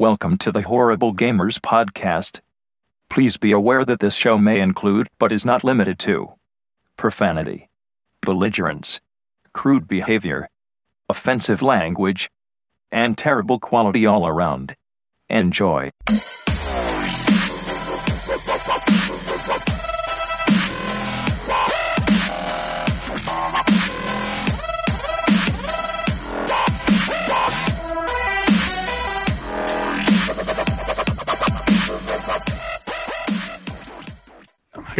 [0.00, 2.40] Welcome to the Horrible Gamers podcast.
[3.10, 6.32] Please be aware that this show may include, but is not limited to,
[6.96, 7.68] profanity,
[8.22, 8.98] belligerence,
[9.52, 10.48] crude behavior,
[11.10, 12.30] offensive language,
[12.90, 14.74] and terrible quality all around.
[15.28, 15.90] Enjoy.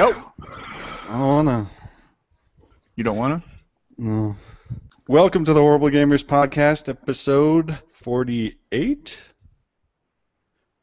[0.00, 0.32] Go.
[1.10, 1.66] I don't wanna.
[2.96, 3.50] You don't want to?
[3.98, 4.34] No.
[5.06, 9.34] Welcome to the Horrible Gamers Podcast, episode 48.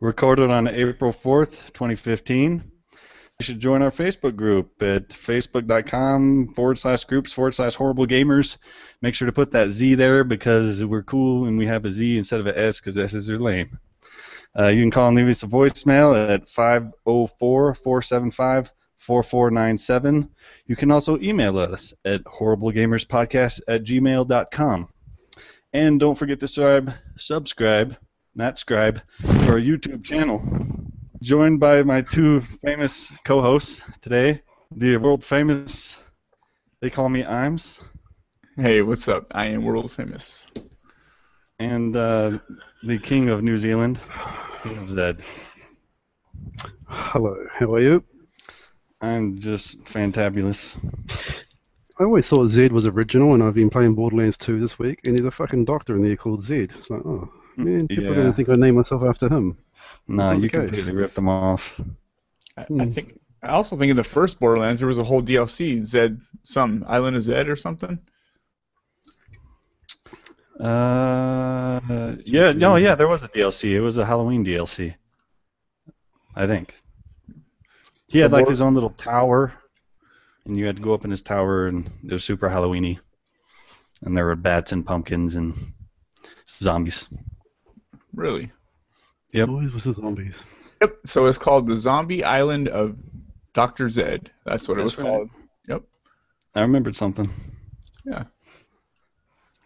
[0.01, 2.71] Recorded on April 4th, 2015.
[2.91, 8.59] You should join our Facebook group at facebook.com forward slash groups forward slash horrible gamers.
[9.01, 12.19] Make sure to put that Z there because we're cool and we have a Z
[12.19, 13.79] instead of an S because S's are lame.
[14.55, 20.29] Uh, you can call and leave us a voicemail at 504 475 4497.
[20.65, 24.89] You can also email us at horriblegamerspodcast at gmail.com.
[25.73, 27.95] And don't forget to subscribe, subscribe,
[28.35, 30.41] not scribe, to our YouTube channel.
[31.21, 34.41] Joined by my two famous co-hosts today,
[34.75, 35.97] the world famous,
[36.81, 37.81] they call me Imes,
[38.55, 39.27] Hey, what's up?
[39.35, 40.47] I am world famous.
[41.59, 42.37] and uh,
[42.83, 43.99] the king of New Zealand,
[44.63, 45.21] King of Zed.
[46.87, 48.03] Hello, how are you?
[49.01, 50.77] I'm just fantabulous.
[51.99, 55.15] I always thought Zed was original, and I've been playing Borderlands 2 this week, and
[55.15, 56.71] there's a fucking doctor in there called Zed.
[56.77, 59.57] It's like, oh, man, people are going to think I named myself after him.
[60.07, 60.69] No, not you the case.
[60.69, 61.79] completely ripped them off.
[62.57, 62.79] I, I Hmm.
[62.85, 63.19] think.
[63.43, 67.15] I also think in the first Borderlands there was a whole DLC, Zed, some Island
[67.15, 67.99] of Zed or something.
[70.59, 73.71] Uh, yeah, no, yeah, there was a DLC.
[73.75, 74.95] It was a Halloween DLC.
[76.35, 76.81] I think.
[78.07, 79.53] He had like his own little tower,
[80.45, 82.99] and you had to go up in his tower, and it was super Halloweeny.
[84.03, 85.53] And there were bats and pumpkins and
[86.47, 87.09] zombies.
[88.13, 88.51] Really?
[89.33, 89.49] Yep.
[89.49, 90.41] Always was the zombies.
[90.81, 90.95] Yep.
[91.05, 92.99] So it's called the Zombie Island of
[93.53, 94.29] Doctor Zed.
[94.45, 95.09] That's what That's it was right.
[95.09, 95.29] called.
[95.67, 95.81] Yep.
[96.55, 97.29] I remembered something.
[98.05, 98.23] Yeah.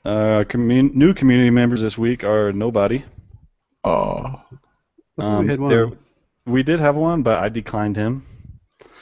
[0.04, 3.04] Uh, commun- new community members this week are nobody.
[3.84, 4.42] Oh.
[5.18, 5.70] Um, we had one.
[5.70, 5.92] there-
[6.48, 8.26] we did have one, but I declined him.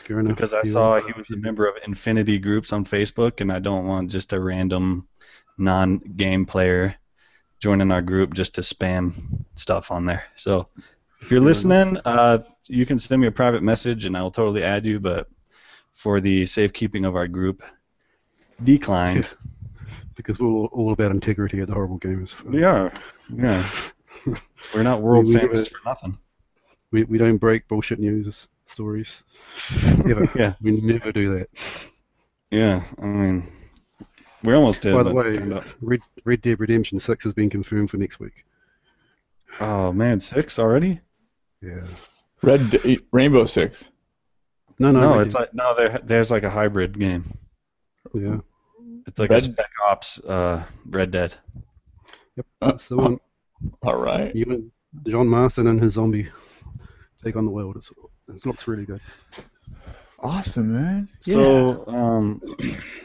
[0.09, 0.36] Fair enough.
[0.36, 3.52] because I He saw was- he was a member of Infinity Groups on Facebook, and
[3.52, 5.08] I don't want just a random
[5.59, 6.96] non-game player
[7.59, 9.12] joining our group just to spam
[9.56, 10.24] stuff on there.
[10.36, 10.68] So
[11.22, 14.64] if you're Fair listening, uh, you can send me a private message, and I'll totally
[14.64, 15.00] add you.
[15.00, 15.28] But
[15.94, 17.62] for the safekeeping of our group,
[18.64, 19.30] declined.
[20.16, 22.44] Because we're all, all about integrity at the Horrible Gamers.
[22.44, 22.92] we are,
[23.34, 23.66] yeah.
[24.75, 26.18] We're not world We- we famous do for nothing.
[26.92, 29.24] We, we don't break bullshit news stories.
[30.06, 30.30] Ever.
[30.35, 31.90] Yeah, We never do that.
[32.52, 32.84] yeah.
[33.02, 33.47] I mean,
[34.44, 34.94] we're almost did.
[34.96, 35.34] By the way,
[35.81, 38.46] Red, Red Dead Redemption 6 has been confirmed for next week.
[39.59, 41.00] oh man, six already?
[41.62, 41.85] Yeah.
[42.41, 43.91] Red D- Rainbow Six.
[44.80, 45.75] No, no, No, Red it's Dead- like no.
[45.75, 47.25] There, there's like a hybrid game.
[48.13, 48.38] Yeah.
[49.07, 51.36] It's like Red- a Spec Ops uh, Red Dead.
[52.38, 52.46] Yep.
[52.62, 53.19] That's the one.
[53.84, 54.34] All right.
[54.34, 54.72] You and
[55.07, 56.30] John Marston and his zombie
[57.22, 57.75] take on the world.
[57.75, 57.91] It's,
[58.30, 59.02] it looks really good.
[60.20, 61.10] Awesome, man.
[61.22, 62.42] So um,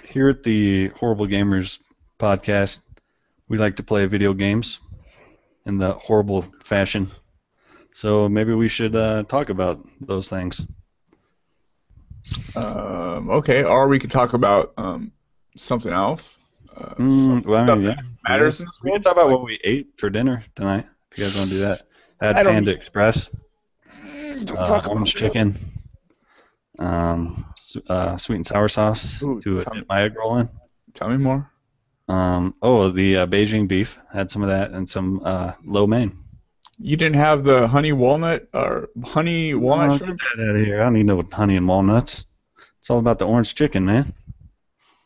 [0.09, 1.79] here at the Horrible Gamers
[2.19, 2.81] podcast,
[3.49, 4.81] we like to play video games
[5.67, 7.11] in the horrible fashion.
[7.93, 10.67] So maybe we should uh, talk about those things.
[12.57, 13.63] Um, okay.
[13.65, 15.13] Or we could talk about um,
[15.57, 16.41] something else.
[16.77, 17.95] Uh, Mm, some- well, I mean, yeah.
[18.29, 20.87] matters We can talk about what we ate for dinner tonight.
[21.13, 21.83] If you guys want to do that,
[22.21, 23.44] I had Panda Express, Don't
[24.35, 25.57] uh, talk orange about chicken,
[26.79, 30.39] um, s- uh, sweet and sour sauce Ooh, to tell me- dip my egg roll
[30.39, 30.49] in.
[30.93, 31.51] Tell me more.
[32.09, 36.19] Um, oh, the uh, Beijing beef had some of that and some uh, lo mein.
[36.79, 40.21] You didn't have the honey walnut or honey walnut Oh, shrimp?
[40.21, 40.81] Get that out of here.
[40.81, 42.27] I don't need no honey and walnuts.
[42.81, 44.13] It's all about the orange chicken, man.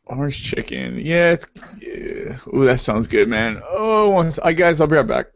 [0.07, 0.99] Orange chicken.
[0.99, 1.47] Yeah, it's
[1.81, 2.39] yeah.
[2.55, 3.61] Ooh, that sounds good, man.
[3.63, 5.27] Oh, I guys, I'll be right back.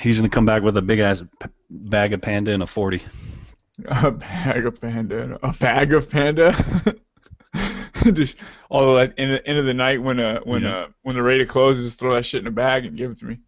[0.00, 3.02] He's gonna come back with a big ass p- bag of panda and a forty.
[3.88, 5.38] A bag of panda.
[5.42, 6.54] A bag of panda.
[8.14, 8.36] just
[8.70, 10.76] all in the end of the night when uh when Yeah.
[10.76, 13.18] uh when they're ready to just throw that shit in a bag and give it
[13.18, 13.38] to me.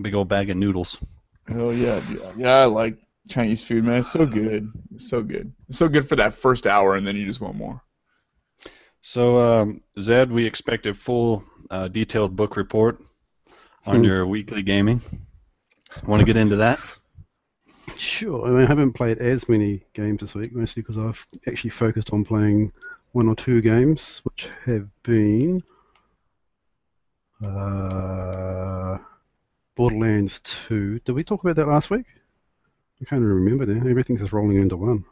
[0.00, 0.98] Big old bag of noodles.
[1.46, 2.22] Hell yeah, dude.
[2.36, 2.54] yeah.
[2.60, 3.98] I like Chinese food, man.
[4.00, 4.68] It's so good.
[4.94, 5.52] It's so good.
[5.68, 7.80] It's so good for that first hour, and then you just want more.
[9.00, 13.00] So, um, Zed, we expect a full, uh, detailed book report
[13.86, 14.04] on Hmm.
[14.04, 15.00] your weekly gaming.
[16.06, 16.80] Want to get into that?
[17.96, 18.46] Sure.
[18.46, 22.12] I, mean, I haven't played as many games this week, mostly because I've actually focused
[22.12, 22.72] on playing
[23.12, 25.60] one or two games, which have been
[27.44, 28.98] uh,
[29.74, 31.00] Borderlands 2.
[31.00, 32.06] Did we talk about that last week?
[33.00, 33.88] I can't even remember now.
[33.88, 35.04] Everything's just rolling into one.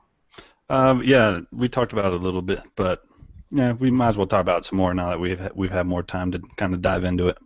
[0.68, 3.02] Um, yeah, we talked about it a little bit, but
[3.50, 5.86] yeah, we might as well talk about it some more now that we've we've had
[5.86, 7.38] more time to kind of dive into it.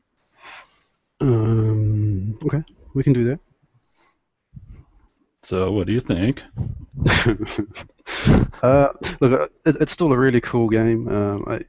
[1.25, 2.63] Um, okay,
[2.95, 3.41] we can do that.
[5.43, 6.43] So, what do you think?
[8.63, 8.89] uh,
[9.21, 11.09] look, uh, it, it's still a really cool game.
[11.09, 11.65] Um, I,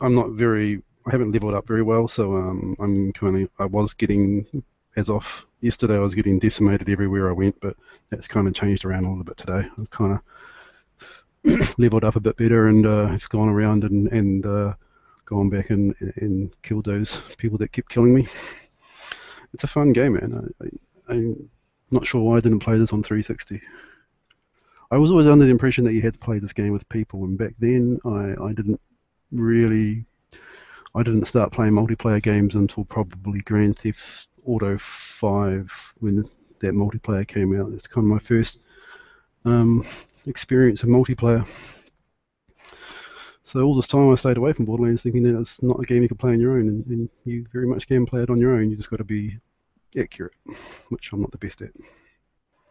[0.00, 3.66] I'm not very, I haven't leveled up very well, so um, I'm kind of, I
[3.66, 4.46] was getting,
[4.96, 7.76] as of yesterday, I was getting decimated everywhere I went, but
[8.08, 9.68] that's kind of changed around a little bit today.
[9.78, 10.18] I've kind
[11.44, 14.74] of leveled up a bit better and uh, have gone around and, and uh,
[15.26, 18.26] gone back and, and killed those people that kept killing me.
[19.52, 20.52] It's a fun game, man.
[20.62, 21.50] I, I'm
[21.90, 23.60] not sure why I didn't play this on 360.
[24.92, 27.24] I was always under the impression that you had to play this game with people,
[27.24, 28.80] and back then I, I didn't
[29.30, 30.04] really,
[30.94, 36.24] I didn't start playing multiplayer games until probably Grand Theft Auto 5 when
[36.60, 37.72] that multiplayer came out.
[37.72, 38.60] It's kind of my first
[39.44, 39.84] um,
[40.26, 41.46] experience of multiplayer.
[43.50, 46.02] So all this time I stayed away from Borderlands, thinking that it's not a game
[46.02, 48.38] you can play on your own, and, and you very much can play it on
[48.38, 48.70] your own.
[48.70, 49.38] You just got to be
[49.98, 50.34] accurate,
[50.88, 51.72] which I'm not the best at.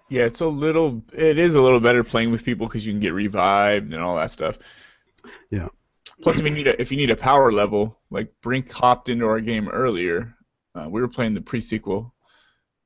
[0.08, 1.04] Yeah, it's a little.
[1.12, 4.16] It is a little better playing with people because you can get revived and all
[4.16, 4.58] that stuff.
[5.50, 5.68] Yeah.
[6.22, 9.26] Plus, if you need a if you need a power level, like Brink hopped into
[9.26, 10.34] our game earlier.
[10.74, 12.14] Uh, we were playing the pre-sequel.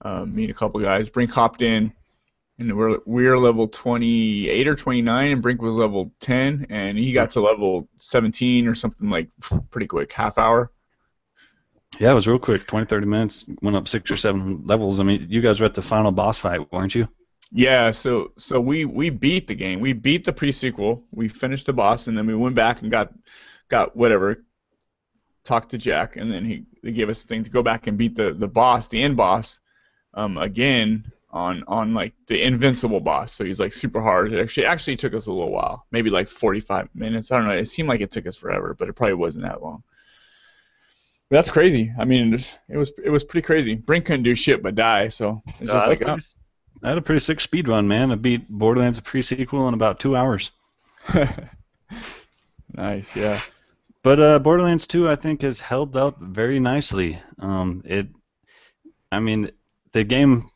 [0.01, 1.11] Uh, me and a couple guys.
[1.11, 1.93] Brink hopped in,
[2.63, 7.31] and we're we're level 28 or 29, and Brink was level 10, and he got
[7.31, 9.29] to level 17 or something like
[9.69, 10.71] pretty quick, half hour.
[11.99, 14.99] Yeah, it was real quick 20, 30 minutes, went up six or seven levels.
[14.99, 17.07] I mean, you guys were at the final boss fight, weren't you?
[17.51, 19.79] Yeah, so so we we beat the game.
[19.79, 21.03] We beat the pre-sequel.
[21.11, 23.13] We finished the boss, and then we went back and got
[23.69, 24.43] got whatever.
[25.43, 27.97] Talked to Jack, and then he they gave us the thing to go back and
[27.97, 29.59] beat the the boss, the end boss,
[30.15, 33.33] um, again on on like the invincible boss.
[33.33, 34.31] So he's like super hard.
[34.31, 37.31] It actually actually took us a little while, maybe like 45 minutes.
[37.31, 37.55] I don't know.
[37.55, 39.83] It seemed like it took us forever, but it probably wasn't that long.
[41.29, 41.91] That's crazy.
[41.97, 43.75] I mean, it was it was, pretty crazy.
[43.75, 46.13] Brink couldn't do shit but die, so it's Uh, just I, like had a oh.
[46.13, 46.27] pretty,
[46.83, 48.11] I had a pretty sick speed run, man.
[48.11, 50.51] I beat Borderlands pre-sequel in about two hours.
[52.73, 53.39] nice, yeah.
[54.03, 57.19] But uh, Borderlands 2, I think, has held up very nicely.
[57.39, 58.09] Um, it,
[59.11, 59.51] I mean,
[59.93, 60.49] the game,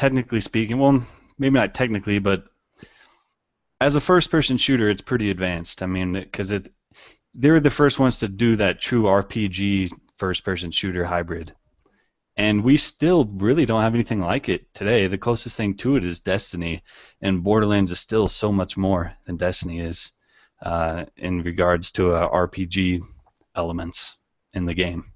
[0.00, 1.04] technically speaking, well,
[1.38, 2.44] maybe not technically, but
[3.82, 5.82] as a first-person shooter, it's pretty advanced.
[5.82, 6.68] I mean, because it,
[7.34, 11.54] they were the first ones to do that true RPG first-person shooter hybrid,
[12.34, 15.06] and we still really don't have anything like it today.
[15.06, 16.82] The closest thing to it is Destiny,
[17.20, 20.12] and Borderlands is still so much more than Destiny is
[20.62, 23.02] uh, in regards to uh, RPG
[23.54, 24.16] elements
[24.54, 25.12] in the game.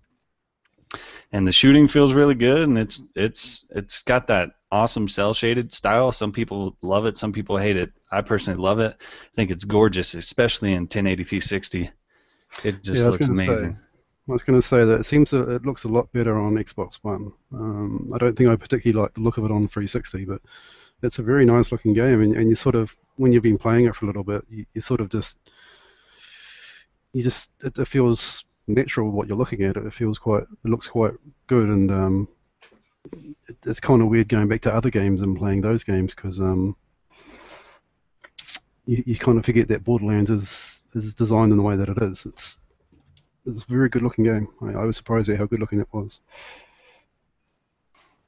[1.32, 5.73] And the shooting feels really good, and it's it's it's got that awesome cel shaded
[5.73, 6.12] style.
[6.12, 7.93] Some people love it, some people hate it.
[8.11, 8.96] I personally love it.
[9.00, 11.91] I think it's gorgeous, especially in 1080p 60.
[12.62, 13.52] It just Yeah, looks gonna say.
[13.52, 13.76] amazing.
[14.29, 16.55] I was going to say that it seems that it looks a lot better on
[16.55, 17.33] Xbox One.
[17.52, 20.40] Um, I don't think I particularly like the look of it on 360, but
[21.02, 23.87] it's a very nice looking game, and, and you sort of when you've been playing
[23.87, 25.38] it for a little bit, you, you sort of just
[27.12, 29.76] you just it, it feels natural what you're looking at.
[29.76, 31.14] It feels quite it looks quite
[31.47, 32.28] good, and um,
[33.64, 36.76] it's kind of weird going back to other games and playing those games because um,
[38.87, 41.99] you, you kind of forget that Borderlands is is designed in the way that it
[42.02, 42.26] is.
[42.26, 42.59] It's
[43.47, 44.49] it's a very good looking game.
[44.62, 46.21] I, I was surprised at how good looking it was.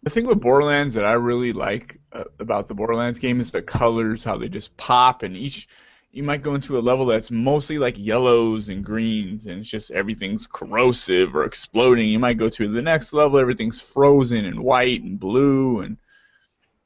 [0.02, 3.62] The thing with Borderlands that I really like uh, about the Borderlands game is the
[3.62, 5.68] colors, how they just pop, and each
[6.12, 9.90] you might go into a level that's mostly like yellows and greens, and it's just
[9.90, 12.08] everything's corrosive or exploding.
[12.08, 15.98] You might go to the next level, everything's frozen and white and blue, and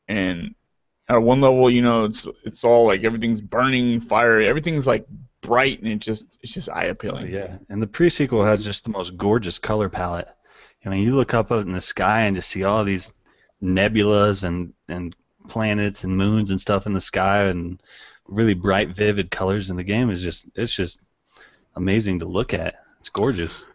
[0.08, 0.54] and
[1.08, 5.06] at one level, you know, it's it's all like everything's burning, fire, everything's like
[5.40, 7.26] bright, and it just it's just eye appealing.
[7.26, 10.28] Oh, yeah, and the pre-sequel has just the most gorgeous color palette.
[10.84, 13.12] I mean, you look up out in the sky and just see all these
[13.62, 15.14] nebulas and and
[15.48, 17.82] planets and moons and stuff in the sky and
[18.30, 19.70] really bright, vivid colors.
[19.70, 21.00] in the game is just it's just
[21.76, 22.76] amazing to look at.
[23.00, 23.66] It's gorgeous.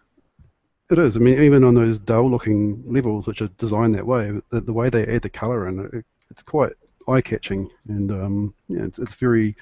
[0.90, 1.18] It is.
[1.18, 4.90] I mean, even on those dull-looking levels, which are designed that way, the, the way
[4.90, 6.74] they add the color in it, it's quite
[7.08, 9.56] eye-catching, and um, yeah, it's it's very.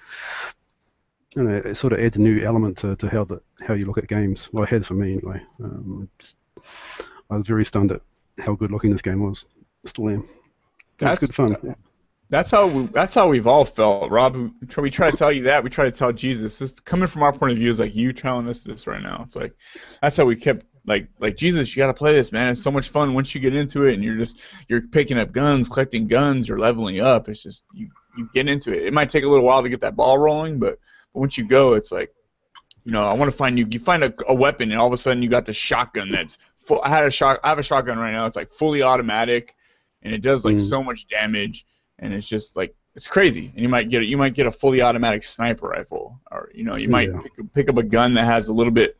[1.35, 3.85] You know, it sort of adds a new element to, to how the how you
[3.85, 4.49] look at games.
[4.51, 5.41] Well, it has for me anyway.
[5.63, 6.37] Um, just-
[7.29, 8.01] I was very stunned at
[8.39, 9.45] how good looking this game was.
[9.85, 10.21] Still am.
[10.99, 11.75] That's, That's- good fun.
[12.33, 14.35] That's how we, that's how we've all felt, Rob.
[14.75, 15.63] We try to tell you that.
[15.63, 16.57] We try to tell Jesus.
[16.57, 19.21] This coming from our point of view is like you telling us this right now.
[19.23, 19.53] It's like
[20.01, 21.75] that's how we kept like like Jesus.
[21.75, 22.49] You got to play this, man.
[22.49, 25.31] It's so much fun once you get into it, and you're just you're picking up
[25.31, 27.29] guns, collecting guns, you're leveling up.
[27.29, 28.81] It's just you you get into it.
[28.87, 30.79] It might take a little while to get that ball rolling, but,
[31.13, 32.11] but once you go, it's like
[32.83, 33.67] you know I want to find you.
[33.69, 36.39] You find a, a weapon, and all of a sudden you got the shotgun that's
[36.57, 36.81] full.
[36.83, 37.41] I had a shot.
[37.43, 38.25] I have a shotgun right now.
[38.25, 39.53] It's like fully automatic,
[40.01, 40.61] and it does like Mm.
[40.61, 41.63] so much damage
[42.03, 43.49] and it's just like it's crazy.
[43.53, 46.75] And you might get you might get a fully automatic sniper rifle, or you know
[46.75, 47.21] you might Yeah.
[47.21, 48.97] pick, pick up a gun that has a little bit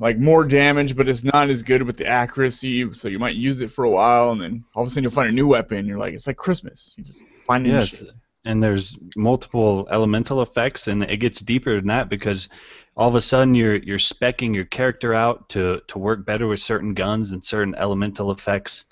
[0.00, 2.92] like more damage, but it's not as good with the accuracy.
[2.92, 5.12] So you might use it for a while, and then all of a sudden you'll
[5.12, 5.86] find a new weapon.
[5.86, 6.94] You're like, it's like Christmas.
[6.98, 8.04] You just find Yes,
[8.44, 12.48] and there's multiple elemental effects, and it gets deeper than that because
[12.96, 16.60] all of a sudden you're you're specking your character out to to work better with
[16.60, 18.84] certain guns and certain elemental effects,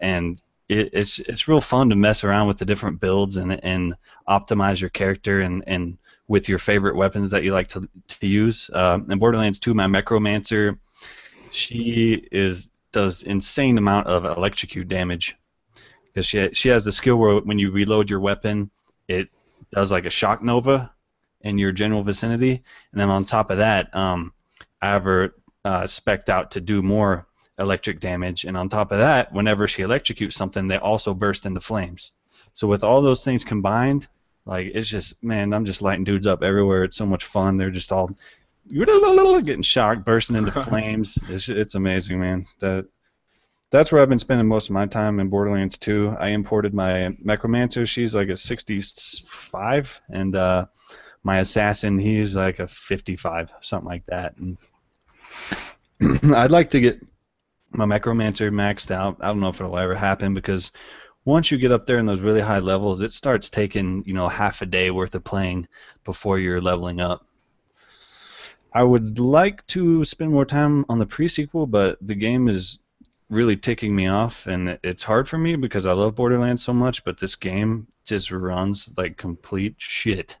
[0.00, 0.40] and
[0.72, 3.94] it, it's it's real fun to mess around with the different builds and and
[4.28, 5.98] optimize your character and and
[6.28, 8.70] with your favorite weapons that you like to to use.
[8.72, 10.78] Uh, in Borderlands 2, my Mechromancer,
[11.50, 15.36] she is does insane amount of electrocute damage
[16.06, 18.70] because she she has the skill where when you reload your weapon,
[19.08, 19.28] it
[19.72, 20.92] does like a shock nova
[21.42, 22.62] in your general vicinity,
[22.92, 24.32] and then on top of that, um,
[24.80, 27.26] I have her uh, specced out to do more
[27.62, 31.60] electric damage, and on top of that, whenever she electrocutes something, they also burst into
[31.60, 32.12] flames.
[32.52, 34.08] So with all those things combined,
[34.44, 36.84] like it's just man, I'm just lighting dudes up everywhere.
[36.84, 37.56] It's so much fun.
[37.56, 38.10] They're just all
[38.68, 41.18] getting shocked, bursting into flames.
[41.28, 42.46] It's it's amazing, man.
[42.60, 42.86] That
[43.70, 46.16] that's where I've been spending most of my time in Borderlands 2.
[46.18, 47.88] I imported my Mechromancer.
[47.88, 50.66] She's like a 65, and uh,
[51.22, 54.36] my Assassin, he's like a 55, something like that.
[54.36, 54.58] And
[56.34, 57.00] I'd like to get
[57.74, 59.16] my Mechromancer maxed out.
[59.20, 60.72] I don't know if it'll ever happen because
[61.24, 64.28] once you get up there in those really high levels, it starts taking you know
[64.28, 65.66] half a day worth of playing
[66.04, 67.24] before you're leveling up.
[68.74, 72.78] I would like to spend more time on the pre-sequel, but the game is
[73.28, 77.04] really ticking me off, and it's hard for me because I love Borderlands so much,
[77.04, 80.38] but this game just runs like complete shit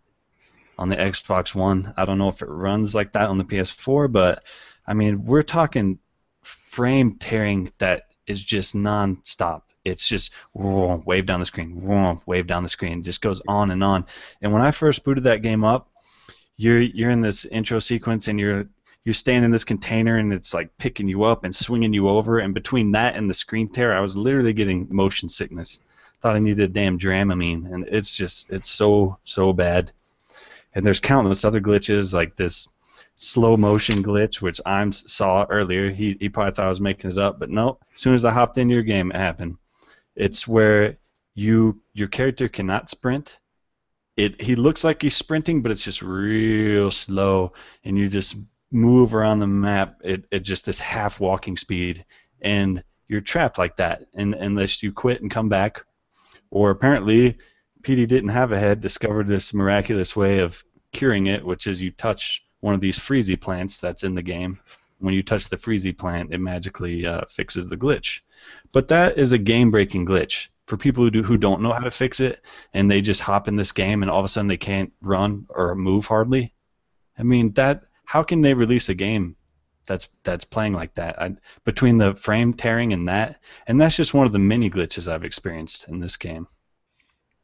[0.78, 1.92] on the Xbox One.
[1.96, 4.44] I don't know if it runs like that on the PS4, but
[4.86, 5.98] I mean, we're talking
[6.72, 9.68] frame tearing that is just non-stop.
[9.84, 13.00] It's just whoa, wave down the screen, whoa, wave down the screen.
[13.00, 14.06] It just goes on and on.
[14.40, 15.90] And when I first booted that game up,
[16.56, 18.64] you're you're in this intro sequence and you're
[19.04, 22.38] you're staying in this container and it's like picking you up and swinging you over.
[22.38, 25.80] And between that and the screen tear, I was literally getting motion sickness.
[26.20, 29.92] Thought I needed a damn Dramamine, and it's just it's so so bad.
[30.74, 32.68] And there's countless other glitches like this
[33.16, 35.90] slow motion glitch, which I saw earlier.
[35.90, 37.78] He he probably thought I was making it up, but no.
[37.94, 39.56] As soon as I hopped into your game, it happened.
[40.14, 40.98] It's where
[41.34, 43.38] you your character cannot sprint.
[44.16, 47.52] It he looks like he's sprinting, but it's just real slow,
[47.84, 48.36] and you just
[48.70, 52.04] move around the map at, at just this half walking speed,
[52.40, 55.84] and you're trapped like that, and unless you quit and come back,
[56.50, 57.38] or apparently,
[57.82, 61.90] PD didn't have a head, discovered this miraculous way of curing it, which is you
[61.90, 64.58] touch one of these freezy plants that's in the game.
[64.98, 68.20] When you touch the freezy plant, it magically uh, fixes the glitch.
[68.70, 71.90] But that is a game-breaking glitch for people who do who don't know how to
[71.90, 72.40] fix it,
[72.72, 75.46] and they just hop in this game, and all of a sudden they can't run
[75.50, 76.54] or move hardly.
[77.18, 77.82] I mean that.
[78.04, 79.36] How can they release a game
[79.86, 81.20] that's that's playing like that?
[81.20, 85.10] I, between the frame tearing and that, and that's just one of the many glitches
[85.10, 86.46] I've experienced in this game.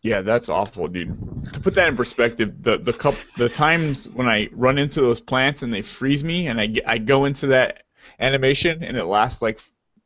[0.02, 1.52] Yeah, that's awful, dude.
[1.52, 5.21] To put that in perspective, the the cup the times when I run into those
[5.21, 7.83] plants and they freeze me, and I get, I go into that
[8.21, 9.59] animation and it lasts like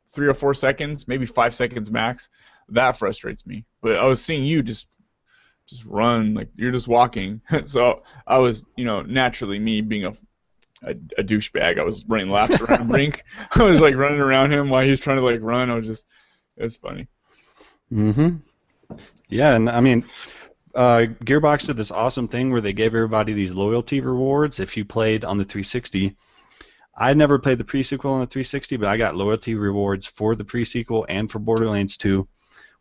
[0.07, 2.29] three or four seconds, maybe five seconds max.
[2.69, 3.65] That frustrates me.
[3.81, 4.87] But I was seeing you just
[5.67, 7.41] just run like you're just walking.
[7.63, 10.13] so I was, you know, naturally me being a
[10.85, 11.79] a, a douchebag.
[11.79, 13.23] I was running laps around Brink.
[13.55, 15.69] I was like running around him while he was trying to like run.
[15.69, 16.07] I was just
[16.57, 17.07] it was funny.
[17.91, 18.37] Mm-hmm.
[19.29, 20.05] Yeah, and I mean,
[20.75, 24.85] uh, Gearbox did this awesome thing where they gave everybody these loyalty rewards if you
[24.85, 26.15] played on the 360.
[26.95, 30.43] I never played the pre-sequel on the 360, but I got loyalty rewards for the
[30.43, 32.27] pre-sequel and for Borderlands 2.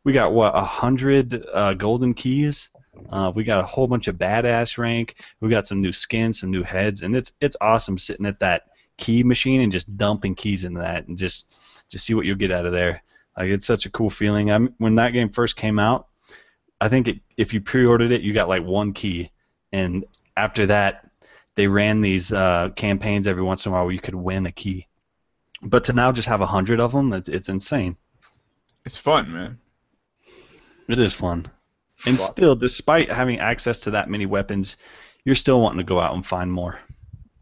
[0.04, 2.70] We got what a hundred uh, golden keys.
[3.08, 5.14] Uh, we got a whole bunch of badass rank.
[5.40, 8.64] We got some new skins, some new heads, and it's it's awesome sitting at that
[8.98, 11.54] key machine and just dumping keys into that and just
[11.88, 13.02] just see what you'll get out of there.
[13.36, 14.50] Like it's such a cool feeling.
[14.50, 16.08] I'm, when that game first came out,
[16.80, 19.30] I think it, if you pre-ordered it, you got like one key,
[19.72, 20.04] and
[20.36, 21.08] after that,
[21.54, 24.52] they ran these uh, campaigns every once in a while where you could win a
[24.52, 24.86] key,
[25.62, 27.96] But to now just have a hundred of them, it's, it's insane.
[28.84, 29.58] It's fun, man.
[30.88, 31.46] It is fun.
[32.04, 32.32] And Fuck.
[32.32, 34.76] still, despite having access to that many weapons,
[35.24, 36.80] you're still wanting to go out and find more.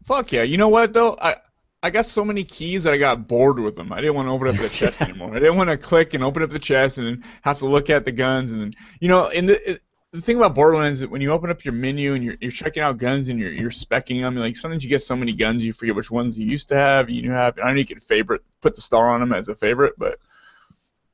[0.05, 0.43] Fuck yeah.
[0.43, 1.17] You know what though?
[1.19, 1.37] I
[1.83, 3.91] I got so many keys that I got bored with them.
[3.91, 5.35] I didn't want to open up the chest anymore.
[5.35, 8.05] I didn't want to click and open up the chest and have to look at
[8.05, 11.09] the guns and then you know, in the it, the thing about Borderlands is that
[11.09, 13.69] when you open up your menu and you're, you're checking out guns and you're you're
[13.69, 16.69] specking them, like sometimes you get so many guns you forget which ones you used
[16.69, 17.57] to have, you have.
[17.63, 20.19] I know you can favorite, put the star on them as a favorite, but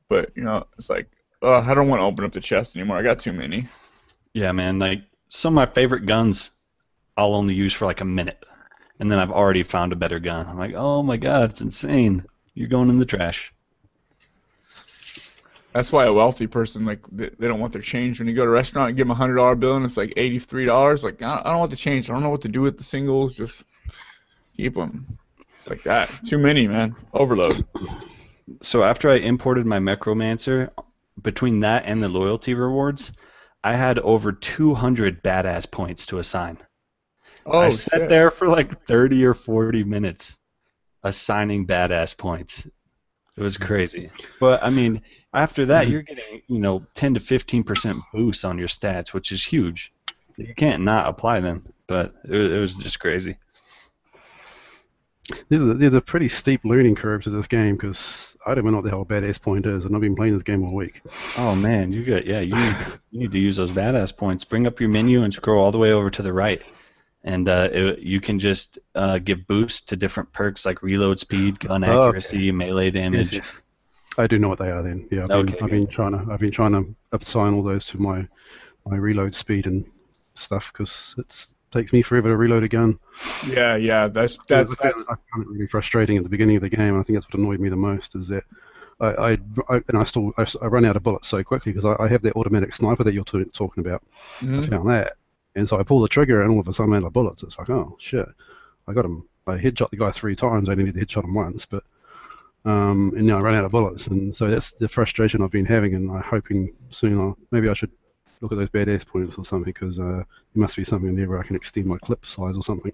[0.09, 1.07] but you know, it's like,
[1.41, 2.97] uh, I don't want to open up the chest anymore.
[2.97, 3.67] I got too many.
[4.33, 4.79] Yeah, man.
[4.79, 6.51] Like some of my favorite guns,
[7.15, 8.43] I'll only use for like a minute,
[8.99, 10.47] and then I've already found a better gun.
[10.47, 12.25] I'm like, oh my god, it's insane.
[12.53, 13.53] You're going in the trash.
[15.73, 18.45] That's why a wealthy person like they, they don't want their change when you go
[18.45, 20.65] to a restaurant and give them a hundred dollar bill and it's like eighty three
[20.65, 21.03] dollars.
[21.03, 22.09] Like I don't, I don't want the change.
[22.09, 23.35] I don't know what to do with the singles.
[23.35, 23.63] Just
[24.55, 25.19] keep them.
[25.53, 26.09] It's like that.
[26.25, 26.95] Too many, man.
[27.13, 27.65] Overload.
[28.61, 30.71] So after I imported my Mechromancer,
[31.21, 33.11] between that and the loyalty rewards,
[33.63, 36.57] I had over 200 badass points to assign.
[37.47, 38.09] Oh I sat shit.
[38.09, 40.37] there for like 30 or 40 minutes
[41.03, 42.67] assigning badass points.
[43.37, 44.09] It was crazy.
[44.39, 45.91] But I mean, after that, mm-hmm.
[45.93, 49.93] you're getting, you know, 10 to 15% boosts on your stats, which is huge.
[50.37, 53.37] You can't not apply them, but it, was- it was just crazy.
[55.49, 58.77] There's a, there's a pretty steep learning curve to this game because I don't know
[58.77, 61.01] what the hell a badass point is, and I've been playing this game all week.
[61.37, 62.75] Oh man, you got yeah, you need
[63.11, 64.45] you need to use those badass points.
[64.45, 66.61] Bring up your menu and scroll all the way over to the right,
[67.23, 71.59] and uh, it, you can just uh, give boosts to different perks like reload speed,
[71.59, 72.15] gun Oh, okay.
[72.15, 73.31] accuracy, melee damage.
[73.31, 73.61] Yes, yes.
[74.17, 75.07] I do know what they are then.
[75.11, 77.85] Yeah, I've been, Okay, I've been trying to I've been trying to assign all those
[77.85, 78.27] to my
[78.85, 79.85] my reload speed and
[80.35, 82.99] stuff because it takes me forever to reload a gun.
[83.41, 84.07] Yeah, yeah.
[84.07, 85.07] That's that's I found, that's.
[85.09, 86.97] I found it really frustrating at the beginning of the game.
[86.99, 88.43] I think that's what annoyed me the most is that
[88.99, 89.31] I, I,
[89.69, 92.07] I and I still I, I run out of bullets so quickly because I, I
[92.07, 94.03] have that automatic sniper that you're t- talking about.
[94.57, 94.63] I Mhm.
[94.63, 95.16] found that,
[95.57, 97.43] and so I pull the trigger and all of a sudden I'm out of bullets.
[97.43, 98.27] It's like oh shit,
[98.87, 99.27] I got him.
[99.45, 100.69] I headshot the guy three times.
[100.69, 101.83] I only need to headshot him once, but
[102.65, 105.65] um, and now I ran out of bullets, and so that's the frustration I've been
[105.65, 107.91] having, and I'm hoping soon I'll maybe I should
[108.41, 111.39] look at those badass points or something because uh, there must be something there where
[111.39, 112.93] I can extend my clip size or something.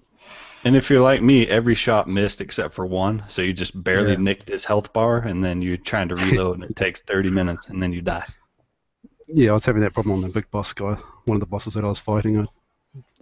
[0.64, 4.12] And if you're like me, every shot missed except for one, so you just barely
[4.12, 4.18] Yeah.
[4.18, 7.68] nicked his health bar, and then you're trying to reload, and it takes 30 minutes,
[7.68, 8.24] and then you die.
[9.26, 10.96] Yeah, I was having that problem on the big boss guy.
[11.24, 12.46] One of the bosses that I was fighting, I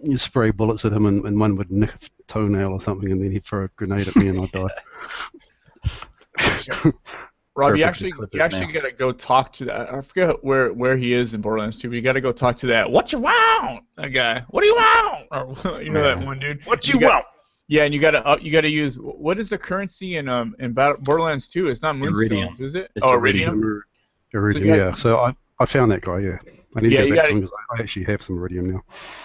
[0.01, 3.21] you spray bullets at him, and, and one would nick a toenail or something, and
[3.21, 4.67] then he'd throw a grenade at me, and I'd die.
[7.55, 8.81] Rob, you actually you actually nail.
[8.81, 9.93] gotta go talk to that.
[9.93, 11.89] I forget where where he is in Borderlands 2.
[11.89, 12.89] But you gotta go talk to that.
[12.89, 13.83] What you want?
[13.95, 14.43] That guy.
[14.49, 15.27] What do you want?
[15.31, 16.65] Or, you know that one dude.
[16.65, 17.25] What you want?
[17.67, 20.73] Yeah, and you gotta uh, you gotta use what is the currency in um in
[20.73, 21.67] Battle, Borderlands 2?
[21.67, 22.47] It's not Iridium.
[22.47, 22.91] moonstones, is it?
[22.95, 23.53] It's oh, iridium.
[23.53, 23.83] iridium.
[24.33, 24.95] Iridium, you got- yeah.
[24.95, 26.37] So I, I found that guy, yeah.
[26.75, 28.65] I need Yeah, to go back gotta- to him because I, actually have some iridium
[28.69, 28.81] now.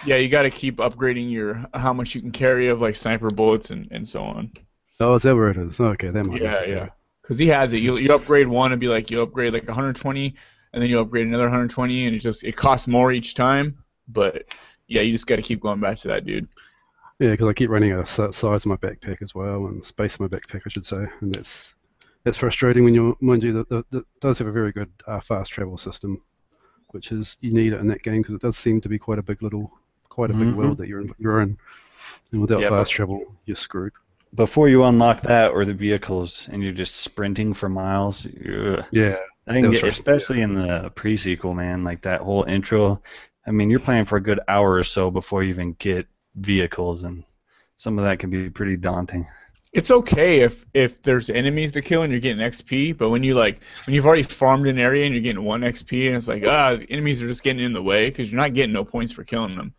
[0.07, 3.71] Yeah, you gotta keep upgrading your how much you can carry of like sniper bullets
[3.71, 4.53] and, and so on.
[5.01, 5.79] Oh, is that where it is?
[5.79, 6.71] Okay, that might Yeah, be.
[6.71, 6.89] yeah.
[7.21, 7.79] Because he has it.
[7.79, 10.33] You you upgrade one and be like you upgrade like 120,
[10.73, 13.83] and then you upgrade another 120, and it just it costs more each time.
[14.07, 14.45] But
[14.87, 16.47] yeah, you just got to keep going back to that dude.
[17.19, 20.15] Yeah, because I keep running out of size of my backpack as well, and space
[20.17, 21.75] in my backpack, I should say, and that's
[22.23, 25.77] that's frustrating when you mind you, that does have a very good uh, fast travel
[25.77, 26.21] system,
[26.91, 29.19] which is you need it in that game because it does seem to be quite
[29.19, 29.71] a big little,
[30.09, 30.55] quite a big Mhm.
[30.55, 31.57] world that you're in, you're in,
[32.31, 33.93] and without Yeah, fast travel, you're screwed.
[34.33, 38.83] Before you unlock that or the vehicles, and you're just sprinting for miles, ugh.
[38.91, 42.43] Yeah, I can That was get, frustrating, especially in the pre-sequel, man, like that whole
[42.43, 43.01] intro.
[43.45, 47.03] I mean, you're playing for a good hour or so before you even get vehicles,
[47.03, 47.23] and
[47.75, 49.25] some of that can be pretty daunting.
[49.71, 53.35] It's okay if if there's enemies to kill and you're getting XP, but when you
[53.35, 56.43] like when you've already farmed an area and you're getting one XP and it's like
[56.45, 59.11] ah the enemies are just getting in the way because you're not getting no points
[59.13, 59.73] for killing them,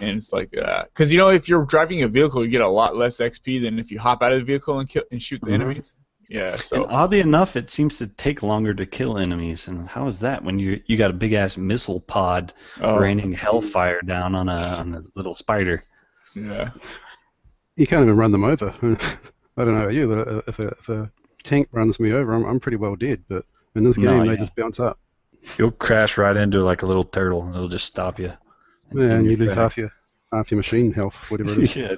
[0.00, 2.96] and it's like because you know if you're driving a vehicle you get a lot
[2.96, 5.50] less XP than if you hop out of the vehicle and kill and shoot the
[5.50, 5.54] Mhm.
[5.54, 5.94] enemies.
[6.28, 9.68] Yeah, so And oddly enough, it seems to take longer to kill enemies.
[9.68, 13.32] And how is that when you you got a big ass missile pod oh, raining
[13.32, 15.84] hellfire down on a on a little spider?
[16.34, 16.70] yeah.
[17.76, 18.74] You can't even run them over.
[19.56, 22.34] I don't know about you, but uh, if a, if a tank runs me over,
[22.34, 23.22] I'm, I'm pretty well dead.
[23.28, 24.38] But in this No, game, they yeah.
[24.38, 24.98] just bounce up.
[25.58, 28.32] You'll crash right into like a little turtle, and it'll just stop you.
[28.94, 29.92] Yeah, and you lose half your
[30.32, 31.76] half your machine health, whatever it is.
[31.76, 31.96] yeah.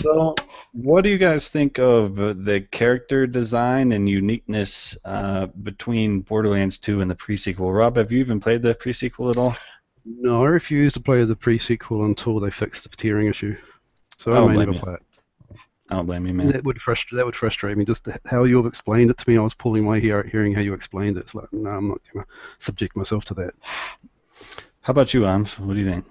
[0.00, 0.34] So,
[0.72, 7.00] what do you guys think of the character design and uniqueness uh, between Borderlands 2
[7.00, 7.72] and the pre-sequel?
[7.72, 9.56] Rob, have you even played the pre-sequel at all?
[10.04, 13.56] No, I refuse to play as a pre-sequel until they fix the tearing issue.
[14.18, 14.84] So I I, don't may blame never you.
[14.84, 15.02] play it.
[15.90, 16.48] I don't blame you, man.
[16.48, 17.16] That would frustrate.
[17.16, 17.84] That would frustrate me.
[17.84, 19.38] Just how you've explained it to me.
[19.38, 21.20] I was pulling my hair hearing how you explained it.
[21.20, 22.26] It's like, no, I'm not gonna
[22.58, 23.54] subject myself to that.
[24.82, 25.58] How about you, Ams?
[25.58, 26.04] What do you think?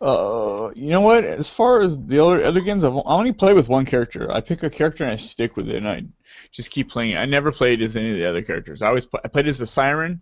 [0.00, 1.24] Uh, you know what?
[1.24, 4.30] As far as the other other games, I've, I only play with one character.
[4.30, 6.04] I pick a character and I stick with it, and I
[6.50, 7.16] just keep playing it.
[7.16, 8.82] I never played as any of the other characters.
[8.82, 10.20] I always play, I played as the Siren.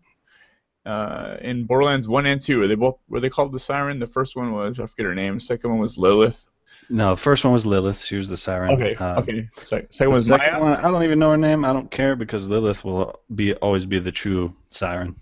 [0.87, 3.99] Uh, in Borderlands one and two, were they both were they called the Siren?
[3.99, 5.35] The first one was I forget her name.
[5.35, 6.47] The second one was Lilith.
[6.91, 8.03] No, first one was Lilith.
[8.05, 8.73] She was the siren.
[8.73, 9.49] Okay, Uh, okay.
[9.55, 10.61] Se- second the one second Maya.
[10.63, 11.65] one, I don't even know her name.
[11.65, 15.17] I don't care because Lilith will be always be the true siren.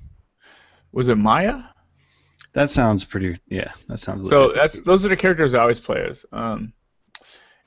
[0.93, 1.61] Was it Maya?
[2.53, 3.39] That sounds pretty.
[3.49, 4.29] Yeah, that sounds.
[4.29, 4.57] So legit.
[4.57, 6.27] that's those are the characters I always play as.
[6.33, 6.73] Um,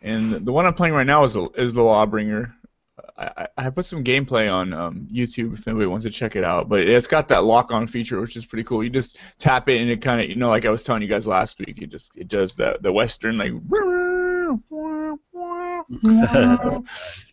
[0.02, 2.54] and the one I'm playing right now is the, is the Lawbringer.
[3.18, 6.68] I, I put some gameplay on um, YouTube if anybody wants to check it out.
[6.68, 8.84] But it's got that lock-on feature, which is pretty cool.
[8.84, 11.08] You just tap it and it kind of, you know, like I was telling you
[11.08, 13.54] guys last week, it just it does the the western like.
[16.04, 16.84] and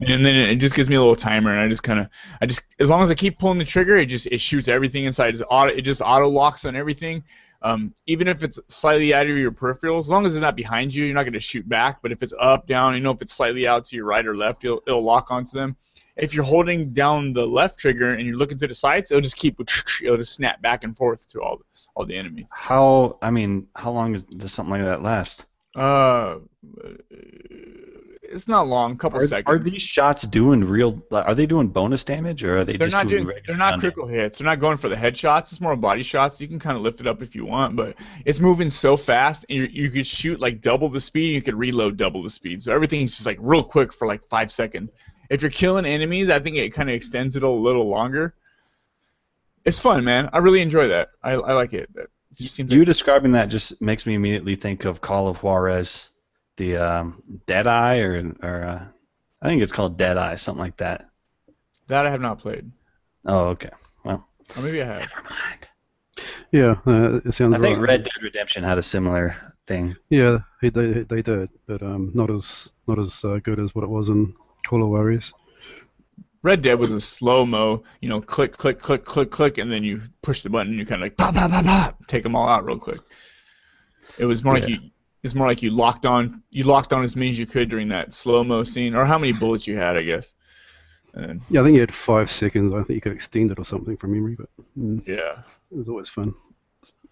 [0.01, 2.09] then it just gives me a little timer, and I just kind of,
[2.41, 5.05] I just, as long as I keep pulling the trigger, it just it shoots everything
[5.05, 5.35] inside.
[5.35, 7.25] It's auto, it just auto locks on everything.
[7.65, 10.95] Um, even if it's slightly out of your peripheral, as long as it's not behind
[10.95, 12.01] you, you're not going to shoot back.
[12.03, 14.37] But if it's up, down, you know, if it's slightly out to your right or
[14.37, 15.77] left, it'll, it'll lock onto them.
[16.17, 19.37] If you're holding down the left trigger and you're looking to the sides, it'll just
[19.37, 19.59] keep,
[20.03, 21.63] it'll just snap back and forth to all
[21.95, 22.47] all the enemies.
[22.55, 23.19] how?
[23.23, 25.47] I mean, how long is, does something like that last?
[25.75, 26.37] Uh,
[28.33, 29.55] it's not long, a couple Are, seconds.
[29.55, 31.03] are these shots doing real?
[31.13, 33.25] Are they doing bonus damage or are they they're just not doing?
[33.25, 34.39] doing, they're not critical hits.
[34.39, 35.53] They're not going for the headshots.
[35.53, 36.41] It's more body shots.
[36.41, 39.47] You can kind of lift it up if you want, but it's moving so fast,
[39.49, 41.27] and you you could shoot like double the speed.
[41.27, 42.63] And you could reload double the speed.
[42.63, 44.91] So everything's just like real quick for like five seconds.
[45.31, 48.35] If you're killing enemies, I think it kind of extends it a little longer.
[49.65, 50.29] It's fun, man.
[50.33, 51.11] I really enjoy that.
[51.23, 51.89] I, I like it.
[51.95, 52.11] It
[52.59, 56.11] You like, describing that just makes me immediately think of Call of Juarez,
[56.63, 58.85] the um, Deadeye, or or uh,
[59.41, 61.07] I think it's called Deadeye, something like that.
[61.89, 62.71] that I have not played,
[63.25, 63.71] Oh, okay.
[64.05, 65.01] Well, or maybe I have.
[65.01, 65.69] never mind.
[66.53, 67.89] Yeah, uh, it sounds I think right.
[67.89, 69.35] Red Dead Redemption had a similar
[69.67, 69.97] thing.
[70.11, 73.85] Yeah, they they, they did, but um, not as not as uh, good as what
[73.85, 74.35] it was in
[74.67, 75.33] Call of Juarez.
[76.43, 79.85] Red Dead was a slow mo, you know, click, click, click, click, click, and then
[79.85, 82.35] you push the button and you kind of like pop, pop, pop, pop, take them
[82.35, 83.01] all out real quick.
[84.19, 84.79] It was more like you,
[85.23, 87.89] it's more like you locked on, you locked on as many as you could during
[87.89, 90.35] that slow mo scene, or how many bullets you had, I guess.
[91.15, 92.75] And Yeah, I think you had five seconds.
[92.75, 95.89] I think you could extend it or something from memory, but mm, yeah, it was
[95.89, 96.35] always fun.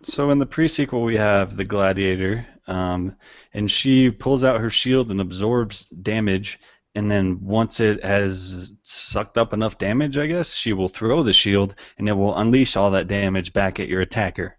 [0.03, 3.17] So in the pre-sequel, we have the Gladiator, um,
[3.53, 6.59] and she pulls out her shield and absorbs damage.
[6.95, 11.33] And then once it has sucked up enough damage, I guess she will throw the
[11.33, 14.57] shield, and it will unleash all that damage back at your attacker,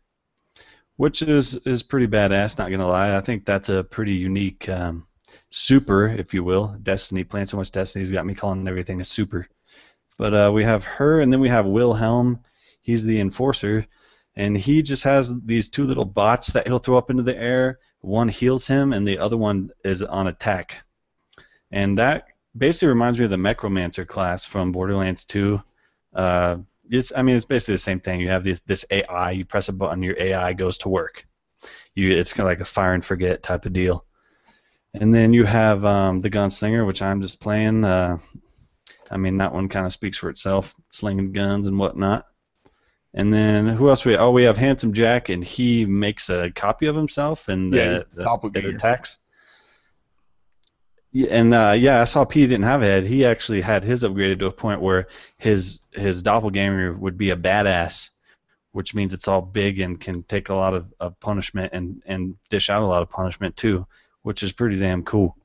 [0.97, 2.57] which is is pretty badass.
[2.57, 5.07] Not gonna lie, I think that's a pretty unique um,
[5.49, 6.75] super, if you will.
[6.83, 9.47] Destiny playing so much Destiny's got me calling everything a super.
[10.17, 12.39] But uh, we have her, and then we have Wilhelm.
[12.81, 13.85] He's the enforcer
[14.35, 17.79] and he just has these two little bots that he'll throw up into the air.
[17.99, 20.83] One heals him, and the other one is on attack.
[21.71, 25.61] And that basically reminds me of the Mechromancer class from Borderlands 2.
[26.13, 26.57] Uh,
[26.91, 28.19] it's, I mean, it's basically the same thing.
[28.19, 29.31] You have this, this AI.
[29.31, 31.25] You press a button, your AI goes to work.
[31.95, 34.05] You, it's kind of like a fire and forget type of deal.
[34.93, 37.85] And then you have um, the Gunslinger, which I'm just playing.
[37.85, 38.17] Uh,
[39.09, 42.27] I mean, that one kind of speaks for itself, slinging guns and whatnot.
[43.13, 44.15] And then who else we?
[44.17, 48.49] Oh, we have Handsome Jack, and he makes a copy of himself and Yeah, the,
[48.53, 49.17] the, it attacks.
[51.11, 53.03] Yeah, and uh, yeah, I saw P didn't have a head.
[53.05, 57.35] He actually had his upgraded to a point where his his doppelganger would be a
[57.35, 58.11] badass,
[58.73, 62.35] which means it's all big and can take a lot of, of punishment and and
[62.49, 63.87] dish out a lot of punishment too,
[64.23, 65.37] which is pretty damn cool.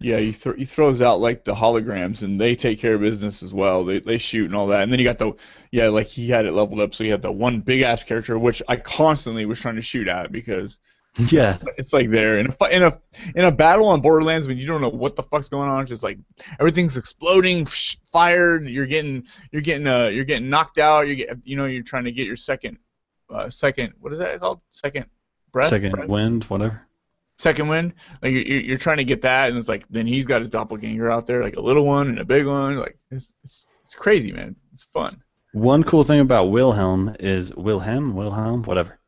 [0.00, 0.18] yeah.
[0.18, 3.54] He, th- he throws out like the holograms, and they take care of business as
[3.54, 3.84] well.
[3.84, 5.34] They they shoot and all that, and then you got the
[5.70, 8.38] yeah, like he had it leveled up, so he had the one big ass character,
[8.38, 10.80] which I constantly was trying to shoot at because
[11.18, 12.98] Yeah, It's like there in a in a
[13.34, 15.82] in a battle on Borderlands when you don't know what the fuck's going on.
[15.82, 16.18] It's just like
[16.58, 18.66] everything's exploding, fired.
[18.66, 21.08] You're getting you're getting uh you're getting knocked out.
[21.08, 22.78] You get you know you're trying to get your second
[23.28, 25.06] uh second what is that called second
[25.52, 26.08] breath second Breath?
[26.08, 26.80] wind, whatever.
[27.36, 27.92] second wind.
[28.22, 30.48] Like you're, you're you're trying to get that and it's like then he's got his
[30.48, 32.78] doppelganger out there like a little one and a big one.
[32.78, 34.56] Like it's it's it's crazy man.
[34.72, 35.22] It's fun.
[35.52, 38.98] One cool thing about Wilhelm is Wilhelm, Wilhelm, whatever.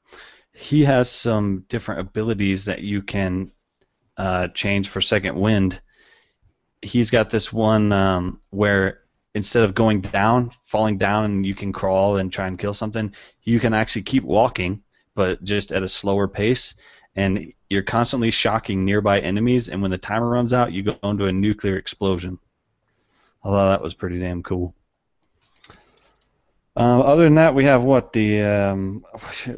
[0.55, 3.51] He has some different abilities that you can
[4.17, 5.81] uh, change for second wind.
[6.81, 9.01] He's got this one um, where
[9.35, 13.13] instead of going down, falling down, and you can crawl and try and kill something,
[13.43, 14.83] you can actually keep walking,
[15.17, 16.75] but just at a slower pace.
[17.17, 21.27] and you're constantly shocking nearby enemies, and when the timer runs out, you go into
[21.27, 22.39] a nuclear explosion.
[23.43, 24.75] Although that was pretty damn cool.
[26.77, 29.05] Uh, other than that, we have what the um,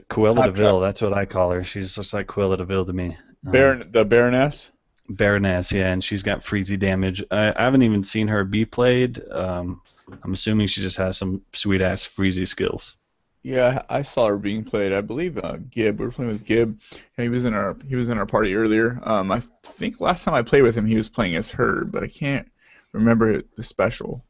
[0.09, 0.55] Claptrap.
[0.55, 0.81] Deville.
[0.81, 1.65] That's what I call her.
[1.65, 3.17] She's just like Cruella Deville to me.
[3.47, 4.73] Um, Baron, the Baroness.
[5.09, 7.23] Baroness, yeah, and she's got freezy damage.
[7.31, 9.23] I, I haven't even seen her be played.
[9.31, 9.81] Um,
[10.23, 12.97] I'm assuming she just has some sweet ass freezy skills.
[13.43, 14.93] Yeah, I saw her being played.
[14.93, 16.01] I believe uh, Gib.
[16.01, 16.81] We were playing with Gib.
[17.17, 18.99] Yeah, he was in our he was in our party earlier.
[19.05, 22.03] Um, I think last time I played with him, he was playing as her, but
[22.03, 22.51] I can't
[22.93, 24.25] remember the special.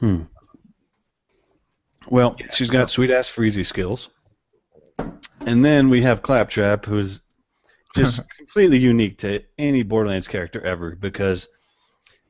[0.00, 0.22] Hmm.
[2.10, 4.10] Well, she's got sweet ass freezy skills.
[5.46, 7.22] And then we have Claptrap, who's
[7.94, 11.48] just completely unique to any Borderlands character ever because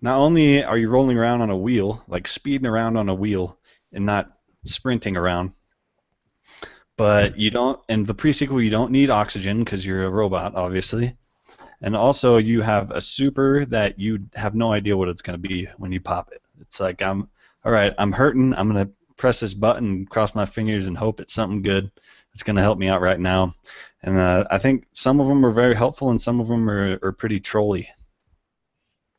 [0.01, 3.59] not only are you rolling around on a wheel, like speeding around on a wheel
[3.93, 4.33] and not
[4.65, 5.53] sprinting around,
[6.97, 11.17] but you don't, in the pre-sequel, you don't need oxygen because you're a robot, obviously.
[11.81, 15.49] And also, you have a super that you have no idea what it's going to
[15.49, 16.43] be when you pop it.
[16.61, 17.29] It's like, I'm,
[17.65, 18.53] all right, I'm hurting.
[18.55, 21.91] I'm going to press this button, cross my fingers, and hope it's something good
[22.33, 23.55] that's going to help me out right now.
[24.03, 26.99] And uh, I think some of them are very helpful, and some of them are,
[27.03, 27.89] are pretty trolly.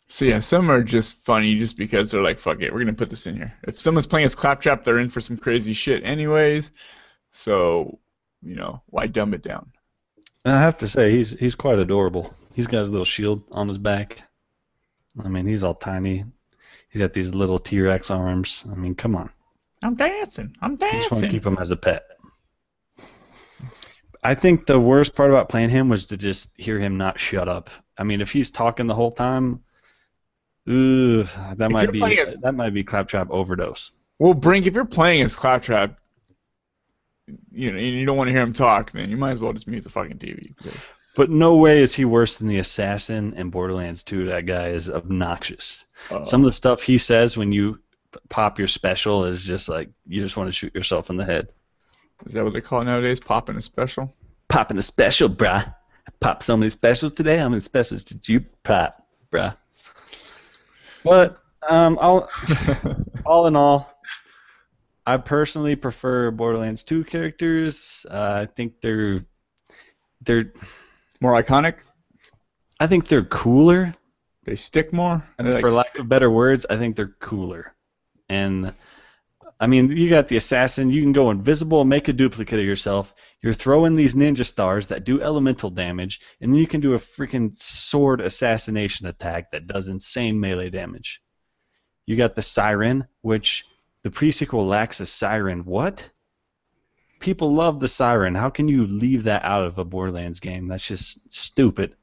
[0.08, 3.12] So yeah, some are just funny just because they're like, fuck it, we're gonna put
[3.12, 3.54] this in here.
[3.68, 6.72] If someone's playing as Claptrap, they're in for some crazy shit anyways.
[7.30, 8.00] So,
[8.42, 9.72] you know, why dumb it down?
[10.46, 12.34] And I have to say, he's he's quite adorable.
[12.56, 14.24] He's got his little shield on his back.
[15.24, 16.26] I mean, he's all tiny.
[16.90, 18.66] He's got these little T-Rex arms.
[18.72, 19.30] I mean, come on.
[19.84, 20.56] I'm dancing.
[20.62, 22.04] I'm I just want to keep him as a pet.
[24.24, 27.48] I think the worst part about playing him was to just hear him not shut
[27.48, 27.70] up.
[27.98, 29.62] I mean, if he's talking the whole time,
[30.70, 33.92] ooh, that If might be playing it- that might be claptrap overdose.
[34.20, 35.98] Well, Brink, if you're playing as Claptrap,
[37.54, 39.54] you know, and you don't want to hear him talk, then you might as well
[39.54, 40.42] just mute the fucking TV.
[41.15, 44.26] But no way is he worse than the assassin in Borderlands 2.
[44.26, 45.86] That guy is obnoxious.
[46.12, 47.82] Uh, Some of the stuff he says when you p-
[48.30, 51.54] pop your special is just like you just want to shoot yourself in the head.
[52.26, 53.19] is that what they call it nowadays?
[53.19, 54.13] Popping a special?
[54.48, 55.65] Popping a special, bruh.
[55.65, 57.38] I popped so many specials today.
[57.38, 59.56] How many specials did you pop, bruh?
[61.04, 62.30] But um, all
[63.26, 63.93] all in all,
[65.06, 68.06] I personally prefer Borderlands 2 characters.
[68.10, 69.22] Uh, I think they're
[70.22, 70.52] they're
[71.22, 71.78] More iconic?
[72.80, 73.93] I think they're cooler.
[74.45, 75.24] They stick more?
[75.38, 77.76] They like For lack of better words, I think they're cooler.
[78.30, 78.74] And
[79.60, 80.92] I mean, you got the assassin.
[80.92, 83.13] You can go invisible and make a duplicate of yourself.
[83.42, 87.00] You're throwing these ninja stars that do elemental damage, and then you can do a
[87.00, 91.22] freaking sword assassination attack that does insane melee damage.
[92.06, 93.65] You got the siren, which
[94.04, 95.65] the pre-sequel lacks a siren.
[95.65, 96.10] What?
[97.20, 98.36] People love the siren.
[98.36, 100.68] How can you leave that out of a Borderlands game?
[100.68, 101.96] That's just stupid.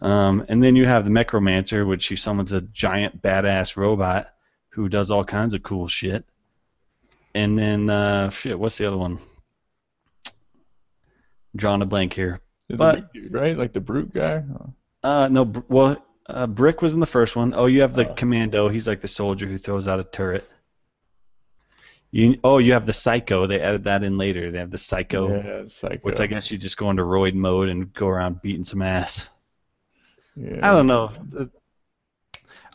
[0.00, 4.30] Um, and then you have the Mechromancer, which he summons a giant badass robot
[4.78, 6.24] who does all kinds of cool shit.
[7.34, 9.18] And then uh, shit, what's the other one?
[11.56, 12.38] Drawing a blank here.
[12.68, 13.56] the but- dude, right?
[13.56, 14.44] Like the brute guy?
[15.02, 17.54] Uh, no, well, uh, Brick was in the first one.
[17.56, 18.14] Oh, you have the Oh.
[18.14, 18.68] Commando.
[18.68, 20.48] He's like the soldier who throws out a turret.
[22.12, 23.46] You, oh, you have the Psycho.
[23.46, 24.50] They added that in later.
[24.52, 27.68] They have the Psycho, Yeah, like, which I guess you just go into roid mode
[27.68, 29.28] and go around beating some ass.
[30.36, 30.60] yeah.
[30.62, 31.10] I don't know.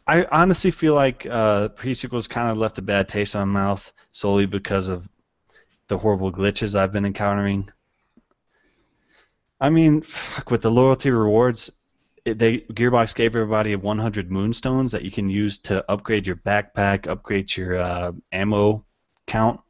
[0.06, 3.94] I honestly feel like uh, pre-sequels kind of left a bad taste on my mouth
[4.10, 5.08] solely because of
[5.88, 7.70] the horrible glitches I've been encountering.
[9.62, 11.72] I mean, fuck, with the loyalty rewards,
[12.26, 17.08] it, they Gearbox gave everybody 100 moonstones that you can use to upgrade your backpack,
[17.08, 18.84] upgrade your uh, ammo
[19.26, 19.62] count,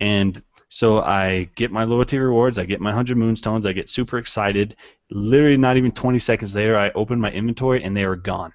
[0.00, 4.18] and so I get my loyalty rewards, I get my 100 moonstones, I get super
[4.18, 4.76] excited.
[5.10, 8.52] Literally, not even 20 seconds later, I open my inventory and they are gone.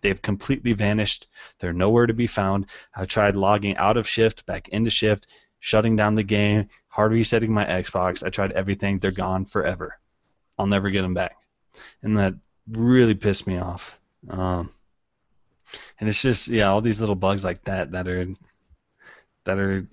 [0.00, 1.26] They've completely vanished.
[1.58, 2.66] They're nowhere to be found.
[2.94, 5.26] I've tried logging out of shift, back into shift,
[5.60, 8.24] shutting down the game, hard resetting my Xbox.
[8.24, 8.98] I tried everything.
[8.98, 9.98] They're gone forever.
[10.58, 11.36] I'll never get them back.
[12.02, 12.34] And that
[12.70, 14.00] really pissed me off.
[14.28, 14.70] Um,
[16.00, 18.26] and it's just yeah, all these little bugs like that that are
[19.44, 19.86] that are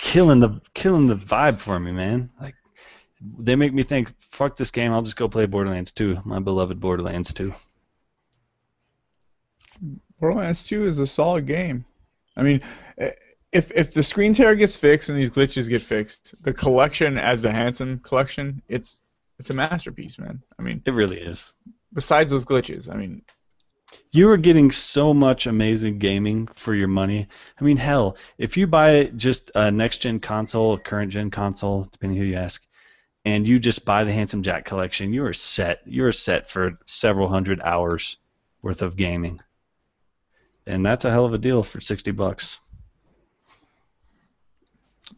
[0.00, 2.30] killing the killing the vibe for me, man.
[2.40, 2.54] Like
[3.38, 4.92] they make me think, fuck this game.
[4.92, 7.54] I'll just go play Borderlands 2, my beloved Borderlands 2.
[10.22, 11.84] Borderlands 2 is a solid game.
[12.36, 12.60] I mean,
[12.98, 13.10] eh,
[13.50, 17.42] if if the screen tear gets fixed and these glitches get fixed, the collection as
[17.42, 19.02] the Handsome collection, it's
[19.40, 20.40] it's a masterpiece, man.
[20.60, 21.52] I mean, It really is.
[21.92, 23.22] besides those glitches, I mean,
[24.12, 27.26] You are getting so much amazing gaming for your money.
[27.60, 31.88] I mean, hell, if you buy just a next gen console, a current gen console,
[31.90, 32.64] depending who you ask,
[33.24, 35.80] and you just buy the Handsome Jack collection, you are set.
[35.84, 38.18] You are set for several hundred hours
[38.62, 39.40] worth of gaming,
[40.66, 42.58] and that's a hell of a deal for sixty bucks.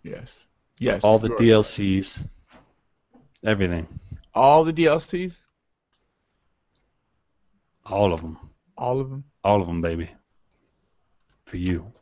[0.02, 0.46] Yes.
[0.78, 1.04] Yes.
[1.04, 1.36] All the sure.
[1.38, 2.28] DLCs,
[3.44, 3.86] everything,
[4.34, 5.40] All the DLCs.
[7.86, 8.38] all of them,
[8.76, 9.24] All of them.
[9.44, 10.10] all of them, baby,
[11.46, 11.92] for you.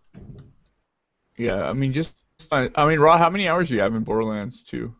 [1.36, 1.68] Yeah.
[1.68, 2.16] I mean, just.
[2.50, 3.18] I mean, Raw.
[3.18, 4.92] How many hours do you have in Borderlands 2?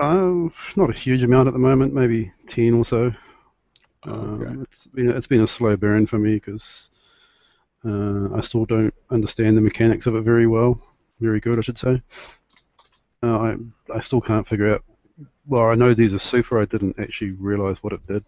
[0.00, 3.10] Uh, not a huge amount at the moment, maybe ten or so.
[4.06, 4.58] Oh, Um, okay.
[4.62, 6.90] it's been it's been a slow burn for me because
[7.84, 10.80] uh, I still don't understand the mechanics of it very well,
[11.20, 12.02] very good, I should say.
[13.22, 13.56] Uh, I
[13.94, 14.84] I still can't figure out.
[15.46, 16.60] Well, I know these are super.
[16.60, 18.24] I didn't actually realize what it did.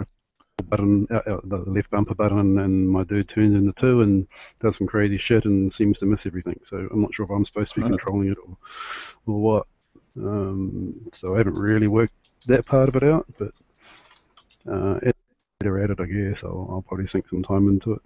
[0.00, 0.04] I
[0.58, 4.26] the button, uh, uh, the left bumper button, and my dude turns into two and
[4.60, 6.60] does some crazy shit and seems to miss everything.
[6.64, 7.88] So I'm not sure if I'm supposed to be Huh.
[7.88, 8.56] controlling it or
[9.26, 9.66] or what.
[10.18, 12.14] Um, so I haven't really worked
[12.46, 13.52] that part of it out, but
[14.70, 15.16] uh, it,
[15.58, 16.44] better at it, I guess.
[16.44, 18.02] I'll, I'll probably sink some time into it.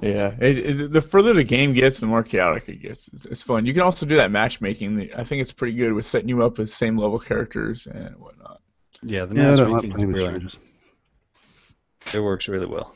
[0.00, 3.08] Yeah, it, it, the further the game gets, the more chaotic it gets.
[3.08, 3.66] It's, it's fun.
[3.66, 5.10] You can also do that matchmaking.
[5.16, 8.60] I think it's pretty good with setting you up as same level characters and whatnot.
[9.02, 12.94] Yeah, the Yeah, I don't like matchmaking is playing with It works really well.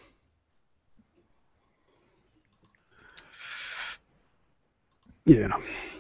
[5.25, 5.49] Yeah.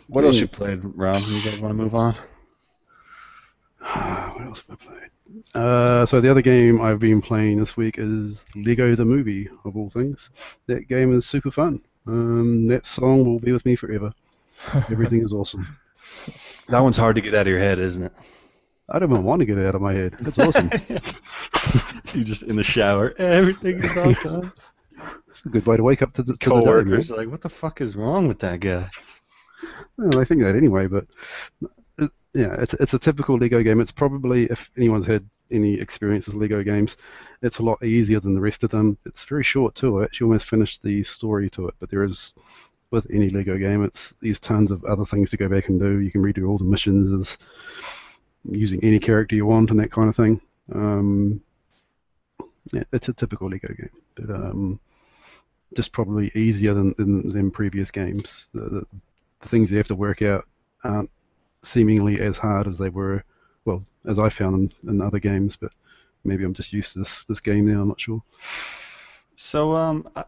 [0.09, 1.23] What else you played, Rob?
[1.27, 2.15] You guys want to move on?
[4.35, 5.11] what else have I played?
[5.55, 9.77] Uh, so the other game I've been playing this week is Lego the Movie, of
[9.77, 10.31] all things.
[10.67, 11.83] That game is super fun.
[12.07, 14.13] Um, that song will be with me forever.
[14.75, 15.67] Everything is awesome.
[16.69, 18.13] That one's hard to get out of your head, isn't it?
[18.89, 20.15] I don't even want to get it out of my head.
[20.21, 20.71] That's awesome.
[22.15, 23.15] You're just in the shower.
[23.19, 24.53] Everything is awesome.
[25.31, 26.65] It's a good way to wake up to the, to the day, man.
[26.65, 28.89] Coworkers are like, what the fuck is wrong with that guy?
[29.97, 31.07] Well, I think that anyway, but
[31.63, 31.71] it,
[32.37, 33.81] yeah, it's it's a typical Lego game.
[33.81, 36.99] It's probably if anyone's had any experience with Lego games,
[37.41, 38.99] it's a lot easier than the rest of them.
[39.07, 40.01] It's very short too.
[40.01, 42.35] I actually almost finished the story to it, but there is
[42.91, 45.99] with any Lego game, it's there's tons of other things to go back and do.
[46.01, 47.39] You can redo all the missions as
[48.45, 50.41] using any character you want and that kind of thing.
[50.73, 51.41] Um,
[52.71, 54.79] yeah, it's a typical Lego game, but um,
[55.75, 58.49] just probably easier than than, than previous games.
[58.53, 58.87] The, the,
[59.41, 60.45] the things you have to work out
[60.85, 61.11] aren't
[61.67, 63.25] seemingly as hard as they were,
[63.65, 65.57] well, as I found in, in other games.
[65.57, 65.73] But
[66.25, 67.83] maybe I'm just used to this this game now.
[67.83, 68.23] I'm not sure.
[69.35, 70.25] So, um, I,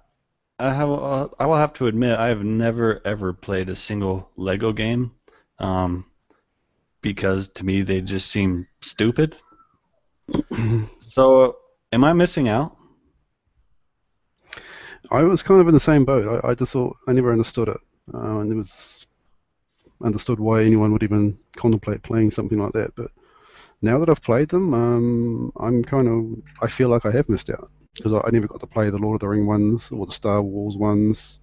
[0.58, 4.30] I have, uh, I will have to admit, I have never ever played a single
[4.36, 5.12] Lego game,
[5.58, 6.04] um,
[7.00, 9.36] because to me they just seem stupid.
[10.98, 11.56] so,
[11.92, 12.76] am I missing out?
[15.10, 16.42] I was kind of in the same boat.
[16.44, 17.80] I, I just thought I never understood it,
[18.12, 19.06] uh, and it was
[20.02, 22.94] understood why anyone would even contemplate playing something like that.
[22.94, 23.10] But
[23.82, 27.50] now that I've played them, um, I'm kind of I feel like I have missed
[27.50, 30.06] out because I, I never got to play the Lord of the Ring ones or
[30.06, 31.40] the Star Wars ones.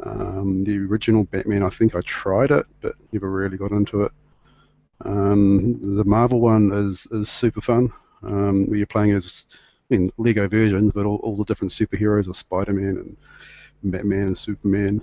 [0.00, 4.12] Um, the original Batman, I think I tried it, but never really got into it.
[5.04, 7.92] Um, the Marvel one is is super fun.
[8.22, 9.46] Um, where you're playing as
[9.90, 13.16] I mean, Lego versions, but all, all the different superheroes of Spider-Man and
[13.82, 15.02] Batman and Superman.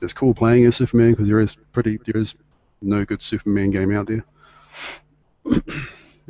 [0.00, 2.34] It's cool playing as Superman because there is pretty there is
[2.80, 4.24] no good Superman game out there.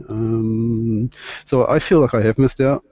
[0.08, 1.10] um,
[1.44, 2.84] so I feel like I have missed out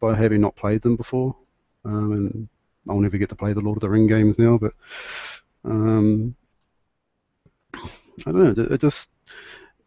[0.00, 1.36] by having not played them before,
[1.84, 2.48] um, and
[2.88, 4.58] I'll never get to play the Lord of the Ring games now.
[4.58, 4.72] But
[5.64, 6.34] um,
[7.74, 8.64] I don't know.
[8.64, 9.10] It just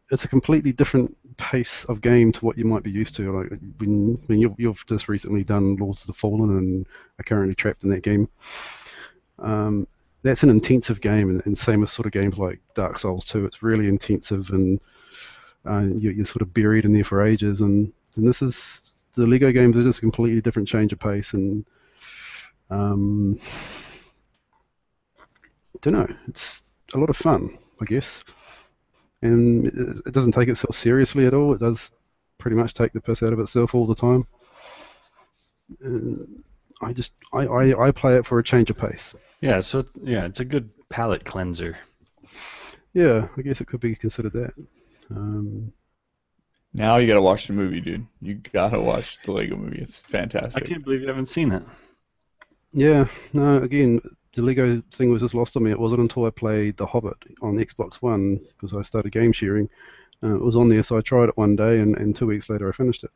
[0.10, 3.40] it's a completely different pace of game to what you might be used to.
[3.40, 6.88] Like when, when you've, you've just recently done Lords of the Fallen and
[7.20, 8.30] are currently trapped in that game.
[9.40, 9.88] Um,
[10.24, 13.46] that's an intensive game, and, and same as sort of games like Dark Souls 2.
[13.46, 14.80] It's really intensive, and
[15.66, 17.62] uh, you're, you're sort of buried in there for ages.
[17.62, 21.34] And, and this is the Lego games are just a completely different change of pace,
[21.34, 21.66] and
[22.70, 23.40] um,
[25.82, 26.16] don't know.
[26.28, 28.24] It's a lot of fun, I guess
[29.22, 31.54] and it doesn't take itself seriously at all.
[31.54, 31.92] It does
[32.38, 34.28] pretty much take the piss out of itself all the time.
[36.82, 39.16] I just I, I, I play it for a change of pace.
[39.42, 39.60] Yeah.
[39.62, 41.78] So, yeah, it's a good palate cleanser.
[42.94, 44.54] Yeah, I guess it could be considered that.
[45.10, 45.72] Um,
[46.74, 48.08] Now you gotta watch the movie, dude.
[48.22, 49.80] You gotta watch the Lego movie.
[49.80, 50.64] It's fantastic.
[50.64, 51.64] I can't believe you haven't seen it.
[52.74, 54.02] yeah, no, again,
[54.34, 55.72] the Lego thing was just lost on me.
[55.72, 59.70] It wasn't until I played The Hobbit on Xbox One because I started game sharing.
[60.24, 62.50] Uh, it was on there, so I tried it one day, and, and two weeks
[62.50, 63.12] later I finished it.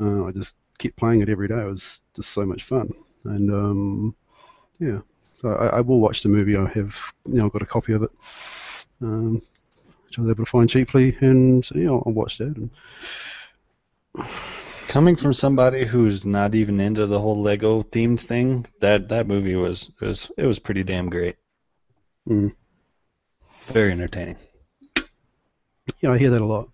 [0.00, 1.60] Uh, I just kept playing it every day.
[1.60, 2.90] It was just so much fun,
[3.24, 4.16] and um,
[4.78, 5.00] yeah,
[5.40, 6.56] so I, I will watch the movie.
[6.56, 8.10] I have you know got a copy of it.
[9.00, 9.42] um,
[10.06, 12.56] which I was able to find cheaply, and yeah, I watched that.
[12.56, 12.70] And
[14.88, 19.56] Coming from somebody who's not even into the whole Lego themed thing, that that movie
[19.56, 21.36] was was it was pretty damn great.
[22.28, 22.54] Mm.
[23.66, 24.36] Very entertaining.
[26.00, 26.68] yeah, I hear that a lot.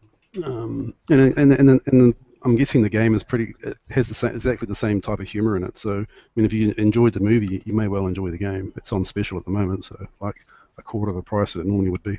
[0.44, 2.14] Um, and and and, and, and
[2.45, 5.28] I'm guessing the game is pretty it has the same, exactly the same type of
[5.28, 5.78] humor in it.
[5.78, 8.72] So I mean, if you enjoyed the movie, you may well enjoy the game.
[8.76, 10.36] It's on special at the moment, so like
[10.78, 12.18] a quarter of the price that it normally would be.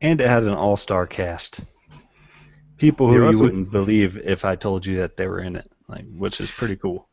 [0.00, 1.60] And it had an all-star cast.
[2.76, 3.40] People who Yeah, you awesome.
[3.40, 6.76] wouldn't believe if I told you that they were in it, like which is pretty
[6.76, 7.08] cool.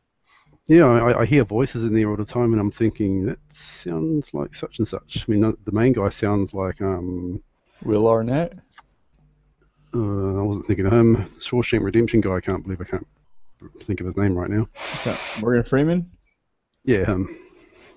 [0.66, 4.32] Yeah, I, I hear voices in there all the time, and I'm thinking that sounds
[4.32, 5.24] like such and such.
[5.26, 7.42] I mean, the main guy sounds like um,
[7.82, 8.54] Will Arnett.
[9.94, 11.16] Uh, I wasn't thinking of him.
[11.38, 12.36] Shawshank Redemption guy.
[12.36, 13.06] I can't believe I can't
[13.82, 14.68] think of his name right now.
[14.74, 16.06] Is that Morgan Freeman.
[16.84, 17.26] Yeah, um,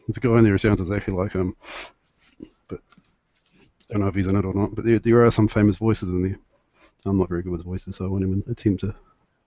[0.07, 1.55] there's a guy in there who sounds exactly like him,
[2.67, 2.79] but
[3.89, 4.75] I don't know if he's in it or not.
[4.75, 6.39] But there, there are some famous voices in there.
[7.05, 8.93] I'm not very good with voices, so I won't even attempt to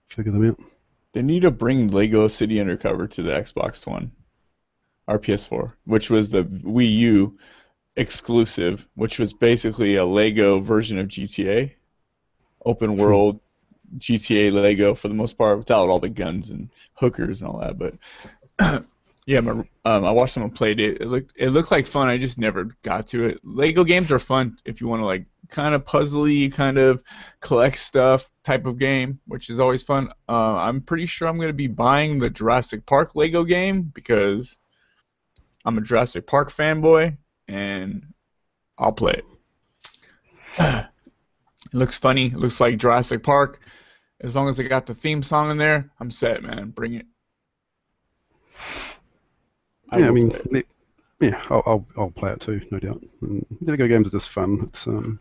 [0.07, 0.59] figure them out.
[1.13, 4.11] They need to bring Lego City Undercover to the Xbox One,
[5.07, 7.37] or PS4, which was the Wii U
[7.95, 11.73] exclusive, which was basically a Lego version of GTA,
[12.69, 13.39] open world
[13.97, 17.77] GTA Lego for the most part, without all the guns and hookers and all that.
[17.77, 18.85] But
[19.25, 21.01] yeah, my, um, I watched someone played it.
[21.01, 22.07] It looked it looked like fun.
[22.07, 23.39] I just never got to it.
[23.43, 27.01] Lego games are fun if you want to like kind of puzzly, kind of
[27.39, 30.11] collect stuff type of game, which is always fun.
[30.27, 34.59] Uh, I'm pretty sure I'm going to be buying the Jurassic Park Lego game because
[35.65, 37.17] I'm a Jurassic Park fanboy
[37.47, 38.05] and
[38.77, 39.21] I'll play
[40.59, 40.85] it.
[41.71, 42.27] it looks funny.
[42.27, 43.59] It looks like Jurassic Park.
[44.21, 46.69] As long as they got the theme song in there, I'm set, man.
[46.71, 47.05] Bring it.
[49.93, 50.67] yeah, I mean, it.
[51.21, 53.01] yeah, I'll, I'll I'll play it too, no doubt.
[53.21, 54.59] And Lego games are just fun.
[54.63, 55.19] It's um,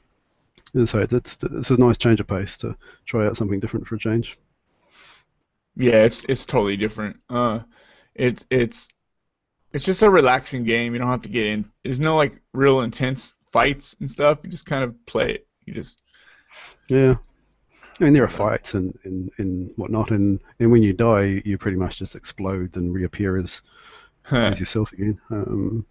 [0.74, 2.76] I it's, it's it's a nice change of pace to
[3.06, 4.38] try out something different for a change.
[5.76, 7.20] Yeah, it's it's totally different.
[7.30, 7.60] Uh,
[8.14, 8.88] it's it's
[9.72, 10.92] it's just a relaxing game.
[10.92, 11.70] You don't have to get in.
[11.84, 14.40] There's no like real intense fights and stuff.
[14.42, 15.46] You just kind of play it.
[15.66, 15.98] You just
[16.88, 17.16] Yeah.
[18.00, 21.58] I mean, there are fights and, and, and whatnot, and, and when you die, you
[21.58, 23.62] pretty much just explode and reappear as,
[24.30, 25.20] as yourself again.
[25.30, 25.84] Um,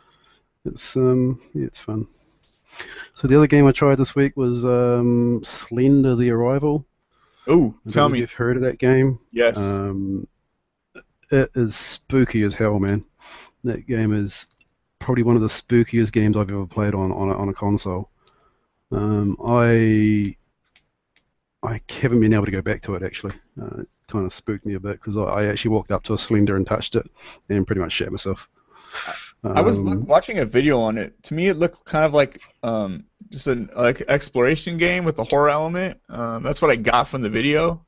[0.66, 2.08] it's um, yeah, it's fun.
[3.14, 6.86] So the other game I tried this week was um, Slender: The Arrival.
[7.48, 8.20] oh, tell me.
[8.20, 9.20] you've heard of that game.
[9.32, 9.58] Yes.
[9.58, 10.28] Um,
[11.30, 13.04] it is spooky as hell, man.
[13.66, 14.48] That game is
[15.00, 18.10] probably one of the spookiest games I've ever played on on a, on a console.
[18.92, 20.37] Um, I
[21.68, 23.34] I haven't been able to go back to it actually.
[23.62, 26.14] Uh, it kind of spooked me a bit because I, I actually walked up to
[26.14, 27.10] a Slender and touched it
[27.50, 28.50] and pretty much shat myself.
[29.44, 31.22] I was Um, look, watching a video on it.
[31.24, 35.24] To me, it looked kind of like um, just an like exploration game with a
[35.24, 36.00] horror element.
[36.10, 37.86] Um, that's what I got from the video.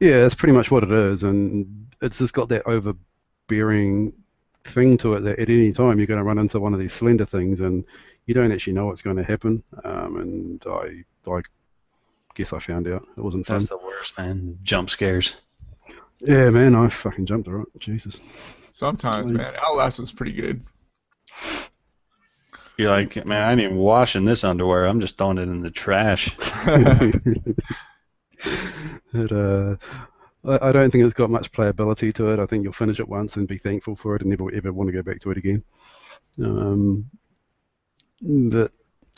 [0.00, 4.14] Yeah, that's pretty much what it is, and it's just got that overbearing
[4.64, 6.92] thing to it that at any time you're going to run into one of these
[6.92, 7.84] slender things, and
[8.26, 9.62] you don't actually know what's going to happen.
[9.84, 11.42] Um, and I, I
[12.34, 13.54] guess I found out it wasn't fun.
[13.54, 14.58] That's the worst, man.
[14.62, 15.36] Jump scares.
[16.20, 17.66] Yeah, man, I fucking jumped alright.
[17.78, 18.20] Jesus.
[18.72, 20.62] Sometimes, man, Outlast was pretty good.
[22.76, 24.86] You're like, man, I ain't even washing this underwear.
[24.86, 26.34] I'm just throwing it in the trash.
[29.12, 29.76] it, uh,
[30.44, 32.38] I, I don't think it's got much playability to it.
[32.38, 34.88] I think you'll finish it once and be thankful for it and never ever want
[34.88, 35.62] to go back to it again.
[36.42, 37.10] Um,
[38.22, 38.72] but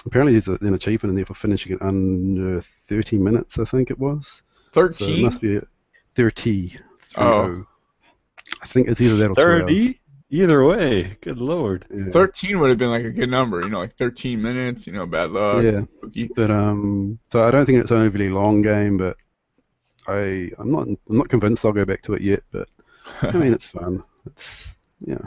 [0.07, 3.91] apparently there's a, an achievement in there for finishing it under 30 minutes, I think
[3.91, 4.43] it was.
[4.73, 5.23] So it Thirteen.
[5.25, 5.61] must be
[6.15, 6.77] 30.
[7.17, 7.65] Oh.
[8.63, 9.99] I think it's either that or Thirty.
[10.31, 11.85] Either way, good lord.
[11.95, 12.07] Yeah.
[12.11, 15.07] 13 would have been like a good number, you know, like 13 minutes, you know,
[15.07, 15.63] bad luck.
[15.63, 15.83] Yeah.
[15.99, 16.31] spooky.
[16.35, 19.19] But um, so I don't think it's an overly long game, but
[20.09, 22.43] I I'm not I'm not convinced I'll go back to it yet.
[22.51, 22.67] But
[23.21, 24.03] I mean, it's fun.
[24.25, 24.75] It's
[25.05, 25.19] yeah,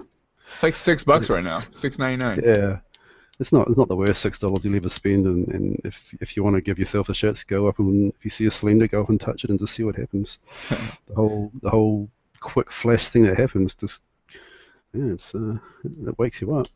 [0.51, 2.41] It's like six bucks right now, six ninety nine.
[2.43, 2.79] yeah.
[3.39, 6.37] It's not it's not the worst six dollars you'll ever spend, and, and if if
[6.37, 8.87] you want to give yourself a shit, go up and if you see a slender,
[8.87, 10.39] go up and touch it and just see what happens.
[10.69, 12.09] the whole the whole
[12.39, 14.03] quick flash thing that happens just
[14.93, 15.57] yeah, it's uh,
[16.07, 16.67] it wakes you up.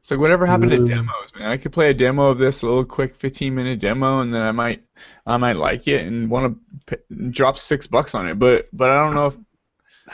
[0.00, 0.86] So whatever happened to Mm.
[0.86, 1.50] demos, man.
[1.50, 4.40] I could play a demo of this, a little quick 15 minute demo, and then
[4.40, 4.82] I might,
[5.26, 8.38] I might like it and want to p- drop six bucks on it.
[8.38, 9.36] But, but I don't know if,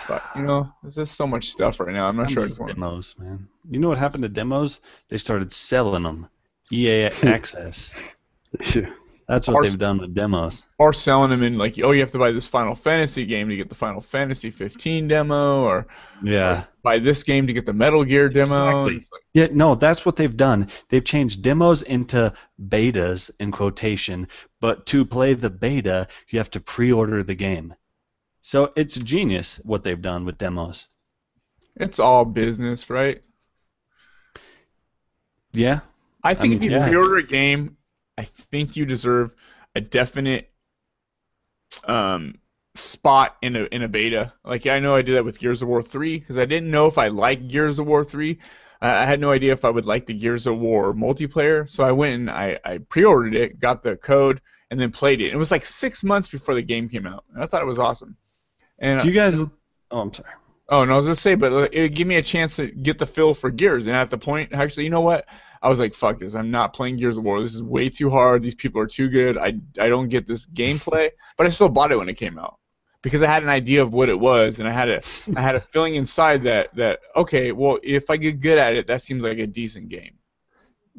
[0.09, 2.07] but you know, there's just so much stuff right now.
[2.09, 2.43] I'm not sure.
[2.43, 3.49] I miss just want demos, man.
[3.71, 4.81] You know what happened to demos?
[5.09, 6.29] They started selling them.
[6.73, 7.95] EA Access.
[9.27, 10.65] That's what Or- they've done with demos.
[10.79, 13.57] or selling them in like, oh, you have to buy this Final Fantasy game to
[13.57, 15.87] get the Final Fantasy 15 demo, or
[16.23, 16.65] Yeah.
[16.83, 18.87] buy this game to get the Metal Gear demo.
[18.87, 18.95] Exactly.
[19.17, 20.69] Like, Yeah, no, that's what they've done.
[20.91, 22.35] They've changed demos into
[22.69, 24.29] betas in quotation,
[24.61, 27.75] but to play the beta, you have to pre-order the game.
[28.47, 30.91] So it's genius what they've done with demos.
[31.77, 33.23] it's all business, right?
[35.55, 35.81] Yeah.
[36.23, 36.87] I think mean, if you yeah.
[36.87, 37.79] pre-order a game,
[38.19, 39.35] I think you deserve
[39.75, 40.51] a definite
[41.85, 42.35] um,
[42.75, 44.35] spot in a in a beta.
[44.45, 46.87] Like I know I did that with Gears of War 3 because I didn't know
[46.87, 48.39] if I liked Gears of War 3.
[48.83, 51.83] Uh, I had no idea if I would like the Gears of War multiplayer, so
[51.83, 55.33] I went and I, I pre-ordered it, got the code, and then played it.
[55.33, 57.79] It was like six months before the game came out, and I thought it was
[57.79, 58.19] awesome.
[58.79, 59.41] And Do you guys?
[59.91, 60.31] Oh, I'm sorry.
[60.71, 63.05] Oh, no, I was gonna say, but it gave me a chance to get the
[63.05, 65.29] feel for Gears, and at the point, actually, you know what?
[65.61, 66.35] I was like, "Fuck this!
[66.35, 67.41] I'm not playing Gears of War.
[67.41, 68.43] This is way too hard.
[68.43, 69.37] These people are too good.
[69.37, 72.59] I, I don't get this gameplay." But I still bought it when it came out
[73.03, 75.03] because I had an idea of what it was, and I had a
[75.37, 78.87] I had a feeling inside that that okay, well, if I get good at it,
[78.87, 80.15] that seems like a decent game.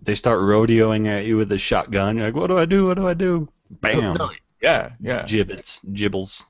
[0.01, 2.17] They start rodeoing at you with a shotgun.
[2.17, 2.85] You're like, what do I do?
[2.85, 3.49] What do I do?
[3.69, 4.13] Bam.
[4.13, 5.25] No, yeah, yeah.
[5.25, 6.45] Gibbets, gibbles.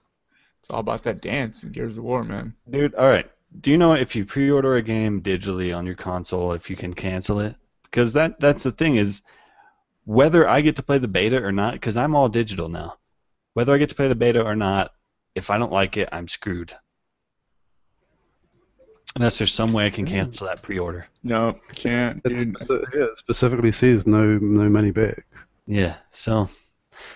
[0.65, 2.55] It's all about that dance in Gears of War, man.
[2.67, 3.29] Dude, all right.
[3.61, 6.95] Do you know if you pre-order a game digitally on your console, if you can
[6.95, 7.55] cancel it?
[7.83, 9.21] Because that that's the thing is,
[10.05, 12.97] whether I get to play the beta or not, because I'm all digital now.
[13.53, 14.91] Whether I get to play the beta or not,
[15.35, 16.73] if I don't like it, I'm screwed.
[19.15, 20.09] Unless there's some way I can mm.
[20.09, 21.05] cancel that pre-order.
[21.21, 22.55] No, can't, dude.
[22.55, 25.27] It's, speci- yeah, it specifically says no no money back.
[25.67, 25.97] Yeah.
[26.09, 26.49] So.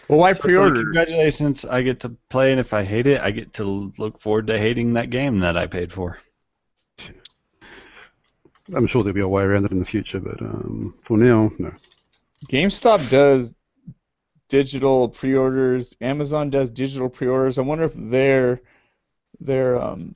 [0.08, 0.84] Well, why so pre-order?
[0.84, 1.66] congratulations!
[1.66, 4.58] I get to play, and if I hate it, I get to look forward to
[4.58, 6.20] hating that game that I paid for.
[8.76, 11.52] I'm sure there'll be a way around it in the future, but um, for now,
[11.58, 11.72] no.
[12.50, 13.56] GameStop does
[14.48, 15.96] digital pre-orders.
[16.02, 17.58] Amazon does digital pre-orders.
[17.58, 18.62] I wonder if their
[19.40, 20.16] their um,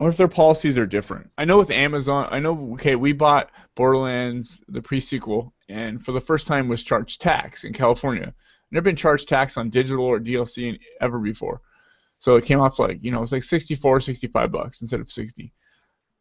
[0.00, 1.30] I wonder if their policies are different.
[1.38, 6.20] I know with Amazon, I know okay, we bought Borderlands the pre-sequel, and for the
[6.20, 8.34] first time was charged tax in California.
[8.70, 11.60] Never been charged tax on digital or DLC ever before.
[12.18, 15.10] So it came out to like you know it's like 64, 65 bucks instead of
[15.10, 15.52] 60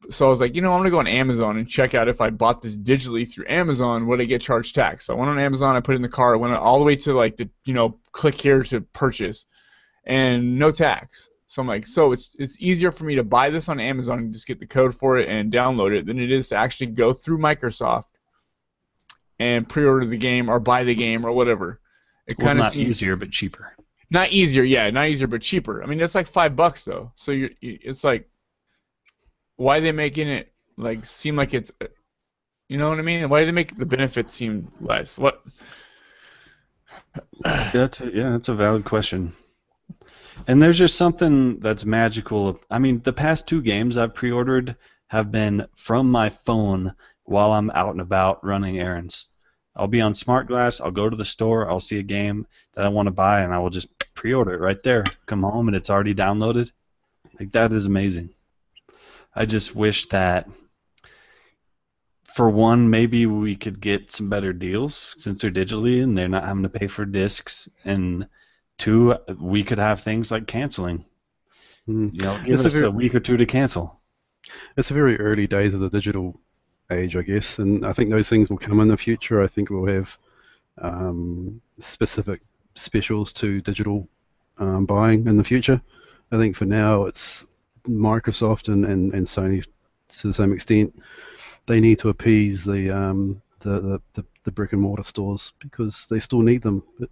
[0.10, 2.22] so I was like, you know, I'm gonna go on Amazon and check out if
[2.22, 5.06] I bought this digitally through Amazon, would I get charged tax?
[5.06, 6.86] So I went on Amazon, I put it in the cart, I went all the
[6.86, 9.46] way to like the, you know, click here to purchase,
[10.04, 11.30] and no tax.
[11.46, 14.34] So I'm like, so it's it's easier for me to buy this on Amazon and
[14.34, 17.14] just get the code for it and download it than it is to actually go
[17.14, 18.12] through Microsoft
[19.40, 21.80] and pre-order the game or buy the game or whatever.
[22.28, 23.74] It Well, kind of seems easier, but cheaper.
[24.10, 25.84] not easier, yeah, not easier, but cheaper.
[25.84, 27.12] I mean, that's like five bucks though.
[27.16, 28.30] So you're, it's like,
[29.58, 31.88] why are they making it like seem like it's, uh,
[32.70, 33.28] you know what I mean?
[33.30, 35.18] Why do they make the benefits seem less?
[35.18, 35.44] What?
[37.74, 39.34] That's a, yeah, that's a valid question.
[40.48, 42.60] And there's just something that's magical.
[42.70, 44.76] I mean, the past two games I've pre-ordered
[45.10, 49.28] have been from my phone while I'm out and about running errands.
[49.76, 50.80] I'll be on Smart Glass.
[50.82, 51.70] I'll go to the store.
[51.70, 54.60] I'll see a game that I want to buy, and I will just pre-order it
[54.60, 55.04] right there.
[55.26, 56.72] Come home, and it's already downloaded.
[57.40, 58.30] Like that is amazing.
[59.36, 60.48] I just wish that,
[62.36, 66.46] for one, maybe we could get some better deals since they're digitally and they're not
[66.46, 67.68] having to pay for discs.
[67.84, 68.28] And
[68.78, 71.04] two, we could have things like canceling.
[71.88, 72.14] Mm.
[72.14, 74.00] You know, give It's a us very- a week or two to cancel.
[74.78, 76.40] It's the very early days of the digital
[76.94, 79.42] age, I guess, and I think those things will come in the future.
[79.42, 80.18] I think we'll have
[80.80, 82.42] um, specific
[82.76, 84.08] specials to digital
[84.58, 85.82] um, buying in the future.
[86.32, 87.46] I think for now it's
[87.88, 89.66] Microsoft and, and, and Sony
[90.10, 90.94] to the same extent.
[91.66, 96.08] They need to appease the, um, the, the, the, the brick and mortar stores because
[96.10, 96.84] they still need them.
[97.00, 97.10] But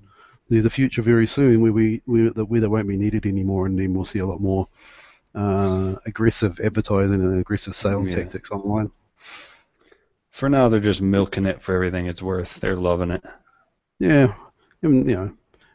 [0.50, 3.80] there's a future very soon where we, we where they won't be needed anymore, and
[3.80, 4.68] then we'll see a lot more
[5.34, 8.16] uh, aggressive advertising and aggressive sales Yeah.
[8.16, 8.92] tactics online.
[10.32, 12.56] For now, they're just milking it for everything it's worth.
[12.56, 13.24] They're loving it.
[14.00, 14.34] Yeah,
[14.82, 15.34] and, you know,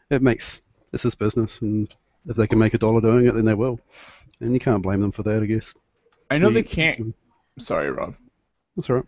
[0.09, 1.87] it makes this is business, and
[2.25, 3.79] if they can make a dollar doing it, then they will,
[4.41, 5.73] and you can't blame them for that, I guess.
[6.29, 7.15] I know We- they can't.
[7.59, 8.15] Sorry, Rob.
[8.75, 9.05] That's all right.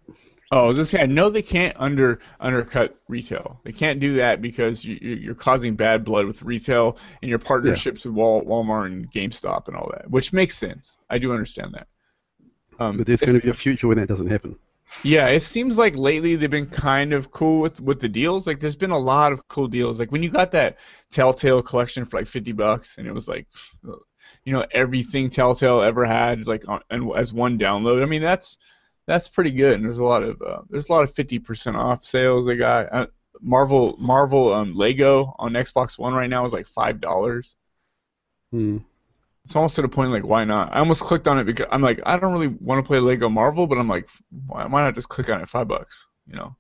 [0.52, 3.60] Oh, I was just saying, I know they can't under undercut retail.
[3.64, 7.38] They can't do that because you, you- you're causing bad blood with retail and your
[7.39, 10.97] partnerships with Wal, Walmart and GameStop and all that, which makes sense.
[11.10, 11.88] I do understand that.
[12.80, 14.56] Um, But there's going to be a future when that doesn't happen.
[15.04, 18.48] Yeah, it seems like lately they've been kind of cool with with the deals.
[18.48, 20.00] Like there's been a lot of cool deals.
[20.00, 20.78] Like when you got that
[21.10, 23.48] Telltale collection for like 50 bucks and it was like
[24.44, 28.04] you know everything Telltale ever had like on and as one download.
[28.04, 28.58] I mean that's
[29.08, 29.76] that's pretty good.
[29.76, 32.88] And there's a lot of uh, there's a lot of 50% off sales they got.
[32.92, 33.08] Uh,
[33.42, 37.56] Marvel Marvel um, Lego on Xbox One right now is like five dollars.
[38.52, 38.80] Hmm.
[39.46, 40.74] It's almost to the point like why not?
[40.74, 43.30] I almost clicked on it because I'm like I don't really want to play Lego
[43.30, 44.08] Marvel, but I'm like
[44.48, 46.08] why, why not just click on it five bucks?
[46.28, 46.56] You know.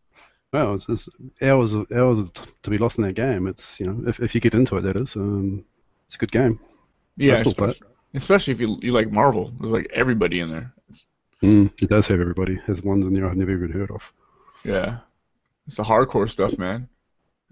[0.51, 1.07] Well, it's, it's
[1.41, 2.31] hours hours
[2.63, 3.47] to be lost in that game.
[3.47, 5.15] It's you know if, if you get into it, that is.
[5.15, 5.65] Um,
[6.07, 6.59] it's a good game.
[7.17, 9.51] Yeah, I'd still play especially, especially if you you like Marvel.
[9.59, 10.73] There's like everybody in there.
[10.89, 11.07] It's,
[11.43, 12.53] Mm, it does have everybody.
[12.55, 14.11] It has ones in there I've never even heard of.
[14.63, 14.99] yeah,
[15.67, 16.89] it's the hardcore stuff, man.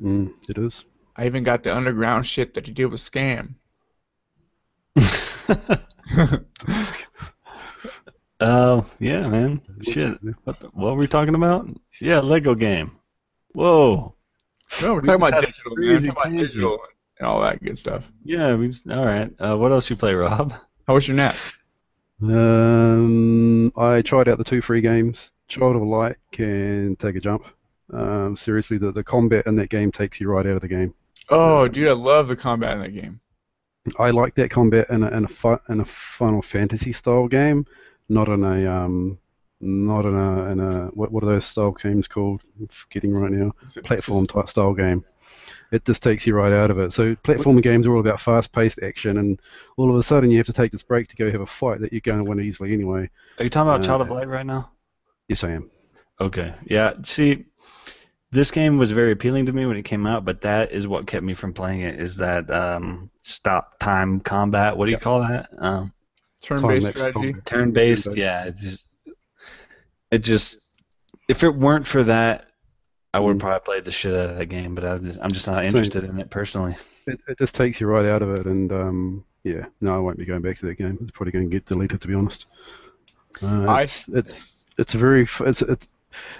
[0.01, 0.86] Mm, it is.
[1.15, 3.55] I even got the underground shit that you did with Scam.
[8.39, 9.61] Oh, yeah, man.
[9.81, 10.19] Shit.
[10.43, 11.67] What, the, what were we talking about?
[11.99, 12.99] Yeah, Lego game.
[13.53, 14.15] Whoa.
[14.81, 15.87] No, we're talking about digital, man.
[15.87, 16.79] We're crazy talking about digital
[17.19, 18.11] and all that good stuff.
[18.23, 19.31] Yeah, we just, all right.
[19.39, 20.53] Uh, what else you play, Rob?
[20.87, 21.35] How was your nap?
[22.21, 25.31] Um, I tried out the two free games.
[25.47, 27.45] Child of Light can take a jump.
[27.91, 30.93] Um, seriously, the, the combat in that game takes you right out of the game.
[31.29, 33.19] Oh, dude, I love the combat in that game.
[33.99, 37.65] I like that combat in a in a, fu- in a Final Fantasy style game,
[38.09, 39.19] not in a um,
[39.61, 42.41] not in a in a what what are those style games called?
[42.59, 43.53] I'm forgetting right now.
[43.83, 45.03] Platform type style game.
[45.71, 46.93] It just takes you right out of it.
[46.93, 49.39] So platforming games are all about fast-paced action, and
[49.77, 51.81] all of a sudden you have to take this break to go have a fight
[51.81, 53.09] that you're going to win easily anyway.
[53.38, 54.71] Are you talking about Uh, Child of Light right now?
[55.27, 55.69] Yes, I am.
[56.19, 56.53] Okay.
[56.65, 56.93] Yeah.
[57.03, 57.45] See,
[58.38, 61.07] this game was very appealing to me when it came out, but that is what
[61.07, 61.99] kept me from playing it.
[61.99, 64.77] Is that um, stop time combat?
[64.77, 65.49] What do you call that?
[65.57, 65.91] Um,
[66.41, 67.33] Turn-based strategy.
[67.43, 67.45] turn-based.
[67.45, 68.15] Turn-based.
[68.15, 68.45] Yeah.
[68.45, 68.88] It just,
[70.11, 70.59] it just,
[71.27, 72.45] if it weren't for that,
[73.13, 73.39] I would Mm.
[73.39, 74.75] probably played the shit out of that game.
[74.75, 75.65] But I'm just, I'm just not Same.
[75.65, 76.75] interested in it personally.
[77.07, 80.17] It, it just takes you right out of it, and um, yeah, no, I won't
[80.19, 80.97] be going back to that game.
[81.01, 82.45] It's probably going to get deleted, to be honest.
[83.41, 85.88] Uh, I- it's, it's it's very it's it's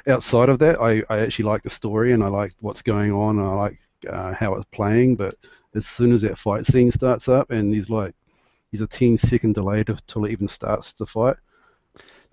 [0.08, 0.80] outside of that.
[0.82, 3.80] I, I actually like the story and I like what's going on and I like
[4.10, 5.16] uh, how it's playing.
[5.16, 5.36] But
[5.76, 8.14] as soon as that fight scene starts up and there's like
[8.72, 11.38] there's a 10 second delay to, till it even starts to fight.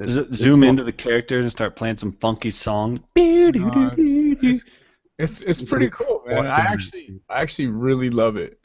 [0.03, 3.03] Does it zoom not- into the characters and start playing some funky song?
[3.16, 4.64] No, it's,
[5.18, 6.47] it's it's pretty cool, man.
[6.47, 8.59] I actually I actually really love it.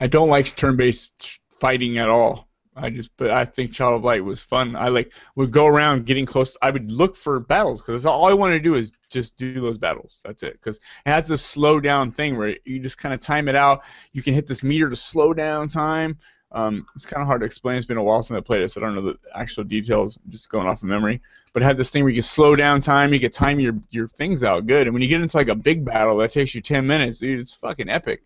[0.00, 2.48] I don't like turn-based fighting at all.
[2.74, 4.76] I just but I think Child of Light was fun.
[4.76, 6.56] I like would go around getting close.
[6.62, 9.76] I would look for battles because all I want to do is just do those
[9.76, 10.22] battles.
[10.24, 10.54] That's it.
[10.54, 13.84] Because it has this slow down thing where you just kind of time it out.
[14.12, 16.16] You can hit this meter to slow down time.
[16.50, 17.76] Um, it's kind of hard to explain.
[17.76, 20.18] It's been a while since I played it, so I don't know the actual details.
[20.28, 21.20] Just going off of memory.
[21.52, 23.12] But it had this thing where you can slow down time.
[23.12, 24.86] You can time your your things out good.
[24.86, 27.38] And when you get into like a big battle that takes you ten minutes, dude,
[27.38, 28.22] it's fucking epic.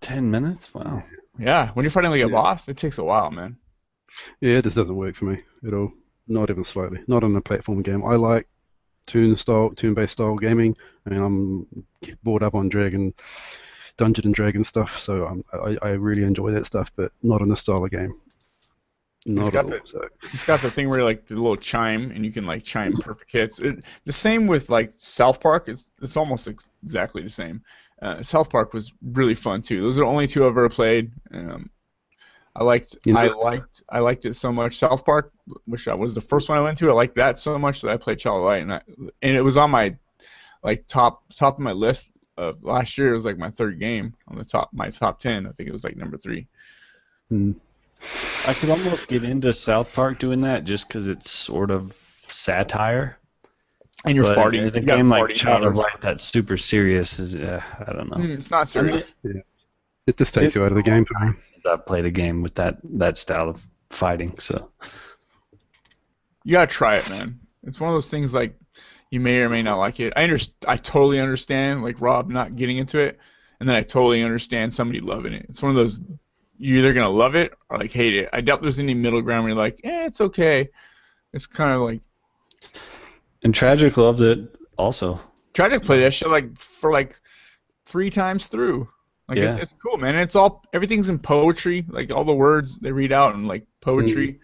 [0.00, 0.72] Ten minutes?
[0.74, 1.02] Wow.
[1.38, 2.32] Yeah, when you're fighting like a Yeah.
[2.34, 3.56] boss, it takes a while, man.
[4.40, 5.92] Yeah, it just doesn't work for me at all.
[6.28, 7.00] Not even slightly.
[7.06, 8.04] Not on a platform game.
[8.04, 8.48] I like
[9.06, 10.76] turn style, turn-based style gaming.
[11.06, 11.86] I mean, I'm
[12.22, 13.14] brought up on Dragon,
[13.96, 17.48] Dungeon and Dragon stuff, so um, I, I really enjoy that stuff, but not in
[17.48, 18.18] this style of game.
[19.28, 19.78] Not got at all.
[19.78, 22.62] the- So It's got the thing where like the little chime, and you can like
[22.62, 23.58] chime perfect hits.
[23.58, 25.68] It, the same with like South Park.
[25.68, 27.62] It's it's almost ex- exactly the same.
[28.00, 29.80] Uh, South Park was really fun too.
[29.82, 31.12] Those are the only two I've ever played.
[31.32, 31.70] Um,
[32.54, 34.76] I liked You know- I liked I liked it so much.
[34.76, 35.32] South Park,
[35.66, 37.90] which I was the first one I went to, I liked that so much that
[37.90, 38.80] I played Child of Light, and I,
[39.22, 39.96] and it was on my
[40.62, 43.10] like top top of my list of last year.
[43.10, 45.46] It was like my third game on the top my top ten.
[45.46, 46.46] I think it was like number three.
[47.28, 47.52] hmm.
[48.46, 51.96] I could almost get into South Park doing that just because it's sort of
[52.28, 53.18] satire.
[54.04, 54.68] And you're but farting.
[54.68, 55.76] in a You game like farting Child of.
[55.76, 58.16] Light that's super serious is uh, I don't know.
[58.18, 59.16] Mm, It's not serious.
[60.06, 61.32] it just takes you out of the game for me.
[61.68, 64.70] I've played a game with that that style of fighting, so
[66.44, 67.40] You gotta try it, man.
[67.64, 68.54] It's one of those things like
[69.10, 70.12] you may or may not like it.
[70.16, 70.38] I under,
[70.68, 73.18] I totally understand like Rob not getting into it,
[73.60, 75.46] and then I totally understand somebody loving it.
[75.48, 76.00] It's one of those
[76.58, 78.28] you're either gonna love it or like hate it.
[78.32, 80.68] I doubt there's any middle ground where you're like, eh, it's okay.
[81.32, 82.00] It's kind of like
[83.46, 84.40] and Tragic loved it
[84.76, 85.20] also.
[85.54, 87.14] Tragic played that shit like for like
[87.84, 88.88] three times through.
[89.28, 89.54] Like Yeah.
[89.54, 90.16] it, it's cool, man.
[90.16, 91.84] It's all everything's in poetry.
[91.88, 94.40] Like all the words they read out in like poetry.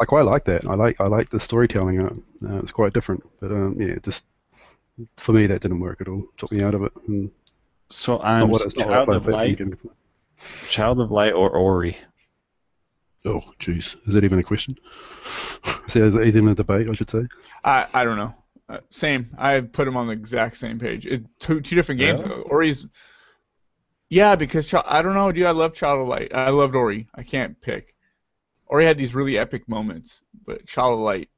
[0.00, 0.64] I quite like that.
[0.64, 2.18] I like I like the storytelling in it.
[2.42, 4.24] Uh, it's quite different, but um, yeah, just
[5.18, 6.24] for me that didn't work at all.
[6.38, 6.92] Took me out of it.
[7.06, 7.30] And
[7.90, 9.60] So I'm what it's not what I Child of Light.
[10.70, 11.98] Child of Light or Ori.
[13.28, 14.78] Oh, jeez, is that even a question?
[14.86, 16.90] is that even a debate?
[16.90, 17.26] I should say.
[17.62, 18.34] I I don't know.
[18.70, 19.26] Uh, same.
[19.36, 21.04] I put them on the exact same page.
[21.06, 22.22] It's two two different games.
[22.22, 22.42] Really?
[22.42, 22.86] Ori's.
[24.08, 25.44] Yeah, because I don't know, dude.
[25.44, 26.34] I love Child of Light.
[26.34, 27.06] I loved Ori.
[27.14, 27.94] I can't pick.
[28.66, 31.28] Ori had these really epic moments, but Child of Light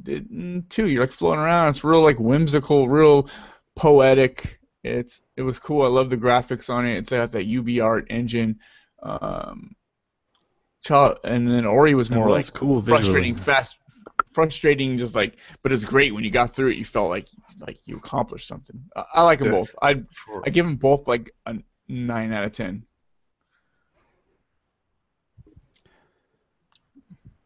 [0.00, 0.86] didn't too.
[0.86, 1.70] You're like floating around.
[1.70, 3.28] It's real like whimsical, real
[3.74, 4.60] poetic.
[4.84, 5.84] It's it was cool.
[5.84, 6.98] I love the graphics on it.
[6.98, 8.60] It's got that UbiArt engine.
[9.02, 9.74] Um,
[10.80, 13.02] child, and then Ori was more was like cool visually.
[13.02, 13.78] frustrating, fast,
[14.32, 14.98] frustrating.
[14.98, 16.76] Just like, but it's great when you got through it.
[16.76, 17.28] You felt like
[17.66, 18.82] like you accomplished something.
[18.96, 19.72] I, I like them Yes.
[19.72, 19.74] both.
[19.82, 20.02] I
[20.46, 21.56] I give them both like a
[21.88, 22.84] nine out of ten.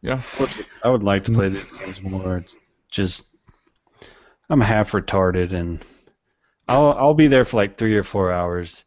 [0.01, 0.21] Yeah.
[0.83, 2.43] I would like to play these games more.
[2.91, 3.35] Just,
[4.51, 5.83] I'm half retarded, and
[6.67, 8.84] I'll I'll be there for like three or four hours,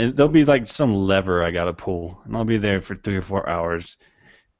[0.00, 3.16] and there'll be like some lever I gotta pull, and I'll be there for three
[3.16, 3.96] or four hours,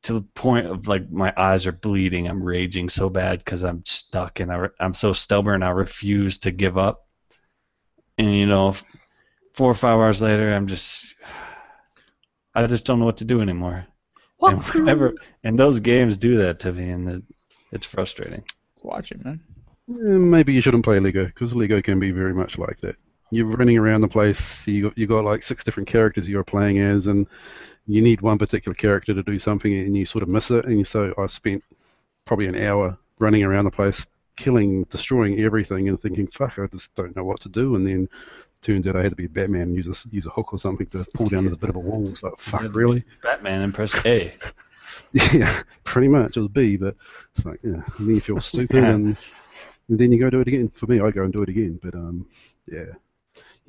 [0.03, 2.28] to the point of like my eyes are bleeding.
[2.28, 5.62] I'm raging so bad because I'm stuck, and I re- I'm so stubborn.
[5.62, 7.07] I refuse to give up,
[8.18, 8.74] and you know,
[9.53, 11.14] four or five hours later, I'm just,
[12.55, 13.86] I just don't know what to do anymore.
[14.43, 15.14] And whenever
[15.45, 17.22] and those games do that to me, and it,
[17.72, 18.45] it's frustrating.
[18.82, 19.41] Watch it, man.
[19.88, 22.97] Eh, Maybe you shouldn't play Lego because Lego can be very much like that.
[23.31, 24.66] You're running around the place.
[24.66, 27.26] You got you got like six different characters you're playing as, and
[27.87, 30.64] you need one particular character to do something, and you sort of miss it.
[30.64, 31.62] And so I spent
[32.24, 34.07] probably an hour running around the place,
[34.37, 38.09] killing, destroying everything, and thinking, "Fuck, I just don't know what to do." And then
[38.62, 40.87] turns out I had to be Batman and use a use a hook or something
[40.89, 42.09] to pull down the bit of a wall.
[42.09, 44.33] It's like, "Fuck, really?" Batman and press A.
[45.12, 46.37] Yeah, pretty much.
[46.37, 46.95] It was B, but
[47.35, 48.91] it's like, yeah, and then you feel stupid, Yeah.
[48.91, 49.16] and,
[49.89, 50.68] and then you go do it again.
[50.68, 52.26] For me, I go and do it again, but um,
[52.70, 52.85] yeah,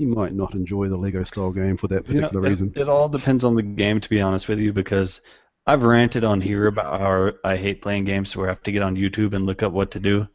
[0.02, 2.74] you might not enjoy the Lego style game for that You know, particular it- reason.
[2.76, 5.22] It, all depends on the game, to be honest with you, because
[5.68, 8.82] I've ranted on here about how I hate playing games where I have to get
[8.84, 10.28] on YouTube and look up what to do.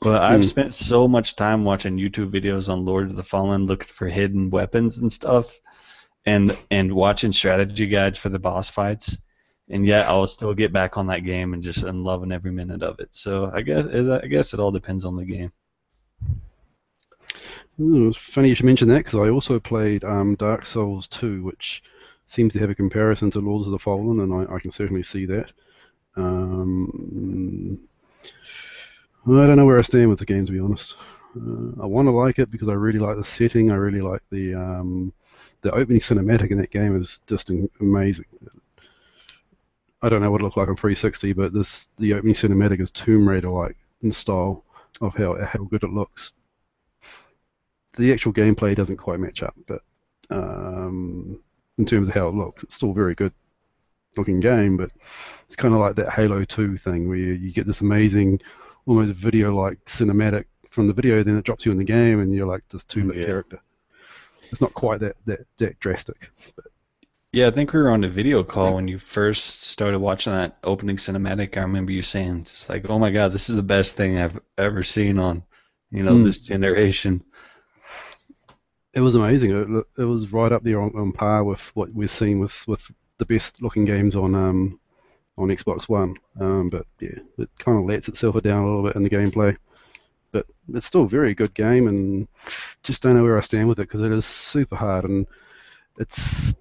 [0.00, 0.48] But I've Hmm.
[0.48, 4.50] spent so much time watching YouTube videos on Lord of the Fallen, looking for hidden
[4.50, 5.58] weapons and stuff,
[6.26, 9.18] and and watching strategy guides for the boss fights,
[9.70, 12.82] and yet I'll still get back on that game and just and loving every minute
[12.82, 13.08] of it.
[13.14, 15.52] So I guess is I guess it all depends on the game.
[17.80, 21.42] Ooh, it's funny you should mention that because I also played um, Dark Souls 2,
[21.42, 21.82] which
[22.26, 25.02] seems to have a comparison to Lords of the Fallen, and I, I can certainly
[25.02, 25.52] see that.
[26.14, 27.88] Um,
[29.26, 30.96] I don't know where I stand with the game, to be honest.
[31.36, 33.72] Uh, I want to like it because I really like the setting.
[33.72, 35.12] I really like the um,
[35.62, 37.50] the opening cinematic in that game is just
[37.80, 38.26] amazing.
[40.00, 42.92] I don't know what it looked like on 360, but this the opening cinematic is
[42.92, 44.64] Tomb Raider-like in style
[45.00, 46.32] of how how good it looks
[47.96, 49.82] the actual gameplay doesn't quite match up, but
[50.30, 51.40] um,
[51.78, 53.32] in terms of how it looks, it's still a very good
[54.16, 54.76] looking game.
[54.76, 54.92] But
[55.46, 58.40] it's kind of like that Halo 2 thing where you, get this amazing,
[58.86, 62.46] almost video-like cinematic from the video, then it drops you in the game, and you're
[62.46, 63.26] like this two-bit Yeah.
[63.26, 63.60] character.
[64.50, 66.30] It's not quite that that, that drastic.
[66.56, 66.66] But
[67.32, 70.56] Yeah, I think we were on a video call when you first started watching that
[70.62, 71.56] opening cinematic.
[71.56, 74.40] I remember you saying just like, "Oh my God, this is the best thing I've
[74.56, 75.42] ever seen on,
[75.90, 76.24] you know, Hmm.
[76.24, 77.24] this generation."
[78.94, 79.50] It was amazing.
[79.50, 82.90] It, it was right up there on, on par with what we're seeing with, with
[83.18, 84.80] the best looking games on um,
[85.36, 86.16] on Xbox One.
[86.38, 89.56] Um, but yeah, it kind of lets itself down a little bit in the gameplay.
[90.30, 92.28] But it's still a very good game, and
[92.82, 95.26] just don't know where I stand with it because it is super hard, and
[95.98, 96.54] it's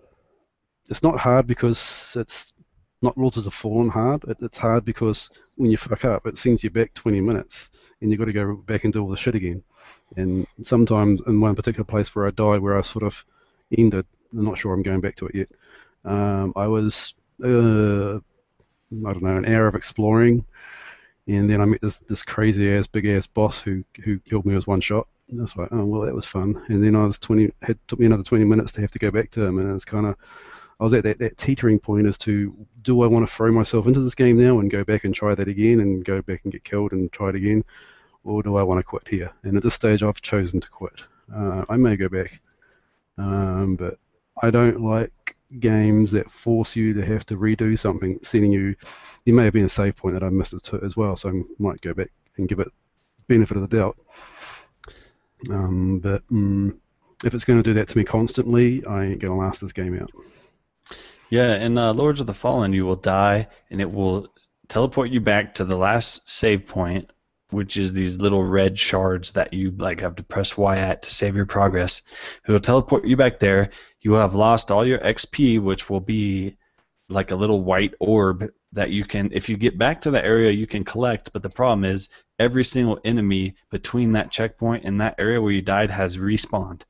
[0.90, 2.54] it's not hard because it's
[3.02, 4.24] not Lords of the Fallen hard.
[4.26, 7.70] It, it's hard because when you fuck up, it sends you back 20 minutes,
[8.02, 9.64] and you've got to go back and do all the shit again.
[10.16, 13.26] And sometimes in one particular place where I died, where I sort of
[13.76, 15.50] ended, I'm not sure I'm going back to it yet.
[16.06, 17.14] Um, I was,
[17.44, 18.20] uh, I
[18.92, 20.46] don't know, an hour of exploring,
[21.28, 24.56] and then I met this this crazy ass, big ass boss who who killed me
[24.56, 25.08] with one shot.
[25.30, 26.62] And I was like, oh well, that was fun.
[26.68, 29.10] And then I was 20, it took me another 20 minutes to have to go
[29.10, 30.16] back to him, and it's kind of,
[30.80, 33.88] I was at that, that teetering point as to do I want to throw myself
[33.88, 36.52] into this game now and go back and try that again and go back and
[36.52, 37.64] get killed and try it again,
[38.24, 39.32] or do I want to quit here?
[39.44, 41.04] And at this stage, I've chosen to quit.
[41.34, 42.40] Uh, I may go back,
[43.18, 43.98] um, but
[44.42, 48.76] I don't like games that force you to have to redo something, sending you.
[49.26, 51.82] There may have been a save point that I missed as- well, so I might
[51.82, 52.72] go back and give it
[53.28, 53.98] benefit of the doubt.
[55.50, 56.76] Um, but mm,
[57.24, 59.74] if it's going to do that to me constantly, I ain't going to last this
[59.74, 60.12] game out.
[61.30, 64.28] Yeah, in uh, Lords of the Fallen, you will die, and it will
[64.68, 67.10] teleport you back to the last save point,
[67.54, 71.12] which is these little red shards that you like have to press Y at to
[71.12, 72.02] save your progress.
[72.48, 73.70] It will teleport you back there.
[74.02, 76.58] You will have lost all your XP, which will be
[77.10, 80.52] like a little white orb that you can, if you get back to the area,
[80.52, 81.32] you can collect.
[81.32, 85.62] But the problem is, every single enemy between that checkpoint and that area where you
[85.62, 86.82] died has respawned.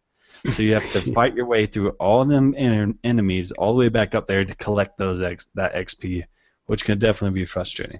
[0.49, 3.79] So you have to fight your way through all of them en- enemies all the
[3.79, 6.23] way back up there to collect those X- that XP,
[6.65, 7.99] which can definitely be frustrating.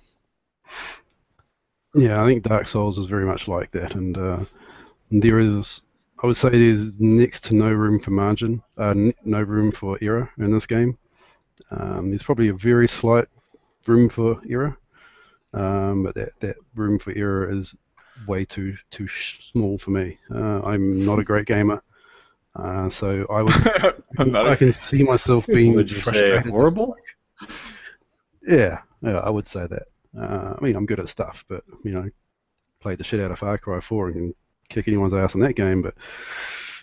[1.95, 4.39] Yeah, I think Dark Souls is very much like that, and uh,
[5.11, 5.83] there is,
[6.23, 10.31] I would say, there's next to no room for margin, uh, no room for error
[10.39, 10.97] in this game.
[11.71, 13.27] Um, there's probably a very slight
[13.87, 14.77] room for error,
[15.53, 17.75] um, but that, that room for error is
[18.27, 20.17] way too too small for me.
[20.33, 21.81] Uh, I'm not a great gamer,
[22.55, 23.55] uh, so I would
[24.17, 26.95] I'm not I a- can see myself being Would you say horrible?
[28.41, 29.83] Yeah, yeah, I would say that.
[30.17, 32.09] Uh, I mean, I'm good at stuff, but you know,
[32.79, 34.33] played the shit out of Far Cry 4 and can
[34.69, 35.81] kick anyone's ass in that game.
[35.81, 35.95] But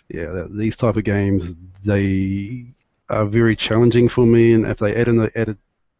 [0.09, 1.55] yeah, that, these type of games
[1.85, 2.73] they
[3.09, 5.57] are very challenging for me, and if they add in the added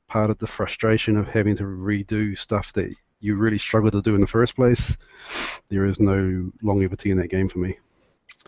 [0.08, 4.16] part of the frustration of having to redo stuff that you really struggle to do
[4.16, 4.98] in the first place,
[5.70, 7.78] there is no longevity in that game for me.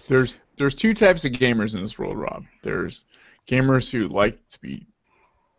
[0.08, 2.46] there's there's two types of gamers in this world, Rob.
[2.64, 3.06] There's
[3.48, 4.88] gamers who like to be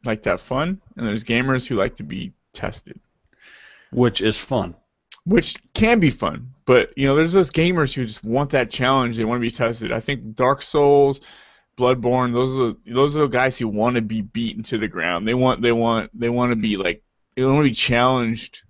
[0.05, 3.01] like to have fun, and there's gamers who like to be tested,
[3.95, 4.74] Which is fun.
[5.24, 6.51] which can be fun.
[6.66, 9.16] But you know, there's those gamers who just want that challenge.
[9.16, 9.92] They want to be tested.
[9.92, 11.20] I think Dark Souls,
[11.78, 14.88] Bloodborne, those are the, those are the guys who want to be beaten to the
[14.88, 15.26] ground.
[15.26, 17.03] They want they want they want to be like
[17.36, 18.62] they want to be challenged.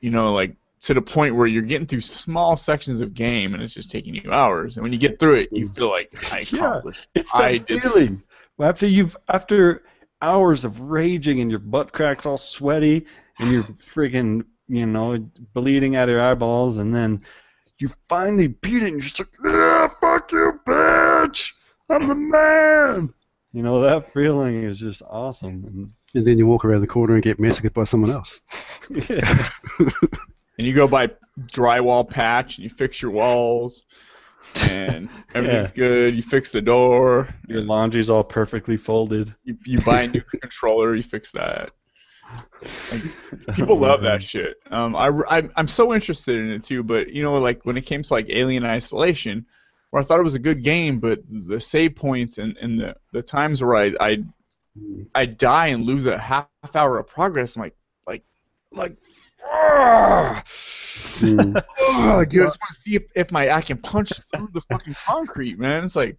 [0.00, 3.62] You know, like to the point where you're getting through small sections of game and
[3.62, 4.76] it's just taking you hours.
[4.76, 6.66] And when you get through it, you feel like I Yeah.
[6.66, 7.08] accomplished.
[7.14, 7.82] It's that I did.
[7.82, 8.22] feeling
[8.60, 9.82] after you've after
[10.22, 13.06] hours of raging and your butt cracks all sweaty
[13.40, 15.16] and you're friggin' you know
[15.54, 17.22] bleeding out of your eyeballs and then
[17.78, 21.52] you finally beat it and you're just like yeah fuck you bitch
[21.88, 23.14] I'm the man
[23.52, 27.22] you know that feeling is just awesome And then you walk around the corner and
[27.22, 28.40] get massacred by someone else.
[28.90, 29.48] and, yeah.
[30.58, 31.08] And you go by
[31.52, 33.84] drywall patch and you fix your walls,
[34.70, 36.14] and everything's good.
[36.14, 37.28] You fix the door.
[37.46, 40.94] your laundry's all perfectly folded You, you buy a new controller.
[40.94, 41.72] You fix that.
[43.54, 44.56] People love that shit.
[44.70, 47.86] Um, I, I, I'm so interested in it too, but you know, like when it
[47.86, 49.46] came to like Alien Isolation,
[49.90, 52.96] where I thought it was a good game, but the save points and, and the,
[53.12, 54.24] the times where I I
[55.14, 58.24] I die and lose a half hour of progress, I'm like like
[58.72, 58.96] like.
[59.48, 60.40] Oh,
[61.20, 64.96] dude, I just want to see if, if my I can punch through the fucking
[65.06, 65.84] concrete, man.
[65.84, 66.16] It's like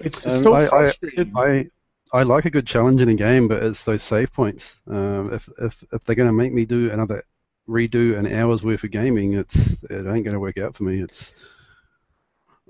[0.00, 1.32] it's Um, so I- I- frustrating.
[1.36, 1.66] I
[2.12, 4.76] I like a good challenge in a game, but it's those save points.
[4.86, 7.24] Um, if if if they're going to make me do another
[7.68, 11.00] redo an hour's worth of gaming, it's it ain't going to work out for me.
[11.00, 11.34] It's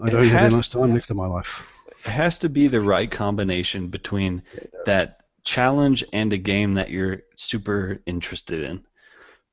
[0.03, 1.75] I don't have much time left in my life.
[2.05, 4.43] it has to be the right combination between
[4.85, 8.85] that challenge and a game that you're super interested in.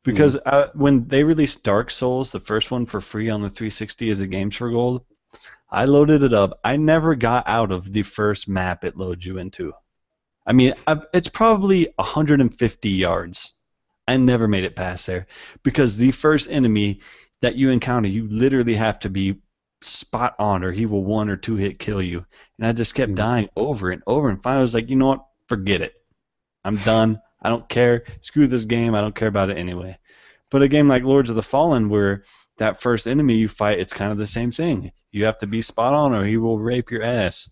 [0.04, 4.10] Because uh, when they released Dark Souls, the first one for free on the 360
[4.10, 5.06] as a Games for Gold,
[5.74, 6.60] I loaded it up.
[6.64, 9.74] I never got out of the first map it loads you into.
[10.46, 13.54] I mean, I've, it's probably 150 yards.
[14.08, 15.28] I never made it past there
[15.64, 17.02] because the first enemy
[17.42, 19.42] that you encounter, you literally have to be
[19.82, 22.26] spot on, or he will one or two hit kill you.
[22.58, 23.16] And I just kept Mhm.
[23.16, 24.30] dying over and over.
[24.30, 25.26] And finally, I was like, you know what?
[25.50, 25.94] Forget it.
[26.64, 27.22] I'm done.
[27.42, 28.04] I don't care.
[28.22, 28.96] Screw this game.
[28.96, 29.98] I don't care about it anyway.
[30.52, 32.24] But a game like Lords of the Fallen, where
[32.58, 34.92] that first enemy you fight, it's kind of the same thing.
[35.12, 37.50] You have to be spot on, or he will rape your ass.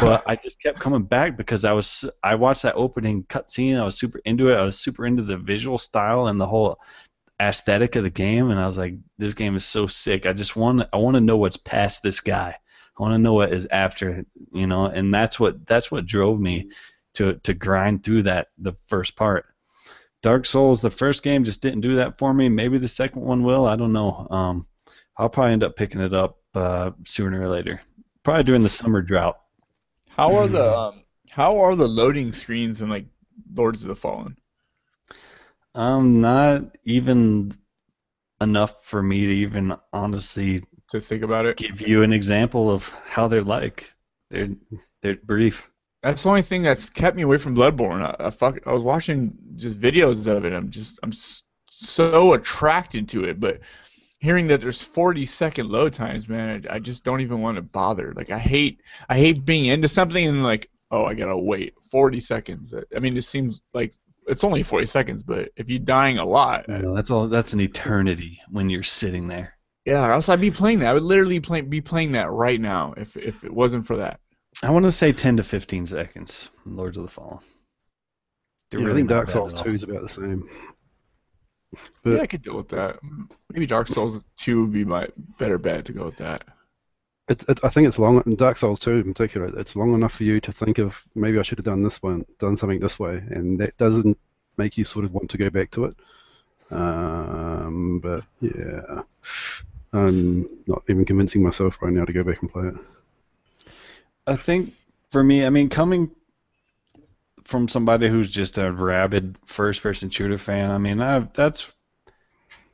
[0.00, 3.80] But I just kept coming back because I was I watched that opening cutscene.
[3.80, 4.56] I was super into it.
[4.56, 6.78] I was super into the visual style and the whole
[7.40, 10.26] aesthetic of the game, and I was like, this game is so sick.
[10.26, 12.56] I just want I want to know what's past this guy.
[12.98, 16.38] I want to know what is after, you know, and that's what that's what drove
[16.38, 16.70] me
[17.14, 19.46] to to grind through that the first part.
[20.22, 22.48] Dark Souls, the first game just didn't do that for me.
[22.48, 23.66] Maybe the second one will.
[23.66, 24.26] I don't know.
[24.30, 24.66] Um,
[25.16, 27.80] I'll probably end up picking it up uh, sooner or later.
[28.22, 29.38] Probably during the summer drought.
[30.08, 33.06] How are the um, how are the loading screens in like
[33.54, 34.36] Lords of the Fallen?
[35.74, 37.52] Um, not even
[38.40, 42.88] enough for me to even honestly To think about it, give you an example of
[43.06, 43.94] how they're like.
[44.30, 44.50] They're
[45.02, 45.70] they're brief.
[46.02, 48.02] That's the only thing that's kept me away from Bloodborne.
[48.02, 50.52] I, I fuck, I was watching just videos of it.
[50.52, 51.12] I'm just I'm
[51.68, 53.60] so attracted to it, but
[54.18, 57.62] hearing that there's 40 second load times, man, I, I just don't even want to
[57.62, 58.12] bother.
[58.14, 62.20] Like I hate I hate being into something and like oh I gotta wait 40
[62.20, 62.74] seconds.
[62.94, 63.92] I mean it seems like
[64.26, 67.26] it's only 40 seconds, but if you're dying a lot, know, that's all.
[67.28, 69.56] That's an eternity when you're sitting there.
[69.84, 70.88] Yeah, or else I'd be playing that.
[70.88, 74.20] I would literally play, be playing that right now if if it wasn't for that.
[74.62, 76.48] I want to say 10 to 15 seconds.
[76.66, 77.38] Lords of the Fallen.
[78.70, 80.48] They're Yeah, really I think Dark Souls 2 is about the same.
[82.02, 82.98] But yeah, I could deal with that.
[83.52, 86.44] Maybe Dark Souls 2 would be my better bet to go with that.
[87.28, 90.14] It, it, I think it's long, in Dark Souls 2 in particular, it's long enough
[90.14, 92.98] for you to think of maybe I should have done this one, done something this
[92.98, 94.18] way, and that doesn't
[94.56, 95.96] make you sort of want to go back to it.
[96.72, 99.02] Um, but yeah,
[99.92, 102.74] I'm not even convincing myself right now to go back and play it.
[104.30, 104.72] I think
[105.10, 106.08] for me, I mean, coming
[107.42, 111.72] from somebody who's just a rabid first-person shooter fan, I mean, I, that's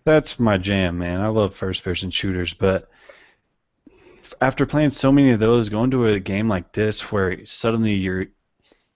[0.04, 1.20] that's my jam, man.
[1.22, 2.90] I love first-person shooters, but
[4.42, 8.26] after playing so many of those, going to a game like this where suddenly you're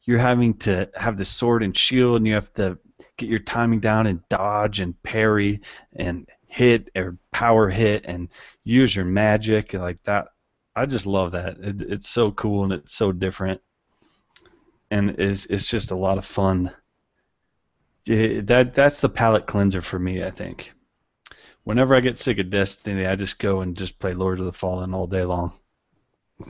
[0.03, 2.79] you're having to have the sword and shield, and you have to
[3.17, 5.63] get your timing down and dodge and parry
[5.97, 8.29] and hit or power hit and
[8.65, 10.29] use your magic like that.
[10.81, 11.59] I just love that.
[11.61, 13.61] It, it's so cool and it's so different,
[14.91, 16.73] and it's it's just a lot of fun.
[18.07, 20.25] Yeah, that that's the palate cleanser for me.
[20.25, 20.73] I think.
[21.65, 24.55] Whenever I get sick of Destiny, I just go and just play Lord of the
[24.55, 25.53] Fallen all day long.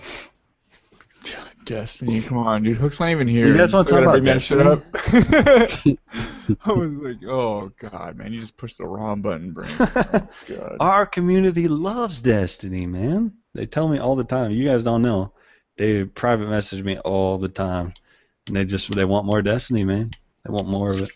[1.64, 2.76] Destiny, come on, dude.
[2.76, 3.48] Hook's not even here.
[3.48, 4.82] you guys You wanna talk about that shit up?
[6.64, 9.68] I was like, oh god, man, you just pushed the wrong button, brain.
[9.80, 10.76] Oh, god.
[10.78, 13.39] Our community loves Destiny, man.
[13.54, 14.52] They tell me all the time.
[14.52, 15.32] You guys don't know.
[15.76, 17.92] They private message me all the time,
[18.46, 20.10] and they just they want more Destiny, man.
[20.44, 21.10] They want more of it.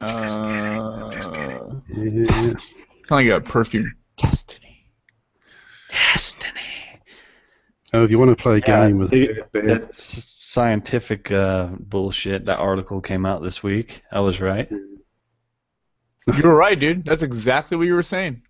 [0.00, 2.24] Uh, Yeah.
[2.24, 3.94] kind of like a perfume.
[4.16, 4.86] Destiny.
[5.90, 6.60] Destiny.
[7.92, 10.02] Oh, if you want to play a Yeah, game with they- bad, That's
[10.38, 12.46] scientific uh, bullshit.
[12.46, 14.02] That article came out this week.
[14.10, 14.70] I was right.
[14.70, 17.04] You were right, dude.
[17.04, 18.42] That's exactly what you were saying.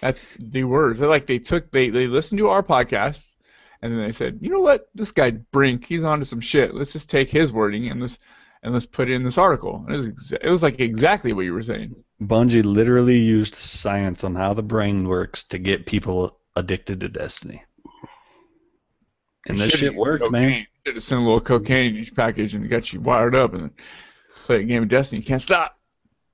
[0.00, 0.98] That's the words.
[0.98, 3.34] They're like they took they they listened to our podcast
[3.82, 6.74] and then they said, you know what, this guy Brink, he's onto some shit.
[6.74, 8.18] Let's just take his wording and let's
[8.62, 9.84] and let's put it in this article.
[9.88, 11.94] It was exa- it was like exactly what you were saying.
[12.20, 17.62] Bungie literally used science on how the brain works to get people addicted to Destiny.
[19.46, 20.50] And this shit worked, man.
[20.50, 20.66] cocaine.
[20.86, 23.70] Should have sent a little cocaine in each package and got you wired up and
[24.44, 25.20] play a game of Destiny.
[25.20, 25.78] You can't stop.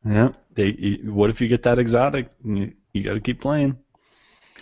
[0.04, 0.32] Yeah.
[0.54, 2.30] They, what if you get that exotic?
[2.44, 3.76] You, you got to keep playing.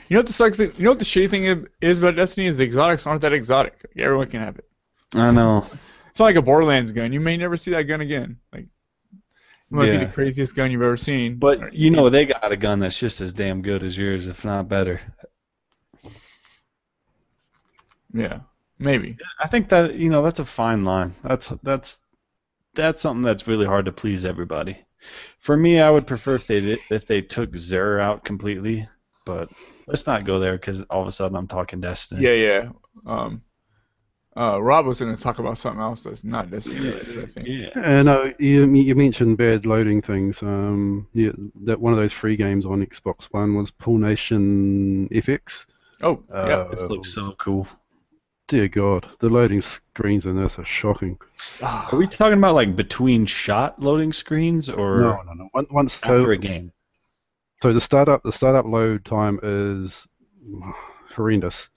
[0.08, 0.58] You know what the sucks?
[0.58, 3.74] You know what the shitty thing is- about Destiny is the exotics aren't that exotic.
[3.84, 4.68] Like, everyone can have it.
[5.14, 5.66] I know.
[6.10, 7.12] It's not like a Borderlands gun.
[7.12, 8.38] You may never see that gun again.
[8.52, 9.20] Like, it
[9.70, 9.98] might Yeah.
[10.00, 11.36] be the craziest gun you've ever seen.
[11.36, 14.44] But you know they got a gun that's just as damn good as yours, if
[14.44, 15.00] not better.
[18.12, 18.40] yeah,
[18.78, 19.16] maybe.
[19.40, 21.14] I think that you know that's a fine line.
[21.22, 22.02] That's that's
[22.74, 24.78] that's something that's really hard to please everybody.
[25.38, 28.86] For me, I would prefer if they did, if they took Xur out completely,
[29.26, 29.50] but
[29.86, 32.22] let's not go there because all of a sudden I'm talking Destiny.
[32.22, 32.68] Yeah, yeah.
[33.06, 33.42] Um,
[34.36, 37.22] uh, Rob was going to talk about something else that's not Destiny related.
[37.22, 37.46] I think.
[37.46, 37.68] Yeah.
[37.76, 40.42] Uh, no, you, you mentioned bad loading things.
[40.42, 41.30] Um, yeah,
[41.62, 45.66] that one of those free games on Xbox One was Pool Nation FX.
[46.02, 46.36] Oh, yeah.
[46.36, 47.68] Uh, This looks so cool.
[48.46, 51.18] Dear God, the loading screens in this are shocking.
[51.62, 55.48] Are we talking about like between shot loading screens or no, no, no.
[55.54, 56.70] Once, once so, after a game?
[57.62, 60.06] so the startup the startup load time is
[61.14, 61.70] horrendous.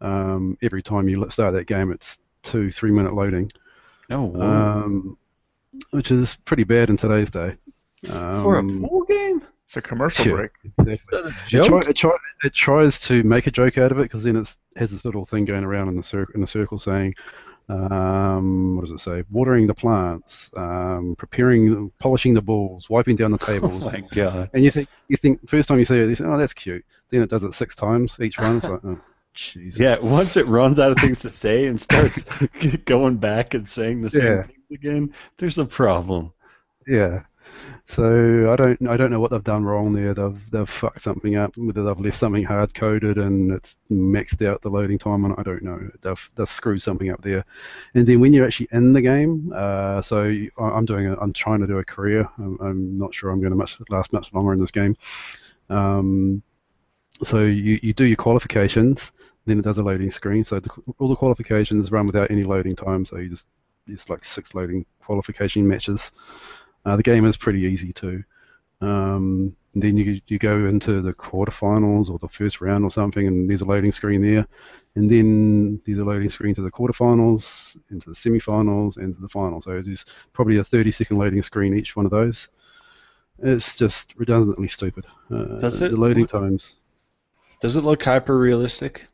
[0.00, 3.50] Um, every time you start that game, it's two three minute loading,
[4.08, 4.34] No.
[4.40, 5.18] um,
[5.90, 7.56] which is pretty bad in today's day.
[8.08, 9.11] Um, For a pool game?
[9.72, 10.32] It's a commercial Yeah.
[10.32, 10.50] break.
[10.64, 10.90] exactly.
[10.92, 12.10] Is that a It, try, it, try,
[12.44, 15.24] it tries to make a joke out of it because then it has this little
[15.24, 17.14] thing going around in the circle in the circle saying,
[17.70, 19.24] um, what does it say?
[19.30, 23.86] Watering the plants, um, preparing, polishing the balls, wiping down the oh tables.
[23.86, 24.50] my god.
[24.52, 26.84] and you think you think first time you see it, you say, oh, that's cute.
[27.08, 28.58] Then it does it six times each one.
[28.58, 29.00] It's like, oh,
[29.34, 29.80] Jesus.
[29.80, 32.24] Yeah, once it runs out of things to say and starts
[32.84, 34.42] going back and saying the same Yeah.
[34.42, 36.32] things again, there's a problem.
[36.86, 37.22] Yeah.
[37.84, 40.14] So I don't I don't know what they've done wrong there.
[40.14, 41.56] They've they've fucked something up.
[41.56, 45.42] Whether they've left something hard coded and it's maxed out the loading time it, I
[45.42, 45.90] don't know.
[46.00, 47.44] They've they've screwed something up there.
[47.94, 51.60] And then when you're actually in the game, uh, so I'm doing a, I'm trying
[51.60, 52.28] to do a career.
[52.38, 54.96] I'm, I'm not sure I'm going to much last much longer in this game.
[55.68, 56.42] Um,
[57.22, 59.12] so you, you do your qualifications,
[59.46, 60.44] then it does a loading screen.
[60.44, 63.04] So the, all the qualifications run without any loading time.
[63.04, 63.46] So you just
[63.86, 66.12] it's like six loading qualification matches.
[66.84, 68.22] Uh, the game is pretty easy too.
[68.80, 73.26] Um, and then you you go into the quarterfinals or the first round or something,
[73.26, 74.46] and there's a loading screen there,
[74.96, 79.28] and then there's a loading screen to the quarterfinals, into the semifinals, and to the
[79.28, 79.62] final.
[79.62, 82.48] So there's probably a 30 second loading screen each one of those.
[83.38, 85.06] It's just redundantly stupid.
[85.30, 86.78] Uh, Does it- The loading times
[87.60, 89.06] Does it look hyper realistic?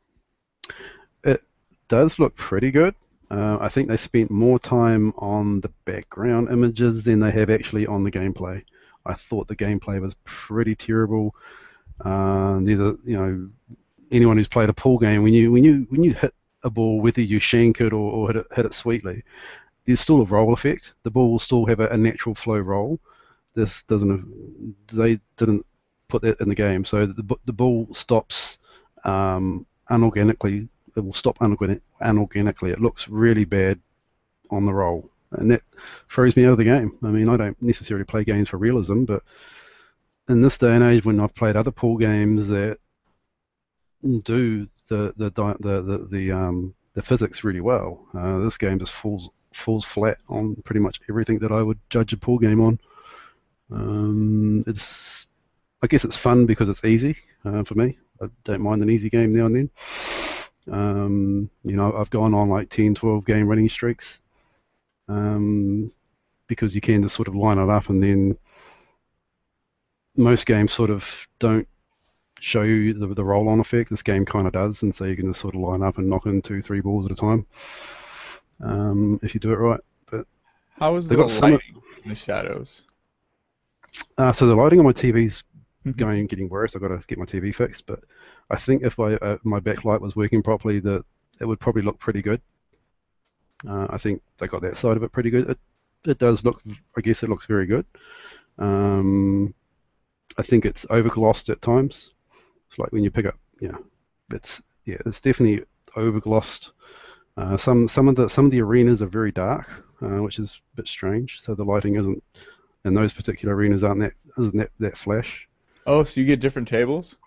[1.24, 1.42] It
[1.88, 2.94] does look pretty good.
[3.30, 7.86] Uh, I think they spent more time on the background images than they have actually
[7.86, 8.64] on the gameplay.
[9.04, 11.34] I thought the gameplay was pretty terrible.
[12.00, 13.50] Uh, you know,
[14.10, 17.00] anyone who's played a pool game, when you when you when you hit a ball,
[17.00, 19.22] whether you shank it or, or hit, it, hit it sweetly,
[19.84, 20.94] there's still a roll effect.
[21.02, 23.00] The ball will still have a, a natural flow roll.
[23.54, 24.10] This doesn't.
[24.10, 24.24] Have,
[24.92, 25.66] they didn't
[26.08, 26.84] put that in the game.
[26.84, 28.58] So the the ball stops
[29.04, 30.68] um, unorganically.
[30.96, 32.72] It will stop unorganic, unorganically.
[32.72, 33.80] It looks really bad
[34.50, 35.62] on the roll, and that
[36.08, 36.96] throws me out of the game.
[37.02, 39.22] I mean, I don't necessarily play games for realism, but
[40.28, 42.78] in this day and age, when I've played other pool games that
[44.02, 48.92] do the the the the, the um the physics really well, uh, this game just
[48.92, 52.78] falls falls flat on pretty much everything that I would judge a pool game on.
[53.70, 55.26] Um, it's,
[55.82, 57.98] I guess it's fun because it's easy uh, for me.
[58.22, 59.70] I don't mind an easy game now and then.
[60.70, 64.20] Um, you know, I've gone on like 10, 12 game winning streaks
[65.08, 65.90] um,
[66.46, 68.36] because you can just sort of line it up and then
[70.16, 71.66] most games sort of don't
[72.40, 73.90] show you the, the roll-on effect.
[73.90, 76.08] This game kind of does, and so you can just sort of line up and
[76.08, 77.46] knock in two, three balls at a time
[78.60, 79.80] um, if you do it right.
[80.10, 80.26] But
[80.78, 82.84] How is the got some- lighting in the shadows?
[84.18, 85.44] uh, so the lighting on my TV's
[85.86, 85.96] Mhm.
[85.96, 86.74] going getting worse.
[86.74, 87.86] I've got to get my TV fixed.
[87.86, 88.00] But
[88.50, 91.04] I think if uh, my backlight was working properly, that
[91.40, 92.40] it would probably look pretty good.
[93.68, 95.50] Uh, I think they got that side of it pretty good.
[95.50, 95.58] It,
[96.04, 96.62] it does look.
[96.96, 97.84] I guess it looks very good.
[98.58, 99.54] Um,
[100.36, 102.14] I think it's overglossed at times.
[102.68, 103.76] It's like when you pick up, yeah,
[104.32, 105.64] it's yeah, it's definitely
[105.96, 106.70] overglossed.
[107.36, 109.66] Uh, some some of the some of the arenas are very dark,
[110.00, 111.40] uh, which is a bit strange.
[111.40, 112.22] So the lighting isn't
[112.84, 115.48] in those particular arenas aren't that isn't that, that flash.
[115.86, 117.18] Oh, so you get different tables?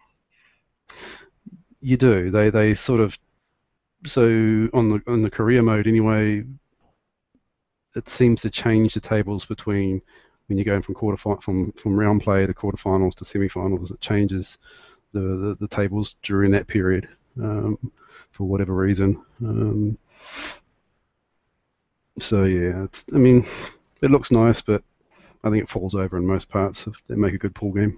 [1.81, 2.31] You do.
[2.31, 3.17] They they sort of
[4.05, 4.23] so
[4.73, 6.43] on the on the career mode anyway.
[7.95, 10.01] It seems to change the tables between
[10.47, 13.91] when you're going from quarter from from round play to quarterfinals to semifinals.
[13.91, 14.57] It changes
[15.13, 17.07] the, the, the tables during that period
[17.41, 17.77] um,
[18.31, 19.21] for whatever reason.
[19.41, 19.97] Um,
[22.19, 23.45] so yeah, I mean,
[24.01, 24.83] it looks nice, but
[25.43, 26.87] I think it falls over in most parts.
[26.87, 27.97] If they make a good pool game.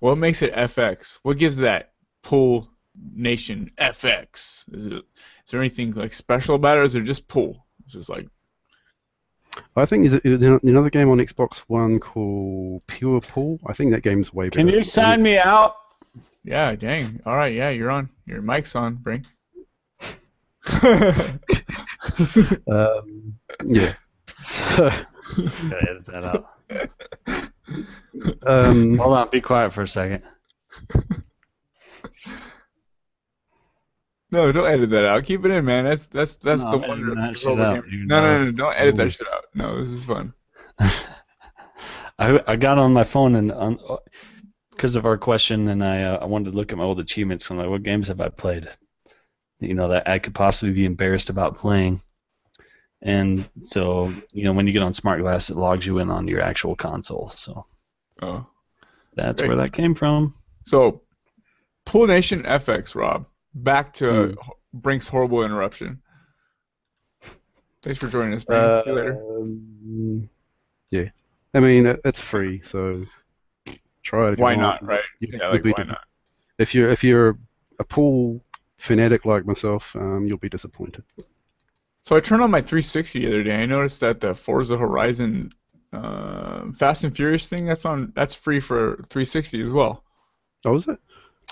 [0.00, 1.18] What makes it FX?
[1.22, 1.92] What gives that
[2.22, 2.68] pool
[3.14, 4.72] nation FX?
[4.74, 7.66] Is it is there anything like special about it, or is it just pool?
[7.84, 8.28] It's just like
[9.76, 13.58] I think there's another game on Xbox One called Pure Pool.
[13.66, 14.64] I think that game's way better.
[14.64, 15.76] Can you sign me out?
[16.44, 17.20] yeah, dang.
[17.26, 18.10] All right, yeah, you're on.
[18.26, 19.26] Your mic's on, Brink.
[22.66, 23.92] Um, yeah.
[24.26, 26.46] So, edit that out.
[28.46, 30.24] um, Hold on, be quiet for a second.
[34.30, 35.24] No, don't edit that out.
[35.24, 35.84] Keep it in, man.
[35.84, 37.14] That's that's that's No, the I'm wonder.
[37.14, 37.84] that of shit out.
[37.90, 39.44] No, no, no, don't edit that shit out.
[39.54, 40.34] No, this is fun.
[40.80, 43.78] I I got on my phone and on
[44.72, 47.48] because of our question, and I uh, I wanted to look at my old achievements.
[47.50, 48.68] and like, what games have I played?
[49.60, 52.00] You know that I could possibly be embarrassed about playing.
[53.00, 56.26] And so you know when you get on Smart Glass, it logs you in on
[56.28, 57.28] your actual console.
[57.30, 57.66] So
[58.20, 58.46] Oh,
[59.14, 59.48] that's Great.
[59.48, 60.34] where that came from.
[60.64, 61.02] so
[61.86, 63.26] Pool Nation FX, Rob.
[63.54, 64.50] Back to Hmm.
[64.72, 66.00] Brink's horrible interruption.
[67.82, 68.84] Thanks for joining us, Brink.
[68.84, 69.14] See you later.
[69.40, 70.28] um,
[70.90, 71.08] yeah.
[71.54, 73.04] I mean, it, it's free, so
[74.02, 74.32] try it.
[74.34, 75.00] If Why you not, right?
[75.20, 76.04] You- Yeah, like why di- not?
[76.58, 77.38] If you're if you're
[77.78, 78.42] a pool
[78.76, 81.04] fanatic like myself, um, you'll be disappointed.
[82.00, 83.62] So I turned on my 360 the other day.
[83.62, 85.52] I noticed that the Forza Horizon
[85.92, 90.04] uh, Fast and Furious thing that's on that's free for 360 as well.
[90.64, 90.98] Oh, is it?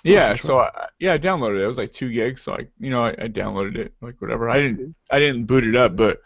[0.04, 1.64] Yeah, so I, yeah, I downloaded it.
[1.64, 4.48] It was like two gigs, so I you know I, I downloaded it like whatever.
[4.48, 6.20] I didn't I didn't boot it up, but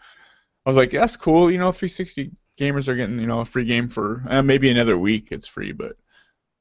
[0.65, 1.49] I was like, that's cool.
[1.51, 4.97] You know, 360 gamers are getting you know a free game for uh, maybe another
[4.97, 5.29] week.
[5.31, 5.93] It's free, but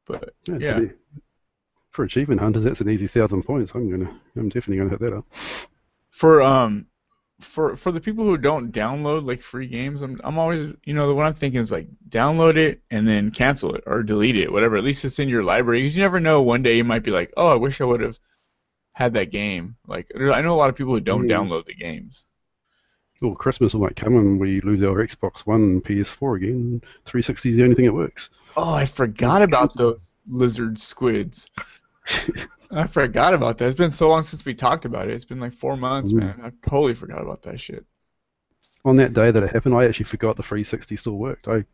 [0.06, 0.80] but Yeah.
[0.80, 0.88] Yeah.
[1.90, 3.74] for achievement hunters, that's an easy thousand points.
[3.74, 5.26] I'm gonna, I'm definitely gonna hit that up.
[6.08, 6.86] for um
[7.40, 11.06] for for the people who don't download like free games, I'm I'm always you know
[11.08, 14.52] the one I'm thinking is like download it and then cancel it or delete it,
[14.52, 14.76] whatever.
[14.76, 16.42] At least it's in your library because you never know.
[16.42, 18.18] One day you might be like, oh, I wish I would have
[18.94, 19.76] had that game.
[19.86, 21.30] Like I know a lot of people who don't Mm.
[21.30, 22.26] download the games.
[23.22, 26.80] Well, Christmas might come and we lose our Xbox One and PS4 again.
[27.04, 28.30] 360 is the only thing that works.
[28.56, 31.50] Oh, I forgot about those lizard squids.
[32.70, 33.66] I forgot about that.
[33.66, 35.14] It's been so long since we talked about it.
[35.14, 36.18] It's been like four months, Mhm.
[36.20, 36.40] man.
[36.42, 37.84] I totally forgot about that shit.
[38.84, 41.48] On that day that it happened, I actually forgot the 360 still worked.
[41.48, 41.64] I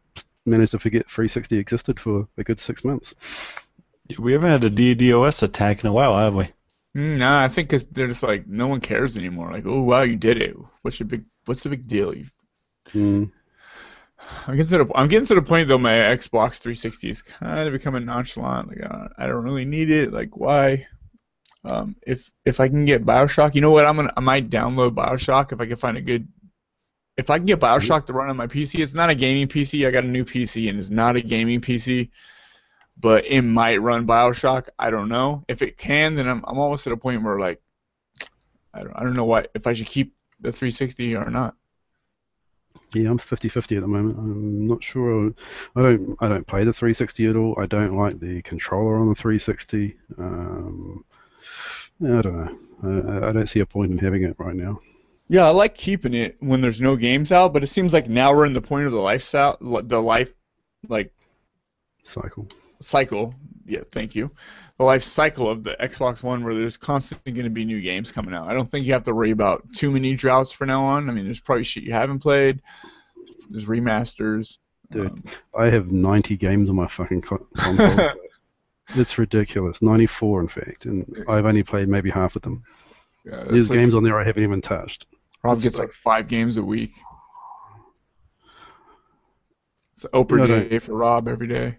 [0.44, 3.15] managed to forget 360 existed for a good six months.
[4.19, 6.48] We haven't had a DDoS attack in a while, have we?
[6.97, 9.53] Mm, Nah, I think 'cause they're just like no one cares anymore.
[9.53, 10.57] Like, oh wow, you did it.
[10.82, 11.24] What's your big?
[11.44, 12.15] What's the big deal?
[12.15, 12.27] You,
[12.94, 13.31] Mm.
[14.47, 15.78] I'm getting to the I'm getting to the point though.
[15.78, 18.68] My Xbox 360 is kind of becoming nonchalant.
[18.68, 20.12] Like, uh, I don't really need it.
[20.12, 20.86] Like, why?
[21.64, 23.86] Um, if if I can get Bioshock, you know what?
[23.86, 26.28] I'm gonna I might download Bioshock if I can find a good.
[27.16, 29.86] If I can get Bioshock to run on my PC, it's not a gaming PC.
[29.86, 32.10] I got a new PC and it's not a gaming PC.
[32.97, 34.68] but it might run Bioshock.
[34.78, 35.44] I don't know.
[35.48, 37.60] If it can, then I'm I'm almost at a point where like
[38.72, 41.55] I don't I don't know what if I should keep the 360 or not.
[42.95, 44.19] Yeah, I'm 50-50 at the moment.
[44.19, 45.33] I'm not sure.
[45.75, 46.17] I don't.
[46.21, 47.55] I don't play the 360 at all.
[47.59, 49.97] I don't like the controller on the 360.
[50.19, 51.05] Um,
[52.03, 53.21] I don't know.
[53.25, 54.79] I, I don't see a point in having it right now.
[55.29, 58.33] Yeah, I like keeping it when there's no games out, but it seems like now
[58.35, 60.33] we're in the point of the lifestyle, the life,
[60.89, 61.13] like
[62.05, 62.49] Cycle.
[62.81, 63.35] cycle.
[63.67, 64.31] Yeah, thank you.
[64.78, 68.12] The life cycle of the Xbox One, where there's constantly going to be new games
[68.12, 68.47] coming out.
[68.48, 71.09] I don't think you have to worry about too many droughts for now on.
[71.09, 72.61] I mean, there's probably shit you haven't played.
[73.48, 74.59] There's remasters.
[74.90, 75.07] Dude.
[75.11, 75.24] Um,
[75.59, 78.11] I have 90 games on my fucking console.
[78.94, 79.81] it's ridiculous.
[79.81, 82.62] 94, in fact, and I've only played maybe half of them.
[83.24, 85.07] yeah, There's like, games on there I haven't even touched.
[85.43, 86.90] Rob gets like- like five games a week.
[89.94, 91.78] It's Oprah day for Rob every day.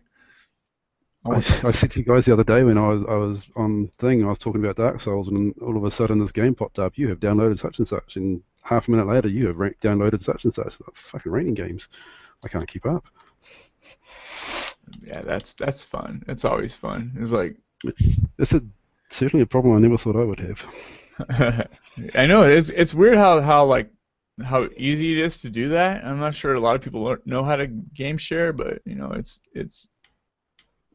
[1.29, 3.49] I I, I said to you guys the other day when I was I was
[3.55, 6.55] on thing, I was talking about Dark Souls, and all of a sudden this game
[6.55, 6.97] popped up.
[6.97, 10.21] You have downloaded such and such, and half a minute later you have rank, downloaded
[10.21, 10.79] such and such.
[10.79, 11.89] Like, fucking rating games,
[12.43, 13.05] I can't keep up.
[15.05, 16.23] yeah, that's that's fun.
[16.27, 17.13] It's always fun.
[17.19, 18.61] It's like It's, it's a
[19.09, 20.65] certainly a problem I never thought I would have.
[22.15, 23.89] I know it's it's weird how how like
[24.43, 26.05] how easy it is to do that.
[26.05, 29.11] I'm not sure a lot of people know how to game share, but you know
[29.11, 29.89] it's it's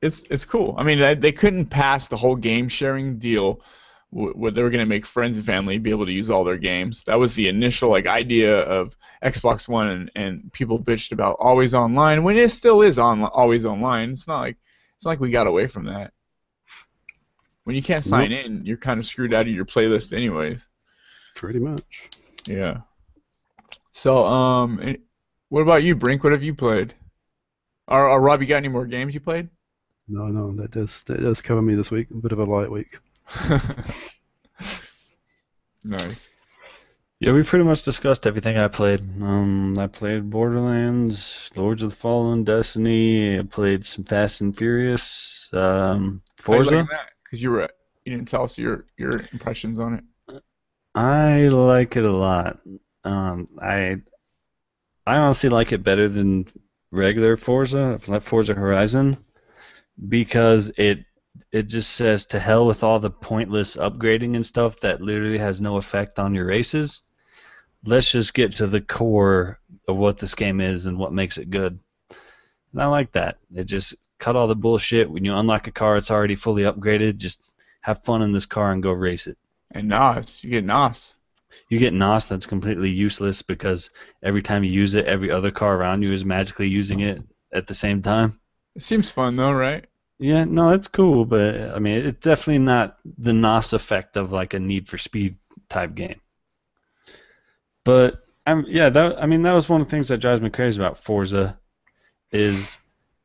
[0.02, 0.74] it's it's cool.
[0.76, 3.60] I mean they, they couldn't pass the whole game sharing deal
[4.10, 6.58] where they were going to make friends and family be able to use all their
[6.58, 7.04] games.
[7.04, 11.72] That was the initial like idea of Xbox One, and, and people bitched about always
[11.72, 14.10] online when it still is on always online.
[14.10, 14.58] It's not like
[14.96, 16.12] it's not like we got away from that.
[17.64, 20.68] When you can't sign in, you're kind of screwed out of your playlist anyways.
[21.36, 22.10] Pretty much.
[22.44, 22.78] Yeah.
[23.92, 24.96] So, um, eh,
[25.48, 26.24] what about you, Brink?
[26.24, 26.92] What have you played?
[27.86, 29.48] Or, or Rob, you got any more games you played?
[30.08, 32.10] No, no, that does that does cover me this week.
[32.10, 32.98] A bit of a light week.
[35.84, 36.30] nice.
[37.20, 39.00] Yeah, we pretty much discussed everything I played.
[39.22, 43.38] Um, I played Borderlands, Lords of the Fallen, Destiny.
[43.38, 46.84] I played some Fast and Furious, um, Forza.
[47.22, 47.68] Because you were
[48.04, 50.42] you didn't tell us your your impressions on it.
[50.96, 52.58] I like it a lot.
[53.04, 53.98] Um, I
[55.06, 56.46] I honestly like it better than
[56.90, 59.16] regular Forza, like Forza Horizon,
[60.08, 61.04] because it
[61.50, 65.60] it just says to hell with all the pointless upgrading and stuff that literally has
[65.60, 67.02] no effect on your races.
[67.84, 69.58] Let's just get to the core
[69.88, 71.78] of what this game is and what makes it good.
[72.72, 73.38] And I like that.
[73.54, 75.10] It just cut all the bullshit.
[75.10, 77.16] When you unlock a car, it's already fully upgraded.
[77.16, 77.52] Just
[77.82, 79.36] have fun in this car and go race it.
[79.72, 81.16] And Nos, you get Nos.
[81.68, 83.90] You get NOS that's completely useless because
[84.22, 87.66] every time you use it, every other car around you is magically using it at
[87.66, 88.38] the same time.
[88.74, 89.86] It seems fun though, right?
[90.22, 94.54] Yeah, no, it's cool, but I mean, it's definitely not the NOS effect of like
[94.54, 95.36] a Need for Speed
[95.68, 96.20] type game.
[97.84, 98.14] But
[98.46, 100.80] I'm yeah, that I mean that was one of the things that drives me crazy
[100.80, 101.58] about Forza,
[102.30, 102.78] is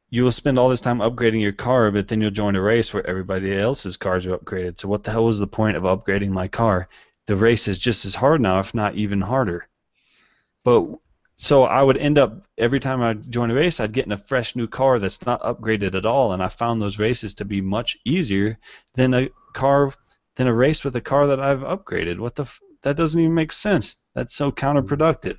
[0.10, 2.92] you will spend all this time upgrading your car, but then you'll join a race
[2.92, 4.80] where everybody else's cars are upgraded.
[4.80, 6.90] So what the hell was the point of upgrading my car?
[7.28, 9.68] The race is just as hard now, if not even harder.
[10.64, 10.88] But
[11.38, 14.18] so I would end up every time I join a race, I'd get in a
[14.18, 17.62] fresh new car that's not upgraded at all, and I found those races to be
[17.62, 18.58] much easier
[18.96, 19.94] than a car
[20.36, 22.18] than a race with a car that I've upgraded.
[22.18, 23.98] What the f- that doesn't even make sense.
[24.16, 25.38] That's so counterproductive.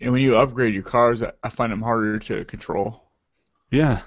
[0.00, 3.04] And when you upgrade your cars, I find them harder to control.
[3.70, 4.00] Yeah.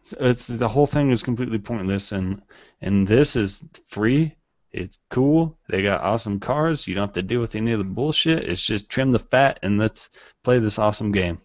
[0.00, 2.42] It's, it's the whole thing is completely pointless, and
[2.80, 4.34] and this is free.
[4.72, 5.58] It's cool.
[5.68, 6.86] They got awesome cars.
[6.86, 8.44] You don't have to deal with any of the bullshit.
[8.48, 10.10] It's just trim the fat and let's
[10.44, 11.38] play this awesome game.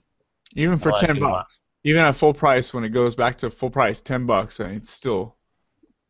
[0.56, 1.48] Even for I like ten it a lot.
[1.48, 1.62] bucks.
[1.84, 4.90] Even at full price, when it goes back to full price, ten bucks, and it's
[4.90, 5.38] still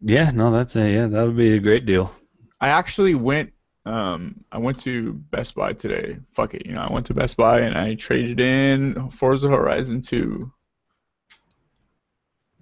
[0.02, 2.12] Yeah, no, that's a yeah, that would be a great deal.
[2.60, 3.54] I actually went.
[3.86, 6.20] Um, I went to Best Buy today.
[6.32, 6.82] Fuck it, you know.
[6.82, 10.52] I went to Best Buy and I traded in Forza Horizon 2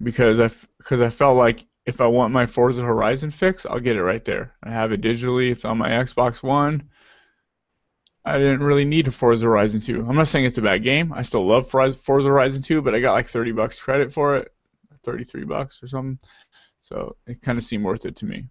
[0.02, 0.48] because I
[0.78, 4.24] because I felt like if I want my Forza Horizon fix, I'll get it right
[4.24, 4.54] there.
[4.62, 5.50] I have it digitally.
[5.50, 6.88] It's on my Xbox One.
[8.24, 10.06] I didn't really need a Forza Horizon 2.
[10.08, 11.12] I'm not saying it's a bad game.
[11.12, 14.36] I still love Forza Forza Horizon 2, but I got like 30 bucks credit for
[14.36, 14.52] it,
[15.02, 16.18] 33 bucks or something.
[16.80, 18.44] So it kind of seemed worth it to me.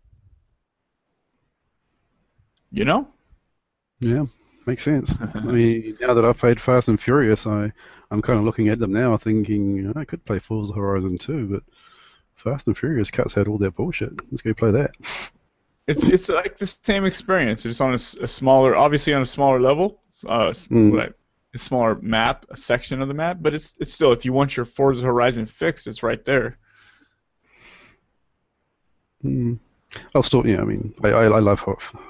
[2.72, 3.08] You know?
[4.02, 4.26] Yeah,
[4.66, 5.16] makes sense.
[5.36, 7.72] I mean, now that I've played Fast and Furious, I
[8.10, 11.18] I'm kind of looking at them now, thinking you know, I could play Forza Horizon
[11.18, 11.64] 2, but
[12.36, 14.12] Fast and Furious cuts out all that bullshit.
[14.32, 14.92] Let's go play that.
[15.88, 20.02] It's it's like the same experience, just on a smaller, obviously on a smaller level.
[20.28, 20.94] Uh, Mm.
[20.94, 21.14] like
[21.54, 24.56] a smaller map, a section of the map, but it's it's still if you want
[24.56, 26.58] your Forza Horizon fixed, it's right there.
[29.24, 29.60] Mm.
[30.16, 30.62] I'll still, yeah.
[30.62, 31.60] I mean, I, I, I love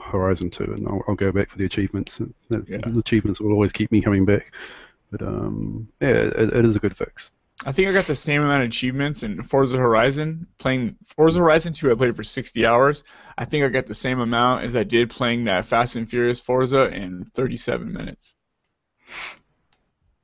[0.04, 2.20] Horizon 2, and I'll, I'll go back for the achievements.
[2.50, 2.78] The, Yeah.
[2.86, 4.54] the achievements will always keep me coming back.
[5.12, 7.32] But um, yeah, it, it is a good fix.
[7.66, 10.48] I think I got the same amount of achievements in Forza Horizon.
[10.58, 13.04] Playing Forza Horizon 2, I played for 60 hours.
[13.38, 16.42] I think I got the same amount as I did playing that Fast and Furious
[16.42, 18.36] Forza in 37 minutes.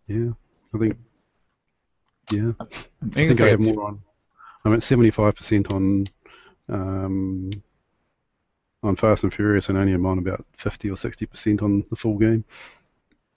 [0.08, 0.32] Yeah,
[0.74, 0.98] I think.
[2.32, 2.66] Yeah, I
[3.02, 4.02] I think, think I have more on.
[4.66, 6.08] I'm at 75% on
[6.70, 7.52] um,
[8.84, 12.18] on Fast and Furious, and only I'm on about 50 or 60% on the full
[12.18, 12.44] game.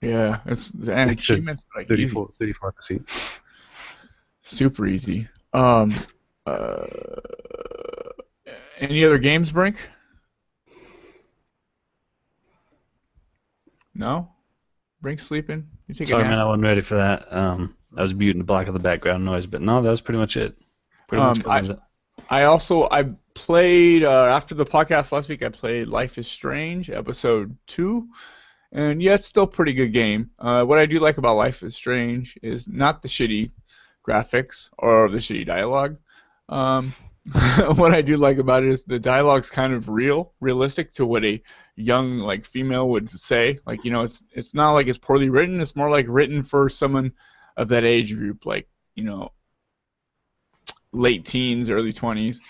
[0.01, 3.40] yeah, it's and achievements like easy, 34, 35%.
[4.41, 5.27] Super easy.
[5.53, 5.93] Um,
[6.45, 6.85] uh,
[8.79, 9.77] any other games, Brink?
[13.93, 14.29] No,
[15.01, 15.67] Brink sleeping.
[15.87, 17.31] You take Sorry, man, I wasn't ready for that.
[17.31, 20.19] Um, I was muting the block of the background noise, but no, that was pretty
[20.19, 20.55] much it.
[21.07, 21.79] Pretty much Um, covers it.
[22.29, 25.43] I also I played uh, after the podcast last week.
[25.43, 28.07] I played Life is Strange episode two,
[28.71, 30.29] and yeah, it's still a pretty good game.
[30.39, 33.51] Uh, what I do like about Life is Strange is not the shitty
[34.07, 35.97] graphics or the shitty dialogue.
[36.49, 36.93] Um,
[37.75, 41.23] what I do like about it is the dialogue's kind of real, realistic to what
[41.23, 41.41] a
[41.75, 43.59] young like female would say.
[43.65, 45.61] Like you know, it's it's not like it's poorly written.
[45.61, 47.13] It's more like written for someone
[47.57, 49.31] of that age group, like you know,
[50.91, 52.41] late teens, early twenties.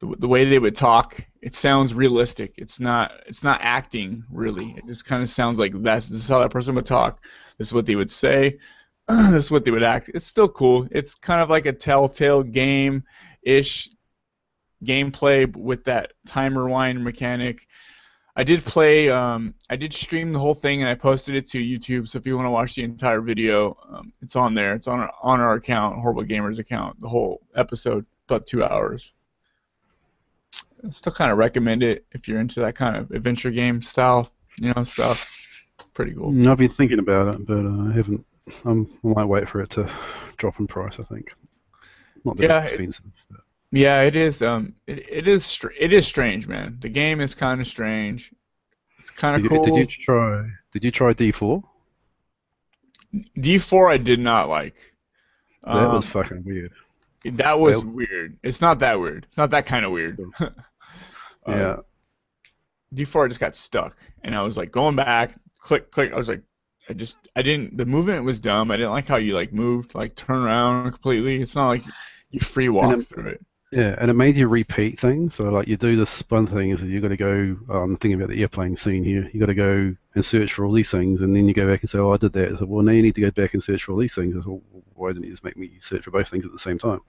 [0.00, 2.54] The, the way they would talk, it sounds realistic.
[2.56, 4.74] It's not it's not acting really.
[4.78, 7.22] It just kind of sounds like that's this is how that person would talk.
[7.58, 8.58] This is what they would say.
[9.08, 10.10] this is what they would act.
[10.14, 10.88] It's still cool.
[10.90, 13.04] It's kind of like a Telltale game
[13.42, 13.88] ish
[14.84, 17.66] gameplay with that time rewind mechanic.
[18.38, 19.08] I did play.
[19.08, 22.06] Um, I did stream the whole thing and I posted it to YouTube.
[22.06, 24.74] So if you want to watch the entire video, um, it's on there.
[24.74, 27.00] It's on our, on our account, Horrible Gamers account.
[27.00, 29.14] The whole episode, about two hours.
[30.84, 34.30] I still kind of recommend it if you're into that kind of adventure game style,
[34.58, 35.32] you know, stuff.
[35.94, 36.48] Pretty cool.
[36.48, 38.26] I've been thinking about it, but uh, I haven't.
[38.64, 39.90] Um, I might wait for it to
[40.36, 40.98] drop in price.
[41.00, 41.34] I think.
[42.24, 43.06] Not that Yeah, it's expensive.
[43.30, 43.40] But.
[43.72, 44.42] Yeah, it is.
[44.42, 45.44] Um, it, it is.
[45.44, 46.76] Str- it is strange, man.
[46.80, 48.32] The game is kind of strange.
[48.98, 49.64] It's kind of cool.
[49.64, 50.48] did you try?
[50.72, 51.62] Did you try D4?
[53.38, 54.76] D4 I did not like.
[55.64, 56.72] That was Um, fucking weird.
[57.24, 58.38] that was that- weird.
[58.42, 59.24] It's not that weird.
[59.24, 60.20] It's not that kind of weird.
[61.48, 61.76] Uh, yeah.
[62.92, 66.12] D4 I just got stuck, and I was like going back, click, click.
[66.12, 66.42] I was like,
[66.88, 67.76] I just, I didn't.
[67.76, 68.70] The movement was dumb.
[68.70, 71.42] I didn't like how you like moved, like turn around completely.
[71.42, 71.82] It's not like
[72.30, 73.46] you free walk it- through it.
[73.72, 75.34] Yeah, and it made you repeat things.
[75.34, 77.56] So like you do this one thing is you got to go.
[77.68, 79.28] Um, I'm thinking about the airplane scene here.
[79.32, 81.80] You got to go and search for all these things, and then you go back
[81.80, 83.62] and say, "Oh, I did that." So well, now you need to go back and
[83.62, 84.46] search for all these things.
[84.46, 84.62] Well,
[84.94, 87.00] why didn't you just make me search for both things at the same time?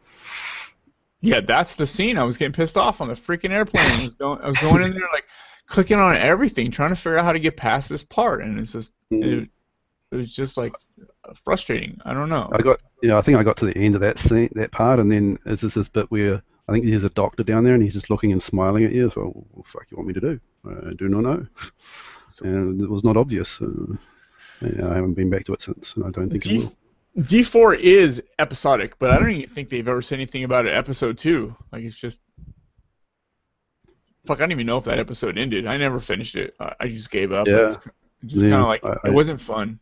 [1.21, 2.17] Yeah, that's the scene.
[2.17, 3.85] I was getting pissed off on the freaking airplane.
[3.85, 5.27] I was going, I was going in there like
[5.67, 8.73] clicking on everything, trying to figure out how to get past this part, and it's
[8.73, 9.43] just, it, mm-hmm.
[10.11, 10.73] It was just like
[11.43, 11.99] frustrating.
[12.05, 12.49] I don't know.
[12.51, 14.99] I got, yeah, I think I got to the end of that scene, that part,
[14.99, 17.93] and then there's this bit where I think there's a doctor down there, and he's
[17.93, 19.09] just looking and smiling at you.
[19.09, 19.21] So,
[19.51, 20.39] what the fuck you want me to do?
[20.65, 21.45] I do not know.
[22.43, 23.59] And it was not obvious.
[23.59, 23.95] Uh,
[24.61, 27.23] yeah, I haven't been back to it since, and I don't think I D- will.
[27.23, 30.75] D4 is episodic, but I don't even think they've ever said anything about it.
[30.75, 32.21] Episode two, like it's just.
[34.27, 35.65] Fuck, I don't even know if that episode ended.
[35.65, 36.53] I never finished it.
[36.59, 37.47] I, I just gave up.
[37.47, 37.55] Yeah.
[37.55, 37.77] It was
[38.25, 39.79] just Yeah, kind of like I- it wasn't fun.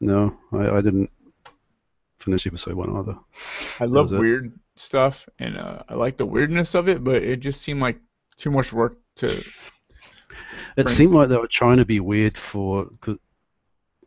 [0.00, 1.10] No, I, I didn't
[2.16, 3.18] finish episode one either.
[3.80, 4.18] I love was it.
[4.18, 7.98] weird stuff, and uh, I like the weirdness of it, but it just seemed like
[8.36, 9.42] too much work to.
[10.76, 12.88] It seemed like they were trying to be weird for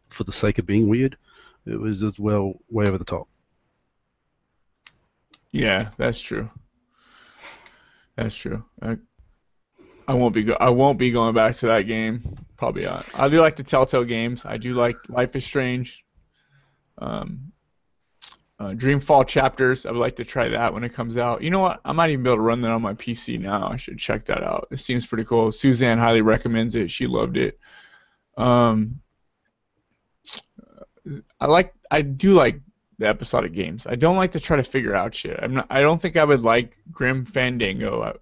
[0.09, 1.17] for the sake of being weird.
[1.65, 3.27] It was just well way over the top.
[5.51, 6.49] Yeah, that's true.
[8.15, 8.65] That's true.
[8.81, 8.97] I,
[10.07, 12.21] I won't be go- I won't be going back to that game.
[12.57, 13.05] Probably not.
[13.15, 14.45] I do like the Telltale games.
[14.45, 16.05] I do like Life is Strange.
[16.97, 17.51] Um,
[18.59, 19.85] uh, Dreamfall chapters.
[19.85, 21.41] I would like to try that when it comes out.
[21.41, 21.81] You know what?
[21.83, 23.67] I might even be able to run that on my PC now.
[23.67, 24.67] I should check that out.
[24.71, 25.51] It seems pretty cool.
[25.51, 26.89] Suzanne highly recommends it.
[26.89, 27.59] She loved it.
[28.37, 29.01] Um,
[31.39, 31.73] I like.
[31.91, 32.61] I do like
[32.99, 33.85] the episodic games.
[33.85, 35.37] I don't like to try to figure out shit.
[35.41, 35.67] I'm not.
[35.69, 38.01] I don't think I would like Grim Fandango.
[38.01, 38.13] I,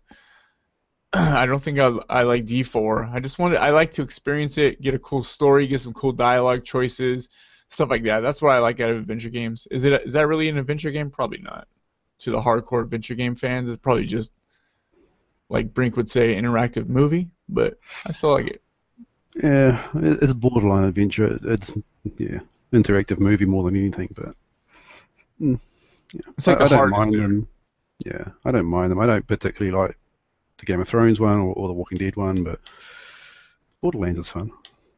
[1.13, 3.11] I don't think I, I like D4.
[3.13, 6.13] I just wanted I like to experience it, get a cool story, get some cool
[6.13, 7.27] dialogue choices,
[7.67, 8.21] stuff like that.
[8.21, 9.67] That's what I like out of adventure games.
[9.71, 11.09] Is it is that really an adventure game?
[11.09, 11.67] Probably not.
[12.19, 14.31] To the hardcore adventure game fans, it's probably just
[15.49, 17.29] like Brink would say, interactive movie.
[17.49, 18.61] But I still like it.
[19.35, 21.39] Yeah, it's borderline adventure.
[21.43, 21.71] It's
[22.17, 22.39] yeah,
[22.71, 24.09] interactive movie more than anything.
[24.13, 24.35] But
[25.41, 25.59] mm,
[26.13, 27.47] yeah, It's like I, the I don't mind them.
[28.05, 28.99] Yeah, I don't mind them.
[28.99, 29.97] I don't particularly like
[30.61, 32.61] the Game of Thrones one or, or the Walking Dead one, but
[33.81, 34.51] Borderlands is fun,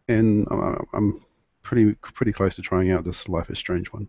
[0.08, 1.26] and I'm, I'm
[1.64, 4.08] pretty pretty close to trying out this Life is Strange one.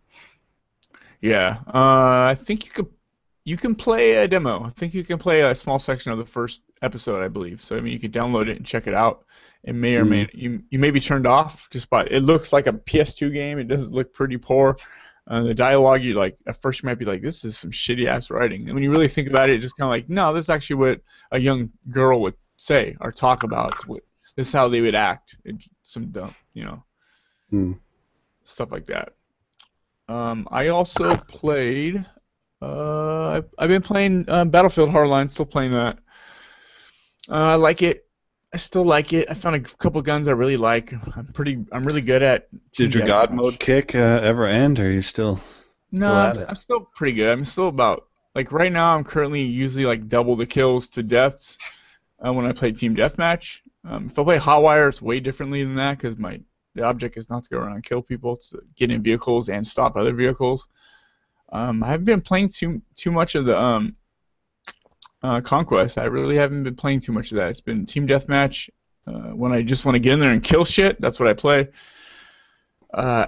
[1.21, 2.89] Yeah, uh, I think you could
[3.45, 4.65] you can play a demo.
[4.65, 7.61] I think you can play a small section of the first episode, I believe.
[7.61, 9.25] So I mean, you can download it and check it out.
[9.63, 12.67] It may or may you you may be turned off just by it looks like
[12.67, 13.59] a PS2 game.
[13.59, 14.77] It doesn't look pretty poor.
[15.27, 18.07] Uh, the dialogue, you like at first you might be like, this is some shitty
[18.07, 18.65] ass writing.
[18.67, 20.51] And when you really think about it, it's just kind of like, no, this is
[20.51, 21.01] actually what
[21.33, 23.83] a young girl would say or talk about.
[24.37, 25.37] This is how they would act.
[25.45, 26.83] It, some dumb, you know
[27.51, 27.73] Hmm.
[28.43, 29.15] stuff like that.
[30.09, 32.05] Um, I also played.
[32.61, 35.31] Uh, I've, I've been playing um, Battlefield Hardline.
[35.31, 35.99] Still playing that.
[37.31, 38.04] Uh, I like it.
[38.55, 39.29] I still like it.
[39.29, 40.93] I found a couple guns I really like.
[41.17, 41.65] I'm pretty.
[41.73, 42.47] I'm really good at.
[42.71, 45.41] Did your God mode kick uh, ever end, or are you still?
[45.91, 46.49] No, Still I'm.
[46.51, 47.33] I'm still pretty good.
[47.33, 48.07] I'm still about
[48.37, 48.95] like right now.
[48.95, 51.59] I'm currently usually like double the kills to deaths
[52.25, 53.61] uh, when I play team deathmatch.
[53.85, 56.41] Um, if I play Hotwire, it's way differently than that because my
[56.75, 58.35] the object is not to go around and kill people.
[58.35, 60.69] It's to get in vehicles and stop other vehicles.
[61.53, 63.97] Um, I haven't been playing too too much of the um,
[65.25, 65.97] uh, conquest.
[65.97, 67.49] I really haven't been playing too much of that.
[67.49, 68.69] It's been team deathmatch.
[69.07, 71.33] Uh, when I just want to get in there and kill shit, that's what I
[71.33, 71.69] play.
[72.93, 73.27] Uh,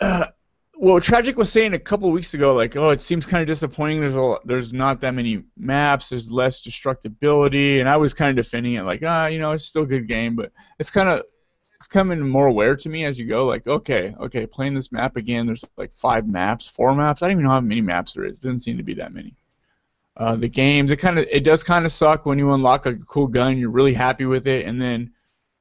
[0.00, 0.26] uh,
[0.76, 4.00] well, Tragic was saying a couple weeks ago, like, oh, it seems kind of disappointing.
[4.00, 6.08] There's a, there's not that many maps.
[6.08, 9.64] There's less destructibility, and I was kind of defending it, like, ah, you know, it's
[9.64, 11.24] still a good game, but it's kind of
[11.74, 13.46] it's coming more aware to me as you go.
[13.46, 15.46] Like, okay, okay, playing this map again.
[15.46, 17.22] There's like five maps, four maps.
[17.22, 18.38] I don't even know how many maps there is.
[18.38, 19.34] It doesn't seem to be that many.
[20.16, 22.94] Uh, the games, it kind of it does kind of suck when you unlock a
[22.96, 23.58] cool gun.
[23.58, 25.12] You're really happy with it, and then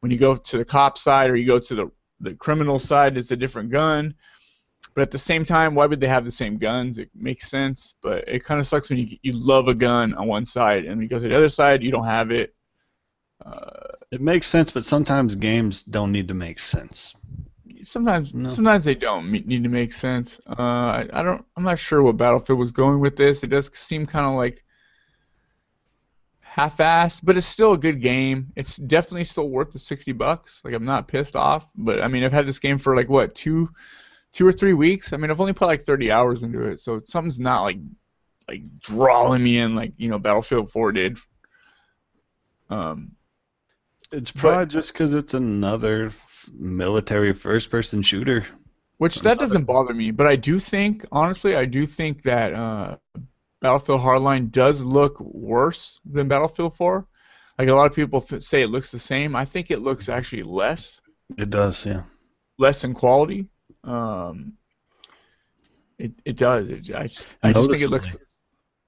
[0.02, 3.18] when you go to the cop side or you go to the the criminal side,
[3.18, 4.14] it's a different gun.
[4.94, 7.00] But at the same time, why would they have the same guns?
[7.00, 10.28] It makes sense, but it kind of sucks when you you love a gun on
[10.28, 12.54] one side and to the other side, you don't have it.
[13.46, 17.16] Uh, It makes sense, but sometimes games don't need to make sense.
[17.84, 18.48] Sometimes No.
[18.50, 20.40] sometimes they don't need to make sense.
[20.48, 21.46] Uh, I, I don't.
[21.56, 23.44] I'm not sure what Battlefield was going with this.
[23.44, 24.64] It does seem kind of like
[26.42, 28.52] half-assed, but it's still a good game.
[28.56, 30.62] It's definitely still worth the 60 bucks.
[30.64, 33.34] Like I'm not pissed off, but I mean I've had this game for like what
[33.36, 33.70] two,
[34.32, 35.14] two or three weeks.
[35.14, 37.78] I mean I've only put like 30 hours into it, so something's not like
[38.48, 41.18] like drawing me in like you know Battlefield 4 did.
[42.70, 43.12] Um,
[44.12, 46.12] It's But- probably just because it's another
[46.52, 48.46] military first-person shooter.
[48.98, 52.98] Which that doesn't bother me, but I do think, honestly, I do think that uh,
[53.60, 57.06] Battlefield Hardline does look worse than Battlefield 4.
[57.58, 59.36] Like a lot of people th- say it looks the same.
[59.36, 61.02] I think it looks actually less,
[61.38, 62.04] It does, yeah.
[62.58, 63.48] less in quality.
[63.84, 64.54] Um,
[65.98, 66.70] it it does.
[66.70, 68.16] It, I just, I just think it looks.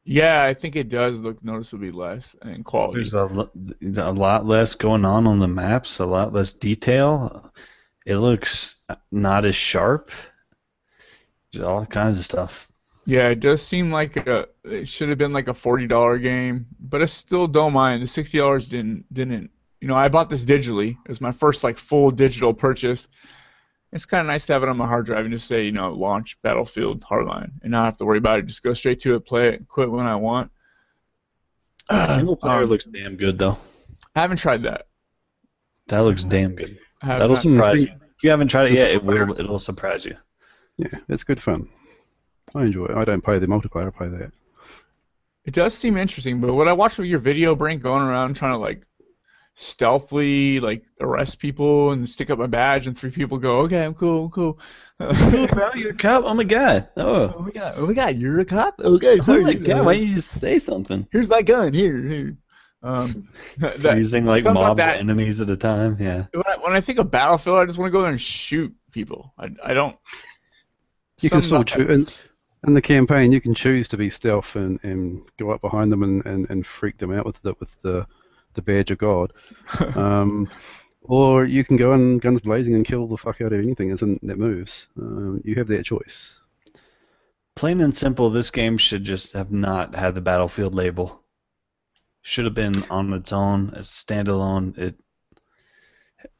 [0.05, 2.99] Yeah, I think it does look noticeably less in quality.
[2.99, 3.49] There's a,
[3.97, 7.51] a lot less going on on the maps, a lot less detail.
[8.05, 8.77] It looks
[9.11, 10.11] not as sharp.
[11.51, 12.71] Just all kinds of stuff.
[13.07, 16.67] Yeah, it does seem like a, it should have been like a forty dollar game,
[16.79, 18.03] but I still don't mind.
[18.03, 19.49] The sixty dollars didn't didn't
[19.81, 20.91] you know I bought this digitally.
[20.91, 23.07] It was my first like full digital purchase.
[23.95, 25.71] It's kind of nice to have it on my hard drive and just say you
[25.71, 28.45] know launch Battlefield Hardline and not have to worry about it.
[28.45, 30.51] Just go straight to it, play it, quit when I want.
[32.05, 33.57] Single player Um, looks damn good though.
[34.13, 34.87] I haven't tried that.
[35.87, 36.77] That looks damn good.
[37.01, 37.91] That'll surprise you.
[38.17, 39.39] If you haven't tried it yet, it will.
[39.39, 40.17] It'll surprise you.
[40.77, 41.69] Yeah, it's good fun.
[42.53, 42.97] I enjoy it.
[42.97, 43.87] I don't play the multiplayer.
[43.87, 44.31] I play that.
[45.45, 48.53] It does seem interesting, but what I watched with your video, Brink, going around trying
[48.53, 48.85] to like
[49.55, 53.93] stealthily like arrest people and stick up my badge, and three people go, "Okay, I'm
[53.93, 54.59] cool, I'm cool."
[54.99, 56.23] bro, you're a cop.
[56.25, 56.89] Oh my god.
[56.97, 57.33] Oh.
[57.37, 57.73] Oh my god!
[57.77, 58.17] Oh my god!
[58.17, 58.79] You're a cop?
[58.79, 59.41] Okay, sorry.
[59.41, 59.85] Oh my god.
[59.85, 61.07] Why didn't you just say something?
[61.11, 61.73] Here's my gun.
[61.73, 62.37] Here, here.
[62.83, 65.97] Um, that, Using like mobs that- enemies at a time.
[65.99, 66.25] Yeah.
[66.31, 68.75] When I, when I think of Battlefield, I just want to go there and shoot
[68.91, 69.33] people.
[69.39, 69.97] I, I don't.
[71.21, 71.89] You can still shoot.
[71.89, 72.07] In,
[72.67, 76.03] in the campaign, you can choose to be stealth and, and go up behind them
[76.03, 78.05] and, and, and freak them out with the with the
[78.55, 79.33] the badge of God.
[79.95, 80.49] um,
[81.01, 84.37] or you can go in guns blazing and kill the fuck out of anything that
[84.39, 84.87] moves.
[84.99, 86.39] Um, you have that choice.
[87.55, 91.21] Plain and simple, this game should just have not had the Battlefield label.
[92.21, 94.77] Should have been on its own as standalone.
[94.77, 94.95] It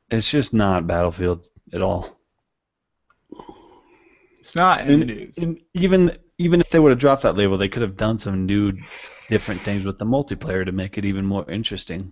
[0.09, 2.19] it's just not Battlefield at all.
[4.39, 5.37] It's not, and And, it is.
[5.37, 8.45] and even even if they would have dropped that label, they could have done some
[8.45, 8.73] new,
[9.29, 12.11] different things with the multiplayer to make it even more interesting.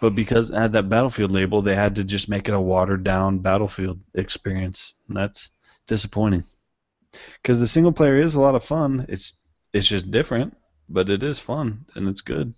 [0.00, 3.04] But because it had that Battlefield label, they had to just make it a watered
[3.04, 4.94] down Battlefield experience.
[5.08, 5.50] And that's
[5.86, 6.44] disappointing.
[7.40, 9.06] Because the single player is a lot of fun.
[9.08, 9.32] It's
[9.72, 10.56] it's just different,
[10.88, 12.54] but it is fun and it's good.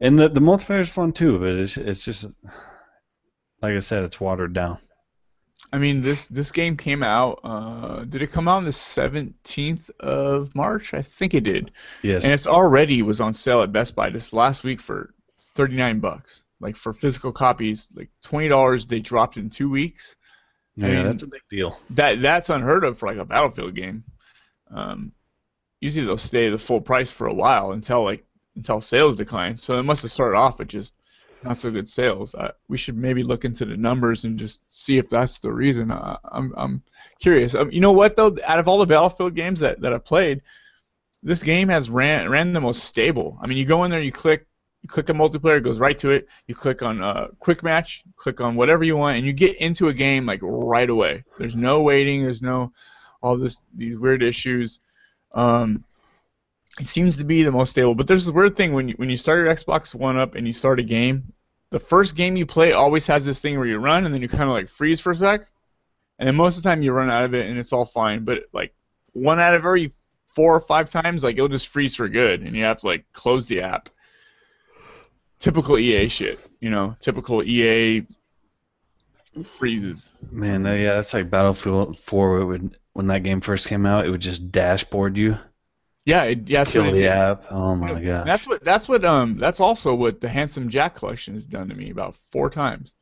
[0.00, 2.26] And the the multiplayer is fun too, but it's it's just
[3.60, 4.78] like I said, it's watered down.
[5.72, 7.40] I mean, this this game came out.
[7.44, 10.94] Uh, did it come out on the seventeenth of March?
[10.94, 11.70] I think it did.
[12.02, 12.24] Yes.
[12.24, 15.14] And it's already was on sale at Best Buy this last week for
[15.54, 16.44] thirty nine bucks.
[16.60, 18.86] Like for physical copies, like twenty dollars.
[18.86, 20.16] They dropped in two weeks.
[20.76, 21.78] yeah, I mean, that's a big deal.
[21.90, 24.04] That that's unheard of for like a Battlefield game.
[24.70, 25.12] Um,
[25.80, 28.24] usually they'll stay the full price for a while until like
[28.56, 29.56] until sales decline.
[29.56, 30.94] So it must have started off at just
[31.44, 32.34] not so good sales.
[32.34, 35.90] Uh, we should maybe look into the numbers and just see if that's the reason.
[35.90, 36.82] Uh, I'm I'm
[37.20, 37.54] curious.
[37.54, 38.36] Um, you know what though?
[38.44, 40.42] Out of all the Battlefield games that, that I've played,
[41.22, 43.38] this game has ran ran the most stable.
[43.42, 44.46] I mean, you go in there, you click.
[44.82, 46.28] You click on multiplayer, it goes right to it.
[46.48, 49.86] You click on uh, quick match, click on whatever you want, and you get into
[49.86, 51.22] a game like right away.
[51.38, 52.24] There's no waiting.
[52.24, 52.72] There's no
[53.22, 54.80] all this these weird issues.
[55.34, 55.84] Um,
[56.80, 57.94] it seems to be the most stable.
[57.94, 60.46] But there's this weird thing when you when you start your Xbox One up and
[60.46, 61.32] you start a game,
[61.70, 64.28] the first game you play always has this thing where you run and then you
[64.28, 65.42] kind of like freeze for a sec,
[66.18, 68.24] and then most of the time you run out of it and it's all fine.
[68.24, 68.74] But like
[69.12, 69.92] one out of every
[70.34, 73.04] four or five times, like it'll just freeze for good and you have to like
[73.12, 73.88] close the app.
[75.38, 76.94] Typical EA shit, you know.
[77.00, 78.06] Typical EA
[79.42, 80.12] freezes.
[80.30, 82.38] Man, uh, yeah, that's like Battlefield 4.
[82.38, 85.38] It would when that game first came out, it would just dashboard you,
[86.04, 87.44] Yeah, it, yeah, that's kill what the app.
[87.50, 88.26] Oh my And god.
[88.26, 91.74] That's what that's what um that's also what the Handsome Jack collection has done to
[91.74, 92.94] me about four times.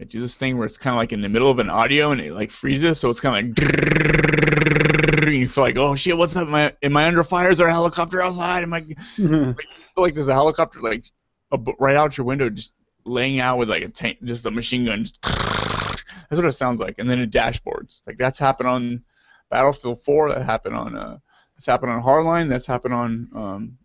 [0.00, 2.10] It do this thing where it's kind of like in the middle of an audio
[2.10, 6.18] and it like freezes, so it's kind of like and you feel like oh shit,
[6.18, 6.48] what's up?
[6.48, 7.50] Am I am I under fire?
[7.50, 8.64] Is there a helicopter outside?
[8.64, 9.54] Am I like, feel
[9.96, 11.06] like there's a helicopter like
[11.52, 14.86] ab- right out your window, just laying out with like a tank, just a machine
[14.86, 15.04] gun.
[15.04, 18.02] Just that's what it sounds like, and then it dashboards.
[18.06, 19.02] Like that's happened on
[19.50, 20.30] Battlefield 4.
[20.30, 21.18] That happened on uh,
[21.62, 22.48] that's happened on Hardline.
[22.48, 23.78] That's happened on um,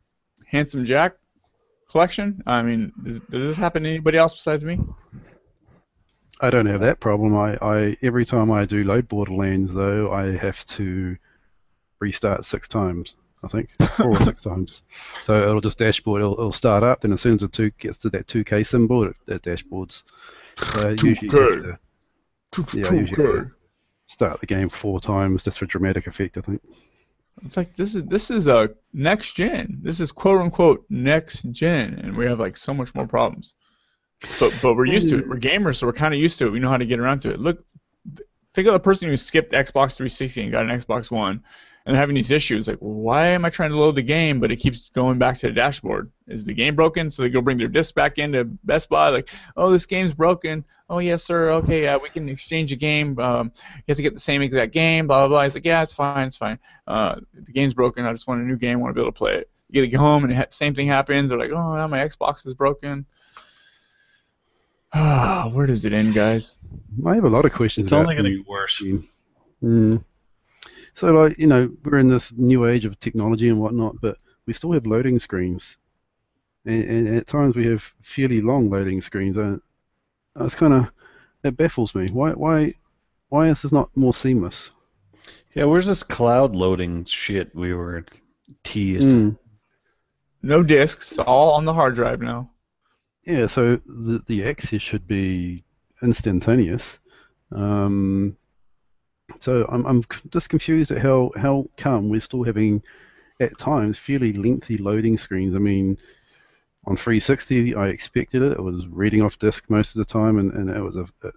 [0.48, 1.14] Handsome Jack
[1.88, 2.42] collection.
[2.48, 4.80] I mean, does, does this happen to anybody else besides me?
[6.42, 7.36] I don't have that problem.
[7.38, 11.18] I, I every time I do load Borderlands though, I have to
[12.00, 13.16] restart six times.
[13.44, 14.82] I think four or six times.
[15.26, 16.22] So it'll just dashboard.
[16.22, 17.02] It'll, it'll start up.
[17.02, 20.02] Then as soon as it two gets to that 2K symbol, it, it dashboards.
[20.56, 21.78] So usually you have
[22.54, 23.50] to Yeah, I usually do.
[24.08, 26.40] start the game four times just for dramatic effect.
[26.40, 26.62] I think.
[27.44, 29.80] It's like this is this is a next gen.
[29.82, 33.54] This is quote unquote next gen, and we have like so much more problems.
[34.40, 35.28] But but we're used to it.
[35.28, 36.52] We're gamers, so we're kind of used to it.
[36.52, 37.40] We know how to get around to it.
[37.40, 37.64] Look,
[38.54, 41.44] think of the person who skipped Xbox 360 and got an Xbox One,
[41.88, 42.68] and having these issues.
[42.68, 45.48] Like, why am I trying to load the game, but it keeps going back to
[45.48, 46.12] the dashboard?
[46.28, 47.10] Is the game broken?
[47.10, 49.08] So they go bring their disc back into Best Buy.
[49.08, 50.66] Like, oh, this game's broken.
[50.90, 51.50] Oh yes, sir.
[51.52, 53.18] Okay, yeah, we can exchange a game.
[53.20, 55.08] Um, you have to get the same exact game.
[55.08, 55.44] Blah blah blah.
[55.44, 56.60] He's like, yeah, it's fine, it's fine.
[56.86, 58.06] Uh, the game's broken.
[58.06, 58.82] I just want a new game.
[58.82, 59.50] Want to be able to play it.
[59.70, 61.30] You get to go home and the same thing happens.
[61.30, 63.06] They're like, oh, now my Xbox is broken.
[64.94, 66.56] Ah, where does it end, guys?
[67.06, 67.86] I have a lot of questions.
[67.86, 68.84] It's only going to get worse.
[69.64, 70.04] Mm.
[70.98, 74.18] So, like, you know, we're in this new age of technology and whatnot, but
[74.48, 75.78] we still have loading screens.
[76.66, 79.38] And, and at times we have fairly long loading screens.
[79.38, 79.62] And
[80.40, 80.92] it's kind of,
[81.44, 82.08] it baffles me.
[82.12, 82.74] Why, why,
[83.30, 84.72] why is this not more seamless?
[85.54, 88.04] Yeah, where's this cloud loading shit we were
[88.64, 89.10] teased?
[89.10, 89.38] Mm.
[90.42, 92.50] No discs, all on the hard drive now.
[93.24, 95.64] Yeah, so the, the access should be
[96.02, 96.98] instantaneous.
[97.52, 98.36] Um,
[99.40, 102.84] so I'm, I'm just confused at how, how come we're still having,
[103.40, 105.56] at times, fairly lengthy loading screens.
[105.56, 105.98] I mean,
[106.86, 108.54] on 360, I expected it.
[108.54, 111.32] It was reading off disk most of the time, and, and it was a, a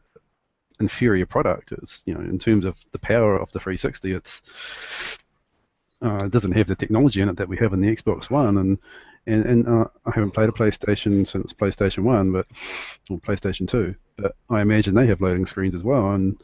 [0.80, 1.72] inferior product.
[1.72, 5.18] It's you know, in terms of the power of the 360, it's
[6.02, 8.56] uh, it doesn't have the technology in it that we have in the Xbox One,
[8.56, 8.78] and
[9.26, 12.46] and, and uh, I haven't played a PlayStation since PlayStation One, but
[13.10, 13.94] or PlayStation Two.
[14.16, 16.40] But I imagine they have loading screens as well, and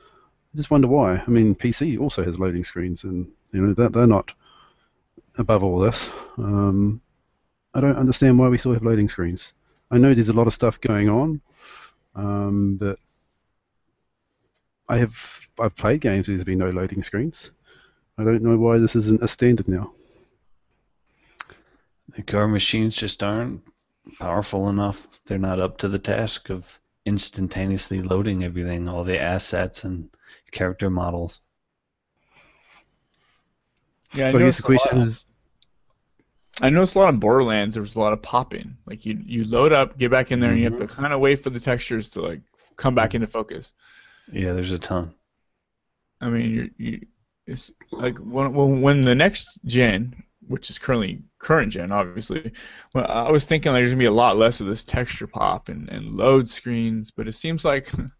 [0.57, 1.23] just wonder why.
[1.25, 4.33] I mean, PC also has loading screens, and you know they're, they're not
[5.39, 6.11] above all this.
[6.39, 7.01] Um,
[7.75, 9.53] I don't understand why we still have loading screens.
[9.91, 11.41] I know there's a lot of stuff going on,
[12.15, 12.99] um, but
[14.89, 17.51] I have I've played games where there's been no loading screens.
[18.19, 19.93] I don't know why this isn't a standard now.
[22.17, 23.63] Like our machines just aren't
[24.19, 25.07] powerful enough.
[25.27, 30.09] They're not up to the task of instantaneously loading everything, all the assets and
[30.53, 31.43] character models.
[34.15, 35.27] Yeah, I so I guess noticed the a lot- question is,
[36.63, 37.75] I noticed a lot in Borderlands.
[37.75, 38.77] There was a lot of popping.
[38.87, 40.87] Like you, you load up, get back in there, and you have Mm-hmm.
[40.87, 42.41] to kind of wait for the textures to like
[42.77, 43.75] come back into focus.
[44.33, 45.15] Yeah, there's a ton.
[46.21, 47.07] I mean, you you
[47.47, 52.53] it's like when when when the next gen, which is currently current gen, obviously.
[52.95, 55.69] Well, I was thinking like there's gonna be a lot less of this texture pop
[55.69, 57.89] and, and load screens, but it seems like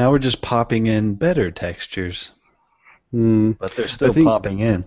[0.00, 2.32] Now we're just popping in better textures,
[3.10, 3.50] Hmm.
[3.50, 4.86] but they're still think- popping in.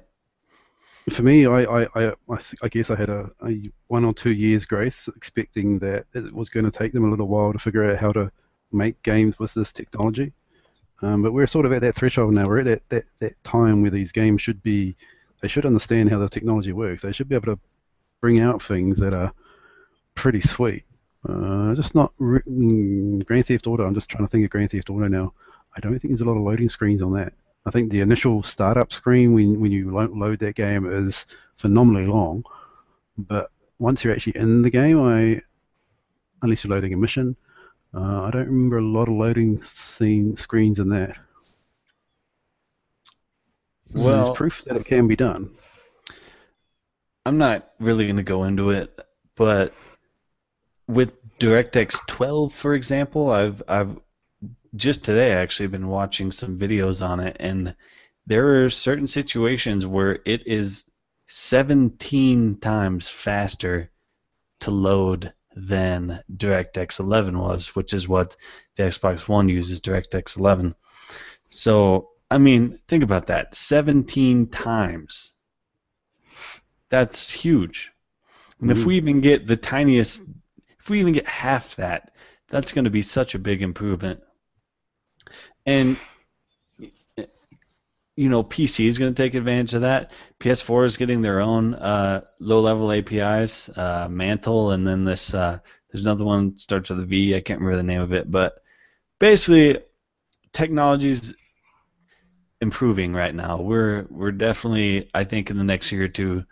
[1.11, 2.13] For me, I I
[2.63, 6.49] I guess I had a, a one or two years grace, expecting that it was
[6.49, 8.31] going to take them a little while to figure out how to
[8.71, 10.33] make games with this technology.
[11.03, 12.47] Um, but we're sort of at that threshold now.
[12.47, 14.95] We're at that, that, that time where these games should be,
[15.41, 17.03] they should understand how the technology works.
[17.03, 17.59] They should be able to
[18.19, 19.31] bring out things that are
[20.15, 20.85] pretty sweet.
[21.27, 23.85] Uh, just not mm, Grand Theft Auto.
[23.85, 25.33] I'm just trying to think of Grand Theft Auto now.
[25.75, 27.33] I don't think there's a lot of loading screens on that.
[27.65, 31.25] I think the initial startup screen when, when you lo- load that game is
[31.55, 32.43] phenomenally long,
[33.17, 35.41] but once you're actually in the game, I
[36.41, 37.37] unless you're loading a mission,
[37.93, 41.17] uh, I don't remember a lot of loading scene screens in that.
[43.95, 45.51] So Well- there's proof that it can be done.
[47.25, 48.99] I'm not really going to go into it,
[49.35, 49.73] but
[50.87, 53.99] with DirectX 12, for example, I've I've
[54.75, 57.75] just today actually been watching some videos on it, and
[58.25, 60.85] there are certain situations where it is
[61.27, 63.91] 17 times faster
[64.61, 68.35] to load than DirectX 11 was, which is what
[68.75, 70.75] the Xbox One uses, DirectX 11.
[71.49, 75.33] So, I mean, think about that 17 times.
[76.89, 77.91] That's huge.
[78.61, 78.85] And if Mhm.
[78.85, 80.23] we even get the tiniest,
[80.83, 82.11] if we even get half that,
[82.49, 84.21] that's going to be such a big improvement.
[85.65, 85.97] And
[88.15, 90.11] you know, PC is going to take advantage of that.
[90.41, 95.33] PS4 is getting their own uh, low-level APIs, uh, Mantle, and then this.
[95.33, 97.33] Uh, there's another one starts with a V.
[97.33, 98.61] I can't remember the name of it, but
[99.19, 99.79] basically,
[100.51, 101.33] technology's
[102.61, 103.61] improving right now.
[103.61, 106.43] We're we're definitely, I think, in the next year or two,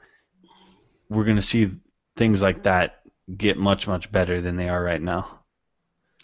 [1.10, 1.70] we're going to see
[2.16, 3.01] things like that
[3.38, 5.40] get much much better than they are right now.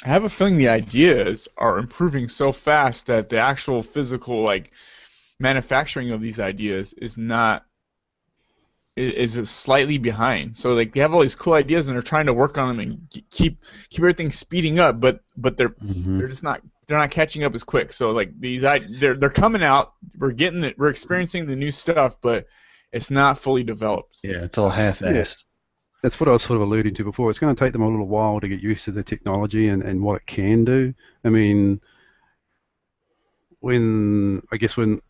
[0.06, 4.74] I have a feeling the ideas are improving so fast that the actual physical like
[5.40, 7.66] manufacturing of these ideas is not
[8.98, 10.56] i- is slightly behind.
[10.56, 12.80] So like they have all these cool ideas and they're trying to work on them
[12.80, 13.60] and keep
[13.90, 16.20] keep everything speeding up, but but they're Mm-hmm.
[16.20, 17.92] they're just not they're not catching up as quick.
[17.94, 21.72] So like these i- they're they're coming out, we're getting it, we're experiencing the new
[21.72, 22.48] stuff, but
[22.92, 24.20] it's not fully developed.
[24.24, 25.44] Yeah, it's all half-assed.
[26.04, 27.30] That's what I was sort of alluding to before.
[27.30, 29.82] It's going to take them a little while to get used to the technology and,
[29.82, 30.94] and what it can do.
[31.24, 31.82] I mean,
[33.60, 35.02] when I guess when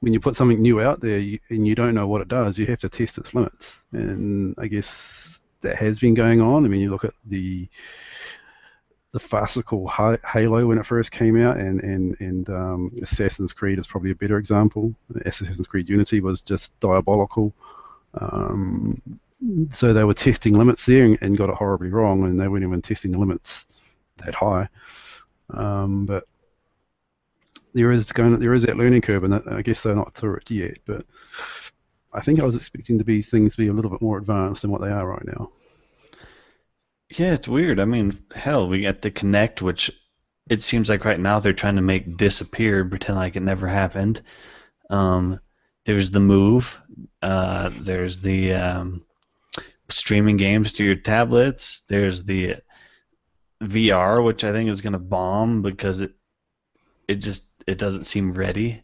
[0.00, 1.18] when you put something new out there
[1.48, 3.78] and you don't know what it does, you have to test its limits.
[3.92, 6.64] And I guess that has been going on.
[6.64, 7.68] I mean, you look at the
[9.12, 13.86] the farcical Halo when it first came out, and and and um, Assassin's Creed is
[13.86, 14.94] probably a better example.
[15.24, 17.54] Assassin's Creed Unity was just diabolical.
[18.14, 19.00] Um,
[19.70, 22.64] so they were testing limits there and, and got it horribly wrong, and they weren't
[22.64, 23.66] even testing the limits
[24.18, 24.68] that high.
[25.50, 26.24] Um, but
[27.74, 30.36] there is going, there is that learning curve, and that, I guess they're not through
[30.36, 30.78] it yet.
[30.84, 31.06] But
[32.12, 34.70] I think I was expecting to be things be a little bit more advanced than
[34.70, 35.50] what they are right now.
[37.10, 37.80] Yeah, it's weird.
[37.80, 39.90] I mean, hell, we got the Kinect, which
[40.48, 44.22] it seems like right now they're trying to make disappear pretend like it never happened.
[44.88, 45.40] Um,
[45.84, 46.80] there's the Move.
[47.20, 49.04] Uh, there's the um,
[49.92, 51.82] streaming games to your tablets.
[51.88, 52.56] There's the
[53.62, 56.12] VR, which I think is going to bomb because it
[57.08, 58.82] it just it doesn't seem ready.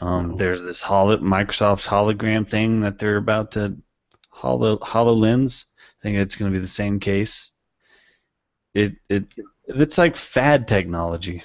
[0.00, 3.76] Um, there's this holo- Microsoft's hologram thing that they're about to
[4.30, 5.66] holo HoloLens.
[5.78, 7.52] I think it's going to be the same case.
[8.74, 9.26] It it
[9.66, 11.42] it's like fad technology.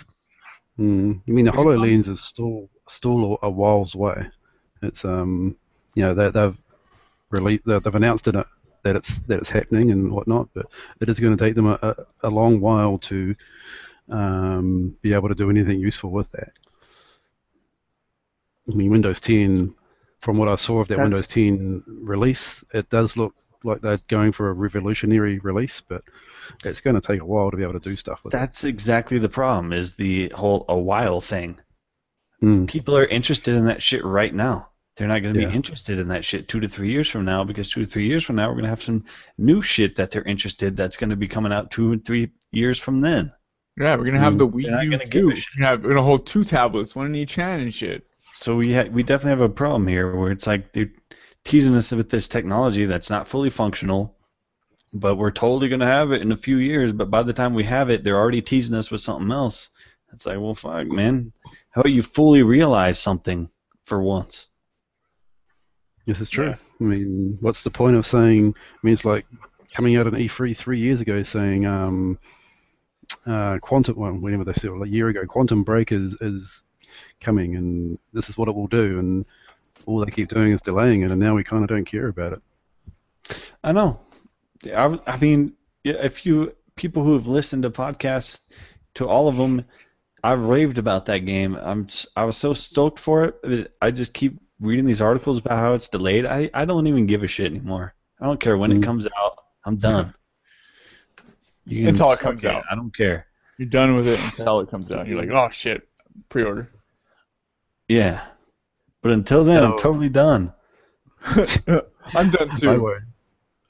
[0.80, 1.22] Mm.
[1.28, 4.30] I mean, the Hololens is still still a while's way.
[4.82, 5.58] It's um,
[5.96, 6.58] you know, they, they've
[7.30, 8.36] released, they've announced it,
[8.84, 10.68] that it's that it's happening and whatnot, but
[11.00, 11.96] it is going to take them a, a,
[12.28, 13.36] a long while to
[14.10, 16.50] um, be able to do anything useful with that.
[18.72, 19.74] I mean, Windows 10,
[20.20, 23.34] from what I saw of that That's- Windows 10 release, it does look
[23.64, 26.04] like they're going for a revolutionary release, but
[26.64, 28.38] it's going to take a while to be able to do stuff with it.
[28.38, 29.74] That's exactly the problem.
[29.74, 31.60] Is the whole a while thing.
[32.42, 32.70] Mm.
[32.70, 34.69] People are interested in that shit right now.
[34.96, 35.48] They're not going to Yeah.
[35.50, 38.08] be interested in that shit two to three years from now because two to three
[38.08, 39.06] years from now we're going to have some
[39.38, 42.78] new shit that they're interested that's going to be coming out two and three years
[42.80, 43.32] from then.
[43.78, 45.28] Yeah, we're gonna have the Wii U gonna too.
[45.28, 48.06] We're gonna have we're gonna hold two tablets, one in each hand and shit.
[48.34, 50.92] So we ha- we definitely have a problem here where it's like they're
[51.46, 54.18] teasing us with this technology that's not fully functional,
[54.94, 56.92] but we're totally going to have it in a few years.
[56.92, 59.70] But by the time we have it, they're already teasing us with something else.
[60.12, 61.32] It's like, well, fuck, man.
[61.70, 63.50] How about you fully realize something
[63.86, 64.50] for once?
[66.06, 66.50] This is true.
[66.50, 66.56] Yeah.
[66.80, 68.56] I mean, what's the point of saying?
[68.56, 69.26] I mean, it's like
[69.74, 72.18] coming out in E3 three years ago saying um,
[73.26, 73.98] uh, quantum.
[73.98, 76.64] Well, whenever they said it, like a year ago, quantum break is is
[77.22, 79.26] coming, and this is what it will do, and
[79.86, 82.34] all they keep doing is delaying it, and now we kind of don't care about
[82.34, 82.42] it.
[83.64, 84.00] I know.
[84.66, 85.54] I, I mean,
[85.84, 88.42] yeah, if you people who have listened to podcasts,
[88.96, 89.66] to all of them,
[90.24, 91.56] I've raved about that game.
[91.56, 93.74] I'm I was so stoked for it.
[93.82, 96.26] I just keep reading these articles about how it's delayed.
[96.26, 97.94] I, I don't even give a shit anymore.
[98.20, 98.84] I don't care when it Mm.
[98.84, 99.38] comes out.
[99.66, 100.14] I'm done.
[101.66, 102.64] You can Until it suck comes out.
[102.70, 103.28] I don't care.
[103.58, 105.08] You're done with it until it comes out.
[105.08, 105.88] You're like, oh shit,
[106.30, 106.70] pre-order.
[107.88, 108.22] Yeah.
[109.02, 110.54] But until then, I'm totally done.
[111.26, 112.82] I'm done I too.
[112.82, 113.04] won't.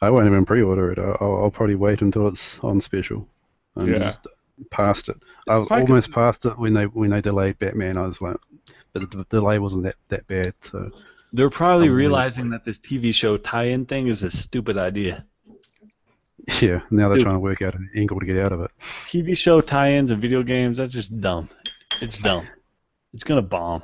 [0.02, 1.00] I won't even pre-order it.
[1.00, 3.28] I'll, I'll probably wait until it's on special.
[3.76, 4.00] And Yeah.
[4.00, 4.28] just
[4.72, 5.18] past it.
[5.50, 7.98] I was almost past it when they when they delayed Batman.
[7.98, 8.38] I was like,
[8.94, 10.54] but the delay wasn't that that bad.
[10.62, 10.92] So
[11.34, 15.26] They're probably realizing that this TV show tie-in thing is a stupid idea.
[16.62, 17.24] yeah, now they're Dude.
[17.24, 18.72] trying to work out an angle to get out of it.
[19.06, 21.50] TV show tie-ins and video games, that's just dumb.
[22.02, 22.48] It's dumb.
[23.14, 23.84] It's gonna bomb.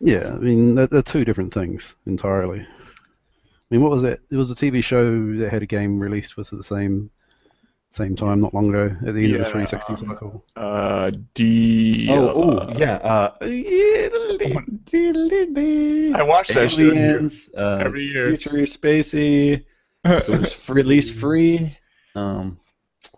[0.00, 2.60] Yeah, I mean they're, they're two different things entirely.
[2.60, 4.20] I mean, what was that?
[4.30, 7.10] It was a TV show that had a game released was at the same
[7.90, 10.44] same time not long ago at the end of the 360 um, cycle.
[10.56, 12.06] Uh, D.
[12.10, 12.94] Oh, oh, uh, yeah.
[12.96, 13.32] Uh,
[16.14, 17.02] I watched that shit this.
[17.04, 18.28] Aliens, uh, Every year.
[18.28, 19.64] Future Spacey.
[20.04, 21.76] It was release free.
[22.14, 22.60] Um,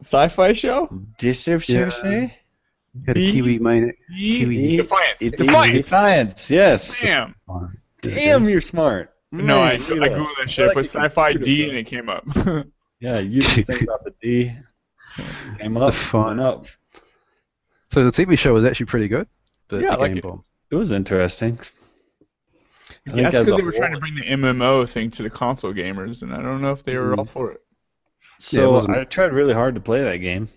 [0.00, 0.88] Sci-fi show.
[1.18, 2.30] Dissertation.
[3.06, 3.92] Had a B- Kiwi main.
[4.16, 4.76] Kiwi.
[4.78, 5.16] Defiance.
[5.20, 5.76] It- Defiance.
[5.76, 6.50] Defiance.
[6.50, 7.00] Yes.
[7.02, 7.34] Damn.
[8.02, 9.12] Damn, you're smart.
[9.32, 10.66] No, I, I Man, googled that shit.
[10.68, 12.24] like Put sci-fi computer, D and it came up.
[13.00, 14.52] Yeah, you didn't think about the D.
[15.58, 15.92] Came up.
[15.92, 16.66] Define- went up.
[17.90, 19.26] So the TV show was actually pretty good,
[19.68, 20.74] but Yeah, I the like game it.
[20.74, 21.58] It was interesting.
[21.60, 21.64] I
[23.06, 25.72] yeah, think that's because they were trying to bring the MMO thing to the console
[25.72, 27.18] gamers, and I don't know if they were Mm.
[27.18, 27.60] all for it.
[28.38, 30.48] So wasn't- I tried really hard to play that game.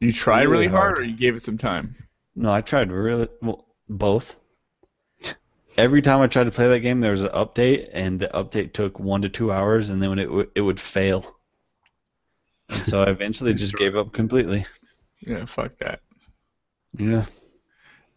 [0.00, 0.98] You tried Really really hard, hard.
[1.00, 1.94] or you gave it some time.
[2.34, 4.36] No, I tried really well both.
[5.76, 8.72] Every time I tried to play that game, there was an update, and the update
[8.72, 11.36] took one to two hours, and then when it w- it would fail.
[12.70, 14.66] And so I eventually just gave up completely.
[15.20, 16.00] Yeah, fuck that.
[16.96, 17.24] Yeah,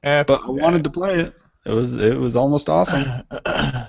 [0.04, 0.54] Eh, but I that.
[0.54, 1.34] wanted to play it.
[1.66, 3.04] It was it was almost awesome.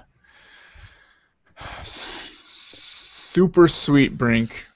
[1.83, 4.67] Super sweet, Brink.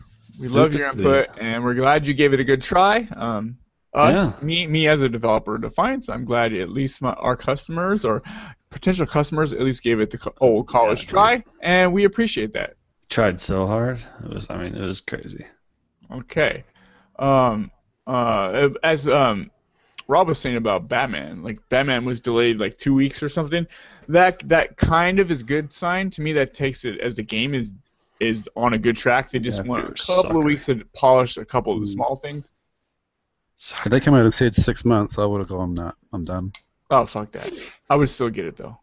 [0.41, 1.05] We love Super your sweet.
[1.07, 3.07] input, and we're glad you gave it a good try.
[3.17, 3.57] Um,
[3.95, 4.45] us, Yeah.
[4.47, 8.23] me, me as a developer of Defiance, I'm glad at least my, our customers or
[8.73, 12.77] potential customers at least gave it the old college Yeah, try, and we appreciate that.
[13.09, 14.01] Tried so hard.
[14.25, 15.47] It was I mean it was crazy.
[16.11, 16.65] Okay.
[17.19, 17.71] Um,
[18.07, 19.51] uh, as um,
[20.09, 23.67] Rob was saying about Batman, like Batman was delayed like two weeks or something.
[24.09, 26.33] That that kind of is good sign to me.
[26.35, 27.75] That takes it as the game is
[28.21, 29.31] is on a good track.
[29.31, 30.39] They just Yeah, want a couple sucker.
[30.39, 31.95] of weeks to polish a couple of the Mm.
[31.95, 32.53] small things.
[33.57, 36.53] If they come out and said six months, I would have gone, nah, I'm done.
[36.93, 37.51] Oh fuck that!
[37.91, 38.79] I would still get it though.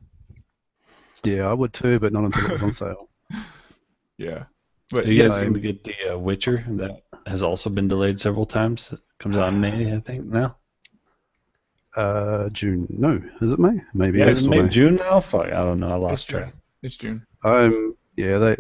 [1.24, 3.10] Yeah, I would too, but not until it was on sale.
[4.18, 4.44] Yeah,
[4.92, 8.20] but You yes, guys seem to get the uh, Witcher that has also been delayed
[8.20, 8.92] several times.
[8.92, 10.58] It comes out in May, I think now.
[11.96, 12.86] Uh, June.
[12.90, 13.80] No, is it May?
[13.94, 14.70] Maybe Yeah, it's Is it still May, May.
[14.70, 15.22] June now?
[15.22, 15.92] Fuck, I don't know.
[15.92, 16.40] I it's lost June.
[16.42, 16.54] track.
[16.84, 17.26] It's June.
[17.46, 18.58] Um, yeah, they.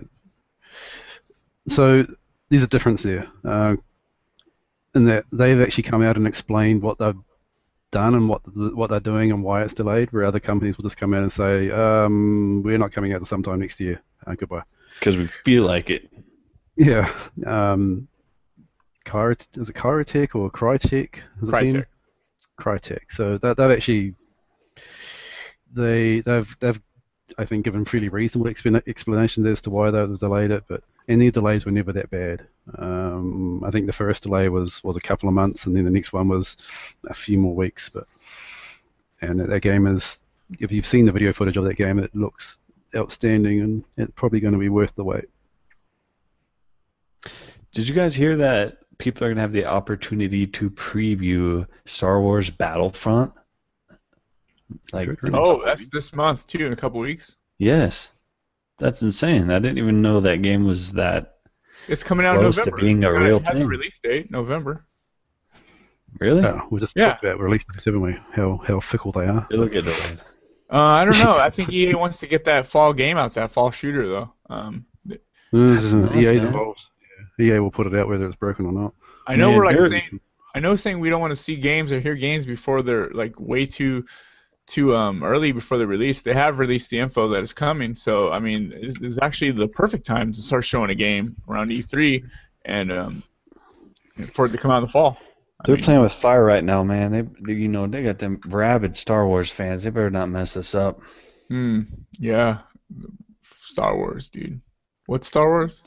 [1.68, 2.06] So
[2.50, 3.76] there's a difference there, uh,
[4.96, 7.16] in that they've actually come out and explained what they've
[7.92, 8.42] done and what
[8.76, 10.12] what they're doing and why it's delayed.
[10.12, 13.26] Where other companies will just come out and say, um, "We're not coming out to
[13.26, 14.02] sometime next year.
[14.26, 14.64] Uh, goodbye."
[15.00, 16.10] Because we feel like it.
[16.76, 17.12] Yeah.
[17.46, 18.08] Um,
[19.06, 21.22] Kyr- is it Crytek or Crytek?
[21.42, 21.86] Crytek.
[22.60, 23.00] Crytek.
[23.10, 24.14] So that they've actually
[25.74, 26.80] they they've they've
[27.38, 31.32] I think given fairly reasonable explan- explanations as to why they've delayed it, but any
[31.32, 32.48] delays were never that bad.
[32.78, 35.92] Um, I think the first delay was was a couple of months, and then the
[35.92, 36.56] next one was
[37.10, 37.90] a few more weeks.
[37.90, 38.06] But
[39.22, 40.22] and that, that game is
[40.60, 42.60] if you've seen the video footage of that game, it looks
[42.96, 45.26] outstanding, and it's probably going to be worth the wait.
[47.74, 52.20] Did you guys hear that people are going to have the opportunity to preview Star
[52.22, 53.34] Wars Battlefront?
[54.92, 56.66] Like, Oh, that's this month too.
[56.66, 57.36] In a couple weeks.
[57.58, 58.12] yes.
[58.80, 59.50] That's insane.
[59.52, 61.36] I didn't even know that game was that.
[61.88, 62.86] It's coming out Close in to November.
[62.86, 63.64] being a It real has thing.
[63.64, 64.86] a release date, November.
[66.20, 66.42] Really?
[66.42, 67.10] Yeah, we just Yeah.
[67.12, 68.16] talked about release dates, haven't we?
[68.32, 69.48] How how fickle they are.
[69.52, 70.20] It'll get delayed.
[70.72, 71.38] Uh, I don't know.
[71.40, 74.34] I think EA wants to get that fall game out, that fall shooter though.
[74.50, 74.86] Um,
[75.52, 76.86] That's nuts, EA's involved.
[77.38, 77.56] Yeah.
[77.56, 78.94] EA will put it out whether it's broken or not.
[79.28, 80.20] I know Man, we're like saying,
[80.56, 83.40] I know saying we don't want to see games or hear games before they're like
[83.40, 84.06] way too
[84.70, 86.22] too um, early before the release.
[86.22, 89.68] They have released the info that it's coming, so I mean, it's, it's actually the
[89.68, 92.24] perfect time to start showing a game around E3
[92.66, 93.24] and um,
[94.34, 95.18] for it to come out in the fall.
[95.60, 97.12] I They're mean, playing with fire right now, man.
[97.12, 99.84] They, you know, they got them rabid Star Wars fans.
[99.84, 101.02] They better not mess this up.
[101.50, 101.82] Hmm.
[102.18, 102.60] Yeah.
[103.44, 104.62] Star Wars, dude.
[105.08, 105.84] What Star Wars?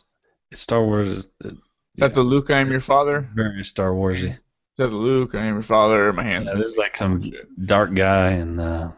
[0.51, 1.51] Is Star Wars is uh,
[1.97, 3.31] that the Luke I am your father?
[3.35, 4.37] very Star Warsy.
[4.77, 6.13] The Luke I am your father?
[6.13, 6.49] My hands.
[6.49, 7.23] Yeah, there's like some
[7.65, 8.91] dark guy and uh,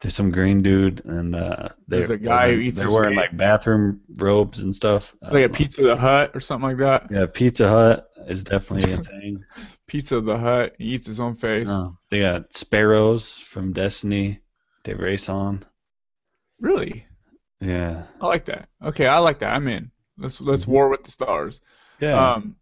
[0.00, 3.30] there's some green dude and uh, There's a guy who they're, eats they're wearing steak.
[3.30, 5.14] like bathroom robes and stuff.
[5.22, 7.06] like a Um, Pizza the Hut or something like that.
[7.10, 9.44] Yeah, Pizza Hut is definitely a thing.
[9.86, 10.74] Pizza the Hut.
[10.78, 11.68] He eats his own face.
[11.70, 14.40] Uh, they got Sparrows from Destiny.
[14.84, 15.62] They race on.
[16.58, 17.06] Really?
[17.60, 18.04] Yeah.
[18.20, 18.68] I like that.
[18.82, 19.54] Okay, I like that.
[19.54, 19.90] I'm in.
[20.18, 20.68] Let's let's Mhm.
[20.68, 21.60] war with the stars.
[22.00, 22.32] Yeah.
[22.32, 22.56] Um.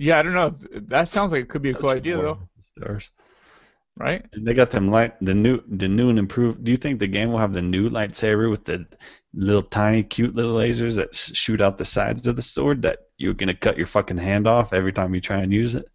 [0.00, 0.54] Yeah, I don't know.
[0.88, 3.10] That sounds like it could be a cool idea though, Stars.
[3.98, 4.24] right?
[4.32, 6.64] And they got them light the new the new and improved.
[6.64, 8.86] Do you think the game will have the new lightsaber with the
[9.34, 13.34] little tiny cute little lasers that shoot out the sides of the sword that you're
[13.34, 15.86] gonna cut your fucking hand off every time you try and use it?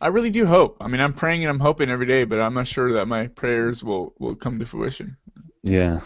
[0.00, 0.78] I really do hope.
[0.80, 3.26] I mean, I'm praying and I'm hoping every day, but I'm not sure that my
[3.26, 5.18] prayers will will come to fruition.
[5.62, 6.00] Yeah.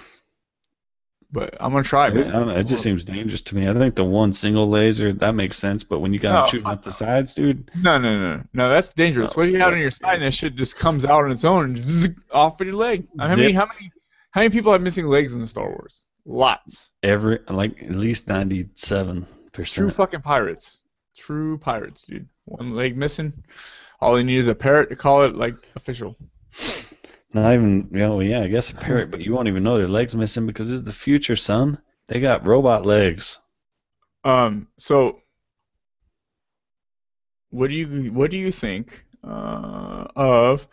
[1.34, 2.30] But I'm gonna try, I man.
[2.30, 3.68] don't know, it just seems dangerous to me.
[3.68, 6.50] I think the one single laser that makes sense, but when you got No, them
[6.50, 7.72] shooting out the sides, dude.
[7.74, 8.68] No, no, no, no.
[8.68, 9.32] That's dangerous.
[9.32, 10.14] Oh, what do you have on your side?
[10.14, 13.08] And that shit just comes out on its own and zzz, off of your leg.
[13.18, 13.52] How many?
[13.52, 13.90] How many?
[14.30, 16.06] How many people have missing legs in the Star Wars?
[16.24, 16.92] Lots.
[17.02, 19.88] Every like at least ninety seven percent.
[19.88, 20.84] True fucking pirates.
[21.16, 22.28] True pirates, dude.
[22.44, 23.32] One leg missing.
[24.00, 26.16] All you need is a parrot to call it like official.
[27.34, 29.88] Not even you know, yeah, I guess a parrot, but you won't even know their
[29.88, 31.80] legs missing because it's the future, son.
[32.06, 33.40] They got robot legs.
[34.22, 34.68] Um.
[34.78, 35.20] So,
[37.50, 40.68] what do you what do you think uh, of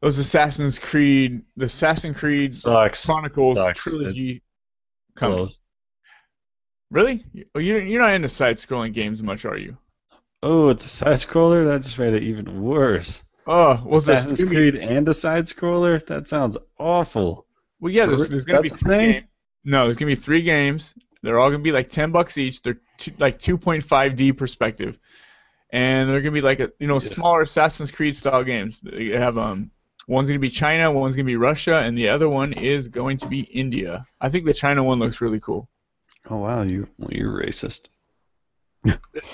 [0.00, 3.04] those Assassin's Creed, the Assassin's Creed Sucks.
[3.04, 3.80] Chronicles Sucks.
[3.82, 4.42] trilogy?
[5.16, 5.48] Coming.
[6.90, 7.24] Really?
[7.54, 9.76] Oh, you you're not into side-scrolling games much, are you?
[10.42, 11.66] Oh, it's a side scroller?
[11.66, 13.24] That just made it even worse.
[13.50, 16.04] Oh, well, there's Assassin's gonna be- Creed and a side scroller?
[16.06, 17.46] That sounds awful.
[17.80, 19.26] Well, yeah, there's, there's gonna be That's a three games.
[19.64, 20.94] No, there's gonna be three games.
[21.22, 22.60] They're all gonna be like ten bucks each.
[22.62, 24.98] They're two, like 2.5D perspective,
[25.70, 27.10] and they're gonna be like a you know Yes.
[27.10, 28.80] smaller Assassin's Creed style games.
[28.80, 29.70] They have um
[30.06, 33.28] one's gonna be China, one's gonna be Russia, and the other one is going to
[33.28, 34.04] be India.
[34.20, 35.68] I think the China one looks really cool.
[36.28, 37.88] Oh wow, you well, you're racist.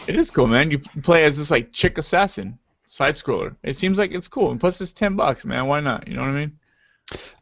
[0.07, 0.70] It is cool, man.
[0.70, 3.56] You play as this like chick assassin side scroller.
[3.62, 5.66] It seems like it's cool, and plus it's ten bucks, man.
[5.66, 6.09] Why not?
[6.09, 6.59] You know what I mean?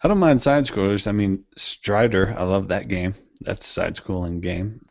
[0.03, 1.07] I don't mind side scrollers.
[1.07, 3.15] I mean, Strider, I love that game.
[3.41, 4.85] That's a side scrolling game.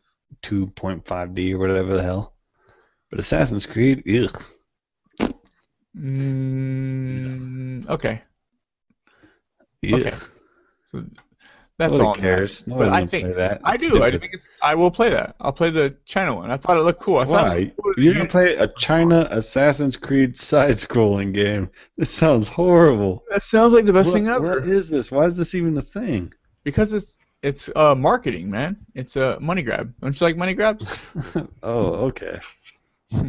[0.44, 2.34] 2.5D or whatever the hell.
[3.10, 4.44] But Assassin's Creed, ugh.
[5.98, 8.22] Mm, okay.
[9.86, 9.94] Ugh.
[9.94, 10.16] Okay.
[10.86, 11.04] So
[11.82, 12.16] that's Nobody all.
[12.16, 12.68] cares.
[12.68, 13.62] Nobody's I think play that.
[13.64, 14.04] I do.
[14.04, 15.36] I think it's, I will play that.
[15.42, 16.52] I'll play the China one.
[16.52, 17.18] I thought it looked cool.
[17.18, 17.74] I thought it Why?
[17.82, 17.94] cool.
[17.98, 21.70] You're gonna play a China Assassin's Creed side-scrolling game?
[21.98, 23.24] This sounds horrible.
[23.30, 24.60] That sounds like the best What- thing ever.
[24.62, 25.12] What is this?
[25.12, 26.32] Why is this even a thing?
[26.64, 28.78] Because it's it's uh marketing, man.
[28.94, 29.94] It's a money grab.
[30.02, 31.10] Don't you like money grabs?
[31.64, 32.40] oh, okay.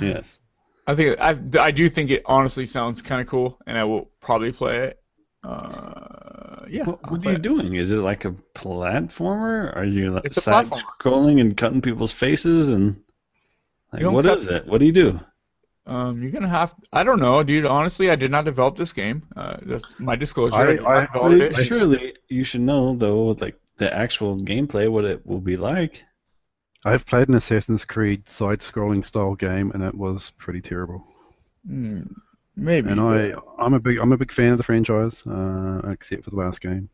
[0.00, 0.40] yes.
[0.86, 4.08] I think I, I do think it honestly sounds kind of cool, and I will
[4.20, 5.00] probably play it.
[5.46, 6.84] Uh, yeah.
[6.84, 7.74] What, what are you doing?
[7.74, 9.74] Is it like a platformer?
[9.76, 12.96] Are you like It's side scrolling and cutting people's faces and
[13.92, 14.66] like You don't what cut- is it?
[14.66, 15.20] What do you do?
[15.86, 16.74] Um, you're gonna have.
[16.92, 17.64] I don't know, dude.
[17.64, 19.22] Honestly, I did not develop this game.
[19.36, 20.56] Uh, that's my disclosure.
[20.56, 21.54] I- I, did not I- it.
[21.54, 26.02] surely you should know though, like the actual gameplay, what it will be like.
[26.84, 31.04] I've played an Assassin's Creed side-scrolling style game, and it was pretty terrible.
[31.66, 32.02] Hmm,
[32.56, 32.90] maybe.
[32.90, 36.30] And I, I'm a big, I'm a big fan of the franchise, uh, except for
[36.30, 36.88] the last game.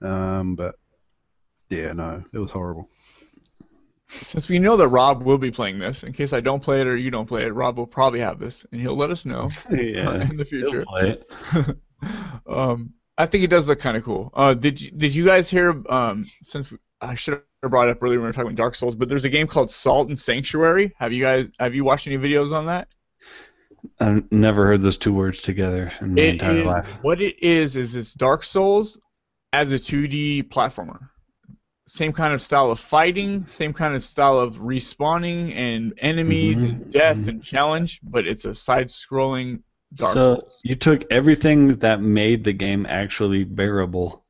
[0.00, 0.76] Um, but
[1.70, 2.88] yeah, no, it was horrible.
[4.10, 6.86] Since we know that Rob will be playing this, in case I don't play it
[6.86, 9.50] or you don't play it, Rob will probably have this, and he'll let us know
[9.70, 10.22] yeah.
[10.30, 10.78] in the future.
[10.78, 11.76] He'll play it.
[12.46, 14.30] um, I think it does look kind of cool.
[14.32, 15.82] Uh, did you, did you guys hear?
[15.90, 18.56] Um, since we, I should have brought it up earlier when we were talking about
[18.56, 20.94] Dark Souls, but there's a game called Salt and Sanctuary.
[20.98, 22.88] Have you guys have you watched any videos on that?
[24.00, 26.98] I've never heard those two words together in my It entire is- life.
[27.02, 28.98] What it is is it's Dark Souls
[29.52, 31.08] as a 2D platformer.
[31.86, 36.68] Same kind of style of fighting, same kind of style of respawning and enemies Mhm,
[36.68, 37.28] and death mhm.
[37.28, 39.62] and challenge, but it's a side-scrolling
[39.94, 40.60] Dark so Souls.
[40.64, 44.22] you took everything that made the game actually bearable,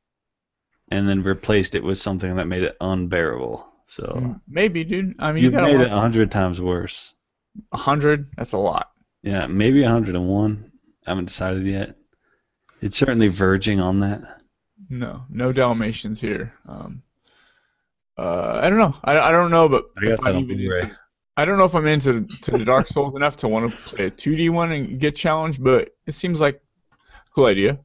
[0.89, 3.65] and then replaced it with something that made it unbearable.
[3.87, 5.15] So Maybe, dude.
[5.19, 7.13] I mean, you you've got made it a hundred times worse.
[7.73, 8.27] A hundred.
[8.37, 8.89] That's a lot.
[9.23, 10.71] Yeah, maybe 101.
[11.05, 11.95] I haven't decided yet.
[12.81, 14.21] It's certainly verging on that.
[14.89, 16.53] No, no Dalmatians here.
[16.67, 17.03] Um,
[18.17, 18.95] uh, I don't know.
[19.03, 20.97] I, I don't know, but I if I'm even into,
[21.37, 24.05] I don't know if I'm into to the Dark Souls enough to want to play
[24.05, 26.61] a 2D one and get challenged, but it seems like
[27.11, 27.79] a cool idea.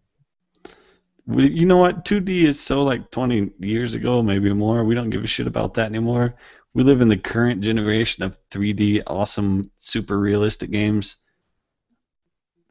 [1.27, 2.05] You know what?
[2.05, 4.85] 2D is so like 20 years ago, maybe more.
[4.85, 6.35] We don't give a shit about that anymore.
[6.75, 11.19] We live in the current generation of 3D, awesome, super realistic games.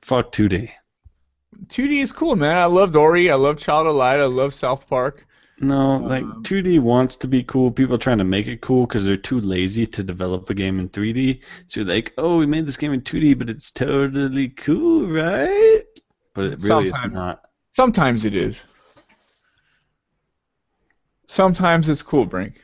[0.04, 0.70] Fuck 2D.
[1.68, 2.58] 2D is cool, man.
[2.58, 3.32] I loved Ori.
[3.32, 4.20] I love Child of Light.
[4.20, 5.26] I love South Park.
[5.62, 7.72] No, like Um, 2D wants to be cool.
[7.72, 10.78] People are trying to make it cool because they're too lazy to develop a game
[10.78, 11.40] in 3D.
[11.68, 15.84] So you're like, oh, we made this game in 2D, but it's totally cool, right?
[16.34, 17.42] But it really is not.
[17.72, 18.66] Sometimes it is.
[21.28, 22.62] Sometimes it's cool, Brink.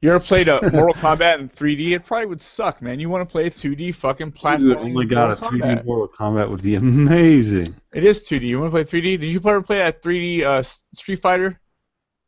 [0.00, 1.92] You ever played a Mortal Kombat in 3D?
[1.92, 3.00] It probably would suck, man.
[3.00, 4.76] You want to play a 2D fucking platform?
[4.78, 7.74] Oh my god, a 3D Mortal Kombat would be amazing.
[7.94, 8.48] It is 2D.
[8.48, 9.20] You want to play 3D?
[9.20, 11.60] Did you ever play that 3D uh, Street Fighter?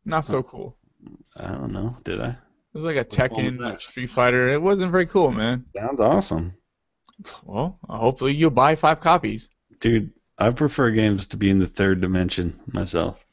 [0.05, 0.77] Not so cool.
[1.37, 1.97] I don't know.
[2.05, 2.29] Did I?
[2.29, 2.37] It
[2.75, 3.81] was like a Tekken?
[3.81, 4.49] Street Fighter.
[4.49, 5.67] It wasn't very cool, man.
[5.77, 6.55] Sounds awesome.
[7.45, 9.51] Well, hopefully you'll buy five copies.
[9.81, 13.25] Dude, I prefer games to be in the third dimension myself.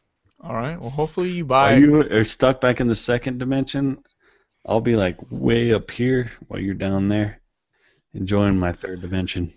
[0.42, 0.80] All right.
[0.80, 1.76] Well, hopefully you buy.
[1.76, 4.04] Are you are stuck back in the second dimension?
[4.66, 7.40] I'll be like way up here while you're down there,
[8.14, 9.54] enjoying my third dimension.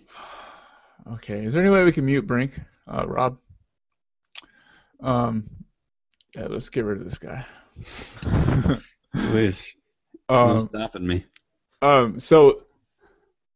[1.13, 1.43] Okay.
[1.43, 3.37] Is there any way we can mute Brink, uh, Rob?
[5.01, 5.49] Um,
[6.35, 6.47] yeah.
[6.47, 7.43] Let's get rid of this guy.
[9.33, 9.75] Wish.
[10.29, 11.25] no um, stopping me.
[11.81, 12.19] um.
[12.19, 12.65] So,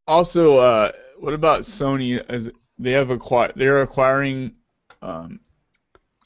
[0.07, 2.23] also, uh, what about Sony?
[2.29, 2.49] As
[2.79, 4.55] they have acquired, they're acquiring,
[5.01, 5.39] um,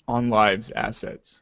[0.07, 1.41] OnLive's assets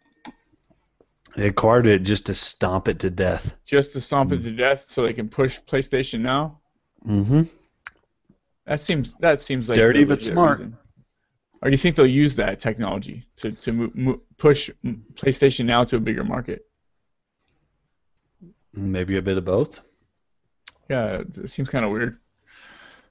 [1.35, 3.55] They acquired it just to stomp it to death.
[3.65, 6.59] just to stomp it to death, so they can push PlayStation now.
[7.05, 7.43] Mm-hmm.
[8.65, 10.59] That seems that seems like Dirty but smart.
[10.59, 10.77] reason.
[11.61, 14.69] Or do you think they'll use that technology to to push
[15.15, 16.65] PlayStation now to a bigger market?
[18.73, 19.81] Maybe a bit of both.
[20.89, 22.17] Yeah, it seems kind of weird.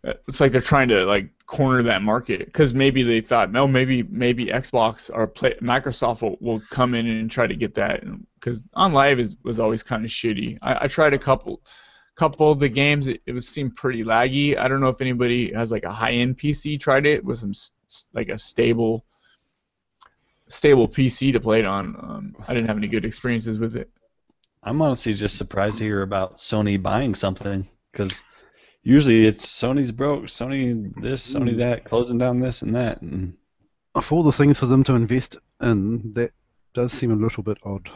[0.04, 4.02] It's like they're trying to like corner that market because maybe they thought, no, maybe
[4.02, 8.04] maybe Xbox or play, Microsoft will, will come in and try to get that
[8.34, 10.58] because OnLive is was always kind of shitty.
[10.60, 11.62] I, I tried a couple
[12.16, 13.08] couple of the games.
[13.08, 14.58] It, it was seemed pretty laggy.
[14.58, 17.52] I don't know if anybody has like a high end PC tried it with some
[18.12, 19.06] like a stable
[20.48, 21.96] stable PC to play it on.
[21.98, 23.90] Um, I didn't have any good experiences with it.
[24.62, 28.22] I'm honestly just surprised to hear about Sony buying something because
[28.84, 33.02] usually it's Sony's broke, Sony this, Sony that, closing down this and that.
[33.02, 33.36] And
[33.94, 36.30] Of all the things for them to invest in, that
[36.74, 37.90] does seem a little bit odd.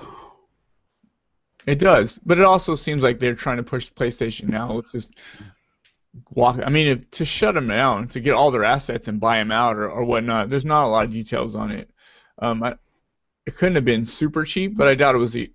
[1.66, 4.72] It does, but it also seems like they're trying to push PlayStation now.
[4.72, 5.12] Let's just
[6.30, 6.58] walk.
[6.64, 9.52] I mean, if, to shut them down, to get all their assets and buy them
[9.52, 10.48] out or, or whatnot.
[10.48, 11.90] There's not a lot of details on it.
[12.38, 12.76] Um, I,
[13.44, 15.52] it couldn't have been super cheap, but I doubt it was e-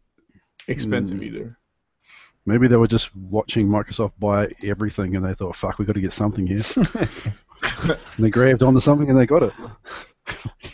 [0.68, 1.24] expensive Mm.
[1.24, 1.58] either.
[2.46, 6.02] Maybe they were just watching Microsoft buy everything and they thought, fuck, we've got to
[6.02, 6.64] get something here.
[7.86, 9.54] and they grabbed onto something and they got it.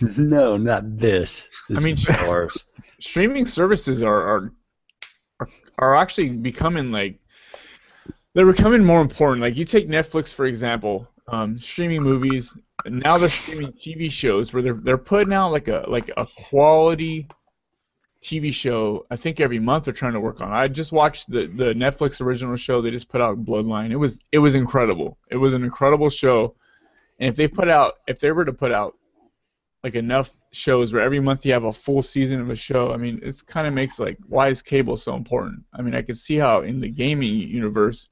[0.18, 1.48] no, not this.
[1.68, 2.66] This I mean, is ours.
[3.00, 4.54] streaming services are, are
[5.40, 7.20] are are actually becoming like
[8.34, 9.41] they're becoming more important.
[9.41, 12.58] Like you take Netflix for example, um, streaming movies.
[12.86, 17.28] Now they're streaming TV shows where they're they're putting out like a like a quality
[18.22, 19.06] TV show.
[19.10, 20.52] I think every month they're trying to work on.
[20.52, 23.91] I just watched the the Netflix original show they just put out, Bloodline.
[23.91, 25.18] It was it was incredible.
[25.30, 26.56] It was an incredible show.
[27.20, 28.96] And if they put out if they were to put out
[29.84, 32.91] like enough shows where every month you have a full season of a show.
[32.91, 35.64] I mean, it's kind of makes like why is cable so important?
[35.74, 38.10] I mean, I could see how in the gaming universe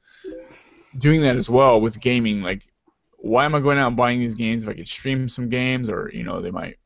[0.97, 2.41] doing that as well with gaming.
[2.41, 2.63] Like,
[3.17, 5.89] why am I going out and buying these games if I could stream some games
[5.89, 6.77] or you know they might.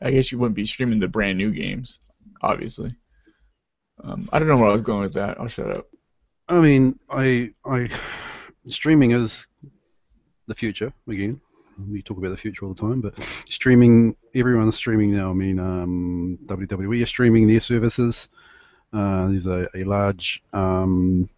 [0.00, 2.00] I guess you wouldn't be streaming the brand new games,
[2.42, 2.94] obviously.
[4.02, 5.40] Um, I don't know where I was going with that.
[5.40, 5.86] I'll shut up.
[6.48, 7.88] I mean, I, I,
[8.66, 9.46] streaming is
[10.46, 11.40] the future again.
[11.88, 13.14] We talk about the future all the time, but
[13.48, 15.30] streaming, everyone's streaming now.
[15.30, 18.28] I mean, um, WWE are streaming their services.
[18.92, 21.28] Uh, there's a, a large um,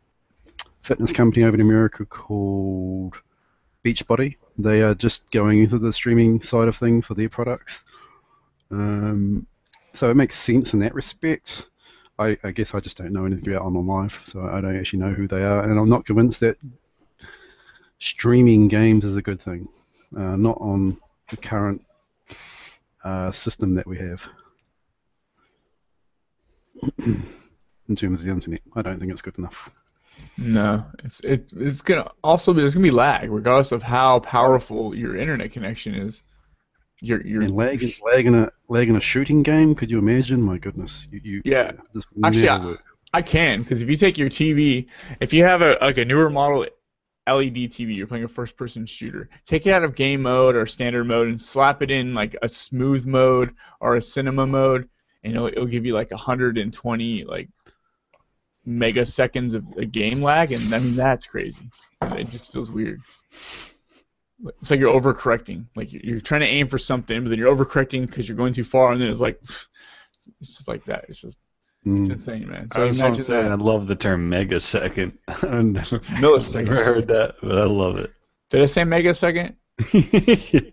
[0.82, 3.20] fitness company over in America called
[3.84, 4.36] Beachbody.
[4.56, 7.84] They are just going into the streaming side of things for their products.
[8.70, 9.46] Um,
[9.92, 11.68] so it makes sense in that respect.
[12.18, 15.10] I, I guess I just don't know anything about OnLive, so I don't actually know
[15.10, 16.58] who they are, and I'm not convinced that
[17.98, 19.68] streaming games is a good thing.
[20.14, 20.98] Uh, not on
[21.28, 21.84] the current
[23.04, 24.28] uh, system that we have.
[26.98, 29.70] in terms of the internet, I don't think it's good enough.
[30.36, 34.94] No, it's it, it's gonna also be there's gonna be lag regardless of how powerful
[34.94, 36.22] your internet connection is.
[37.00, 39.74] You're you're And lag, in- lag in a lag in a shooting game.
[39.74, 40.42] Could you imagine?
[40.42, 41.06] My goodness.
[41.10, 41.72] You, you Yeah.
[42.24, 42.76] Actually, I-.
[43.12, 44.86] I can because if you take your TV,
[45.20, 46.66] if you have a like a newer model
[47.26, 49.28] LED TV, you're playing a first-person shooter.
[49.44, 52.48] Take it out of game mode or standard mode and slap it in like a
[52.48, 54.88] smooth mode or a cinema mode,
[55.22, 57.48] and it'll, it'll give you like 120 like
[58.66, 61.68] megaseconds of a game lag, and I mean that's crazy.
[62.02, 63.00] It just feels weird.
[64.60, 65.66] It's like you're overcorrecting.
[65.76, 68.52] Like you're you're trying to aim for something, but then you're overcorrecting because you're going
[68.52, 69.38] too far, and then it's like
[70.40, 71.04] it's just like that.
[71.08, 71.38] It's just
[71.86, 72.10] it's Mm.
[72.12, 72.68] insane, man.
[72.72, 73.52] I So was going imagine say, that.
[73.52, 75.16] I love the term megasecond.
[75.28, 76.64] I've never, Millisecond.
[76.66, 78.12] never heard that, but I love it.
[78.50, 79.54] Did I say megasecond?
[79.92, 80.72] you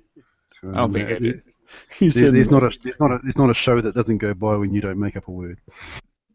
[0.74, 1.44] I don't think I did.
[2.00, 4.34] There- said there's not a there's not a there's not a show that doesn't go
[4.34, 5.60] by when you don't make up a word.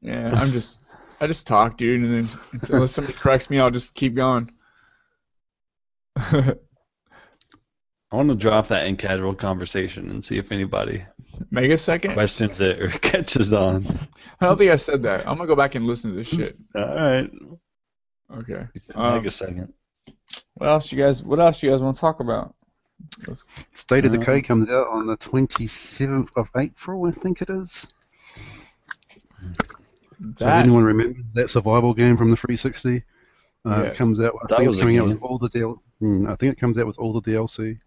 [0.01, 0.81] Yeah, I'm just
[1.21, 4.51] I just talk, dude, and then unless somebody corrects me, I'll just keep going.
[8.13, 11.03] I want to drop that in casual conversation and see if anybody
[11.51, 12.13] megasecond?
[12.13, 13.87] questions it or catches on.
[14.41, 15.27] I don't think I said that.
[15.27, 16.57] I'm gonna go back and listen to this shit.
[16.75, 17.31] All right.
[18.39, 18.67] Okay.
[18.75, 19.73] You said Um, megasecond.
[20.55, 21.23] What else you guys?
[21.23, 22.55] What else you guys want to talk about?
[23.73, 27.93] State of Uh, Decay comes out on the 27th of April, I think it is.
[30.21, 33.03] If That anyone remember that survival game from the 360?
[33.65, 33.81] Uh, Yeah.
[33.91, 34.35] It comes out.
[34.35, 35.81] I That think it's coming out with all the DL.
[36.01, 37.79] Mm, I think it comes out with all the DLC.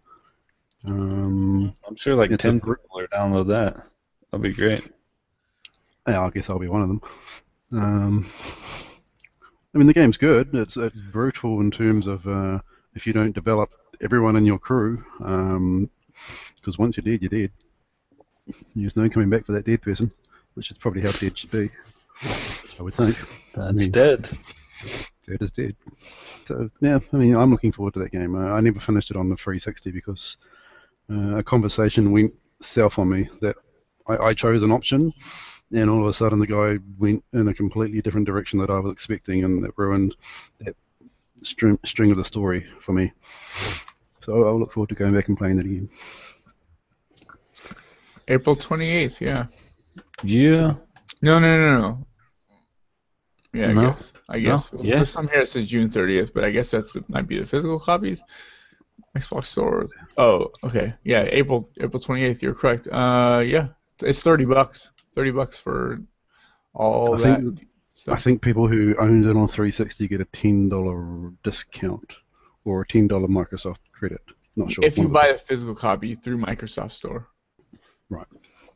[0.84, 3.82] Um, I'm sure like 10 people are download that.
[4.30, 4.86] That'd be great.
[6.06, 7.00] yeah, I guess I'll be one of them.
[7.72, 8.26] Um,
[9.74, 10.54] I mean, the game's good.
[10.54, 12.60] It's it's brutal in terms of uh,
[12.94, 13.70] if you don't develop
[14.00, 17.52] everyone in your crew, because once you're dead, you're dead.
[18.74, 20.10] There's no coming back for that dead person,
[20.54, 21.70] which is probably how dead should be.
[22.78, 23.16] I would think.
[23.54, 24.28] That's mean- dead.
[25.26, 25.74] Dead is dead.
[26.46, 28.36] So yeah, I mean, I'm looking forward to that game.
[28.36, 30.36] Uh, I never finished it on the 360 because
[31.10, 33.56] uh, a conversation went south on me that
[34.06, 35.12] I, I chose an option,
[35.72, 38.78] and all of a sudden the guy went in a completely different direction that I
[38.78, 40.14] was expecting, and that ruined
[40.60, 40.76] that
[41.42, 43.12] string, string of the story for me.
[44.20, 45.88] So I'll look forward to going back and playing that again.
[48.28, 49.20] April 28th.
[49.20, 49.46] Yeah.
[50.24, 50.74] Yeah.
[51.22, 52.06] No, no, no, no.
[53.54, 53.82] Yeah, I No?
[53.82, 54.12] guess.
[54.28, 54.72] I guess.
[54.72, 54.80] No?
[54.82, 54.98] Yeah.
[55.00, 57.78] For some here it says June 30th, but I guess that's might be the physical
[57.78, 58.22] copies.
[59.16, 59.86] Xbox Store.
[60.16, 60.92] Oh, okay.
[61.04, 62.42] Yeah, April April 28th.
[62.42, 62.86] You're correct.
[62.90, 63.68] Uh, yeah,
[64.02, 64.92] it's 30 bucks.
[65.14, 66.00] 30 bucks for
[66.74, 67.66] all I that think-
[68.08, 72.16] I think people who owned it on 360 get a $10 discount
[72.66, 74.20] or a $10 Microsoft credit.
[74.54, 74.84] Not sure.
[74.84, 77.26] if you buy a physical copy through Microsoft Store.
[78.10, 78.26] Right.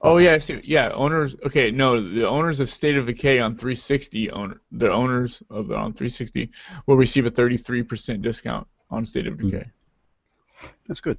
[0.03, 0.59] Oh yeah, see.
[0.65, 1.37] Yeah, owners.
[1.45, 5.77] Okay, no, the owners of State of Decay on 360 owner, the owners of it
[5.77, 6.51] on 360
[6.87, 9.73] will receive a 33% discount on State of Decay them.
[10.87, 11.19] That's good.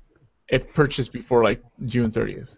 [0.49, 2.57] if purchased before like June 30th.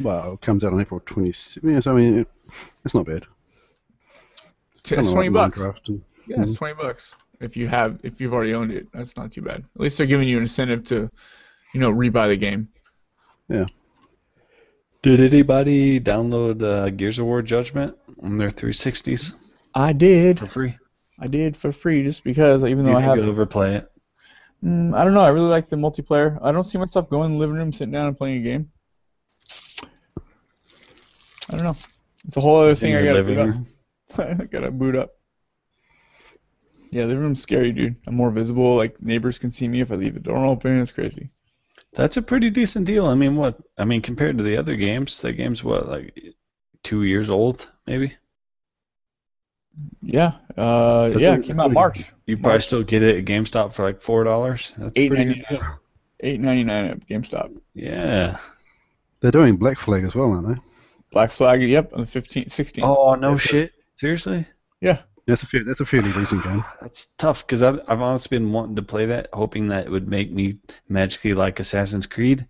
[0.00, 1.58] Well, it comes out on April 26th.
[1.62, 2.28] Yes, I mean, it,
[2.84, 3.26] it's not bad.
[4.72, 5.58] It's Kinda 20 like bucks.
[5.60, 8.88] Minecraft and- Yeah, it's 20 bucks if you have if you've already owned it.
[8.92, 9.64] That's not too bad.
[9.74, 11.10] At least they're giving you an incentive to,
[11.74, 12.68] you know, rebuy the game.
[13.48, 13.66] Yeah.
[15.02, 20.38] Did anybody download uh, Gears of War Judgment on their 360s I did.
[20.38, 20.76] for free?
[21.18, 23.89] I did for free just because even You though I think have you'll ever it?
[24.64, 25.20] Mm, I don't know.
[25.20, 26.38] I really like the multiplayer.
[26.42, 28.70] I don't see myself going in the living room, sitting down, and playing a game.
[31.50, 31.76] I don't know.
[32.26, 33.66] It's a whole other thing I gotta boot room?
[34.12, 34.20] up.
[34.40, 35.10] I gotta boot up.
[36.90, 37.96] Yeah, living room's scary, dude.
[38.06, 38.76] I'm more visible.
[38.76, 40.80] Like neighbors can see me if I leave the door open.
[40.80, 41.30] It's crazy.
[41.92, 43.06] That's a pretty decent deal.
[43.06, 43.58] I mean, what?
[43.78, 46.34] I mean, compared to the other games, that game's what, like
[46.82, 48.14] two years old, maybe?
[50.02, 50.32] Yeah.
[50.56, 51.36] Uh, yeah.
[51.36, 52.10] It came out March.
[52.26, 54.72] You probably still get it at GameStop for like four dollars.
[54.76, 55.60] That's Eight pretty ninety good.
[55.60, 55.70] nine.
[56.20, 57.56] Eight ninety nine at GameStop.
[57.74, 58.38] Yeah.
[59.20, 60.62] They're doing Black Flag as well, aren't they?
[61.12, 61.62] Black Flag.
[61.62, 61.92] Yep.
[61.92, 62.80] On the 15th, 16th.
[62.82, 63.72] Oh no Yeah, shit!
[63.96, 64.46] Seriously?
[64.80, 65.02] Yeah.
[65.26, 66.64] That's a fair, that's a fairly decent game.
[66.80, 70.08] That's tough because I've I've honestly been wanting to play that, hoping that it would
[70.08, 70.54] make me
[70.88, 72.48] magically like Assassin's Creed.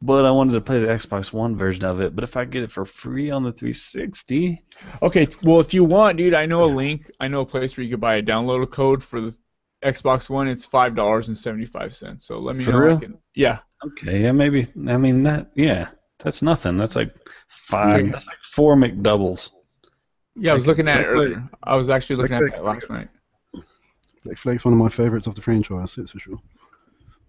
[0.00, 2.14] But I wanted to play the Xbox One version of it.
[2.14, 4.62] But if I get it for free on the 360,
[5.02, 7.10] Okay, well, if you want, dude, I know a link.
[7.18, 9.36] I know a place where you could buy a download code for the
[9.84, 10.46] Xbox One.
[10.48, 12.24] It's five dollars and seventy five cents.
[12.26, 12.76] So let me For know.
[12.78, 13.00] I real?
[13.00, 14.66] can- yeah, okay, yeah, maybe.
[14.88, 15.88] I mean that, yeah,
[16.18, 16.76] that's nothing.
[16.76, 17.10] That's like
[17.48, 17.96] five.
[18.02, 18.10] Okay.
[18.10, 19.50] That's like four McDoubles.
[20.36, 20.52] yeah.
[20.52, 21.48] I was looking at it earlier.
[21.62, 23.08] I was actually looking at Black that Flag- last night.
[24.24, 26.38] Black Flag's one of my favorites of the franchise, that's for sure.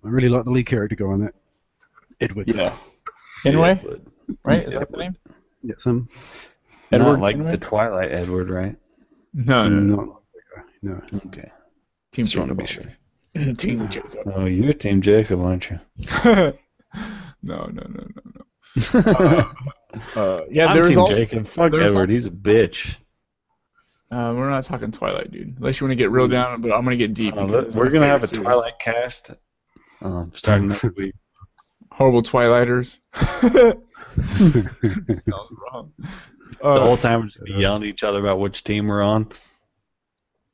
[0.03, 1.33] I really like the lead character guy on that.
[2.21, 2.47] Edward.
[2.47, 2.75] Yeah.
[3.45, 4.01] Anyway, but
[4.43, 4.67] right?
[4.67, 5.15] Is that the name?
[5.63, 6.07] Yes, him.
[6.91, 7.51] not Edward like Kenway?
[7.51, 8.75] the Twilight Edward, right?
[9.33, 9.95] No, no, no.
[9.95, 10.65] Not like.
[10.81, 11.01] No.
[11.27, 11.51] Okay,
[12.11, 12.85] Team just want to be sure.
[13.55, 14.31] Team Jacob.
[14.33, 15.79] Oh, you're Team Jacob, aren't you?
[17.41, 18.45] No, no, no, no, no.
[18.93, 19.53] Uh,
[20.15, 21.15] uh, yeah, I'm there Team also.
[21.15, 21.47] Jacob.
[21.47, 22.09] Fuck there's Edward.
[22.09, 22.97] He's a bitch.
[24.11, 25.55] Uh, we're not talking Twilight, dude.
[25.57, 27.33] Unless you want to get real down, but I'm gonna get deep.
[27.35, 28.43] Uh, because let- it's we're gonna have a series.
[28.43, 29.31] Twilight cast.
[30.01, 31.15] Um, starting next week.
[31.91, 32.99] Horrible Twilighters.
[35.15, 35.91] Sounds wrong.
[35.97, 39.01] The Uh, whole time we're just gonna yelling at each other about which team we're
[39.01, 39.27] on.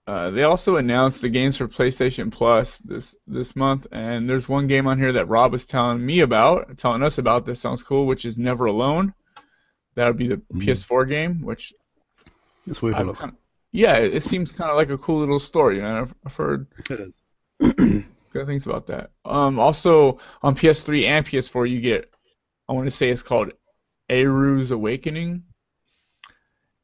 [0.07, 4.67] Uh, they also announced the games for PlayStation Plus this this month, and there's one
[4.67, 7.45] game on here that Rob was telling me about, telling us about.
[7.45, 9.13] This sounds cool, which is Never Alone.
[9.95, 10.59] That would be the Mm-hmm.
[10.59, 11.73] PS4 game, which
[12.67, 13.17] It's worth a I've look.
[13.17, 13.37] kind of,
[13.71, 15.77] yeah, it, it seems kind of like a cool little story.
[15.79, 17.13] And I've, I've heard It
[17.59, 18.05] is.
[18.35, 19.11] good things about that.
[19.23, 22.13] Um, also on PS3 and PS4, you get,
[22.67, 23.51] I want to say it's called
[24.09, 25.43] Aaru's Awakening,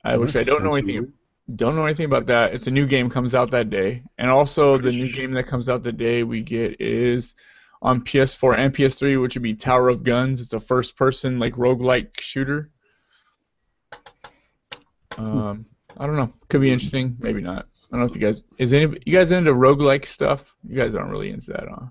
[0.06, 1.14] uh, which I don't know anything familiar.
[1.54, 2.54] don't know anything about that.
[2.54, 5.68] It's a new game comes out that day, and also the new game that comes
[5.68, 7.36] out the day we get is
[7.82, 10.40] on PS4 and PS3, which would be Tower of Guns.
[10.40, 12.70] It's a first-person like roguelike shooter.
[15.18, 15.66] Um,
[15.98, 16.32] I don't know.
[16.48, 17.18] Could be interesting.
[17.20, 17.68] Maybe not.
[17.92, 20.56] I don't know if you guys is any you guys into roguelike stuff.
[20.68, 21.88] You guys aren't really into that, huh?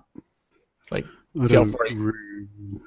[0.89, 1.05] Like
[1.45, 2.81] See how far you-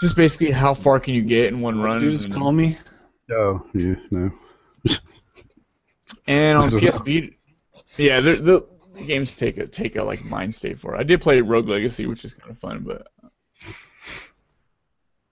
[0.00, 2.00] just basically how far can you get in one run?
[2.00, 2.76] did you just and- call me?
[3.30, 4.30] Oh, yeah, no.
[6.28, 7.04] And on I don't PS know.
[7.04, 7.30] Vita,
[7.96, 11.00] yeah, the, the games take a take a like mind state for it.
[11.00, 13.08] I did play Rogue Legacy, which is kind of fun, but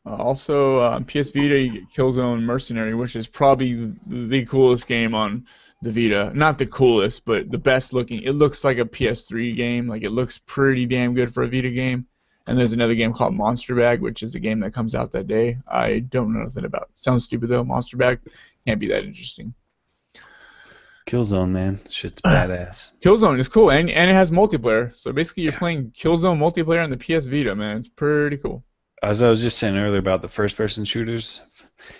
[0.06, 4.44] uh, also uh, on PS Vita you get Killzone Mercenary, which is probably the, the
[4.46, 5.44] coolest game on
[5.85, 6.32] the Vita.
[6.35, 8.23] Not the coolest, but the best looking.
[8.23, 9.86] It looks like a PS3 game.
[9.89, 12.06] Like it looks pretty damn good for a Vita game.
[12.47, 15.27] And there's another game called Monster Bag, which is a game that comes out that
[15.27, 15.56] day.
[15.66, 16.90] I don't know nothing about.
[16.94, 17.65] Sounds stupid though.
[17.65, 18.20] Monster Bag
[18.66, 19.55] can't be that interesting.
[21.06, 21.78] Killzone, man.
[21.89, 22.90] Shit's badass.
[23.02, 24.94] Killzone is cool, and, and it has multiplayer.
[24.94, 27.78] So basically, you're playing Killzone multiplayer on the PS Vita, man.
[27.78, 28.65] It's pretty cool.
[29.02, 31.43] As I was just saying earlier about the first-person shooters,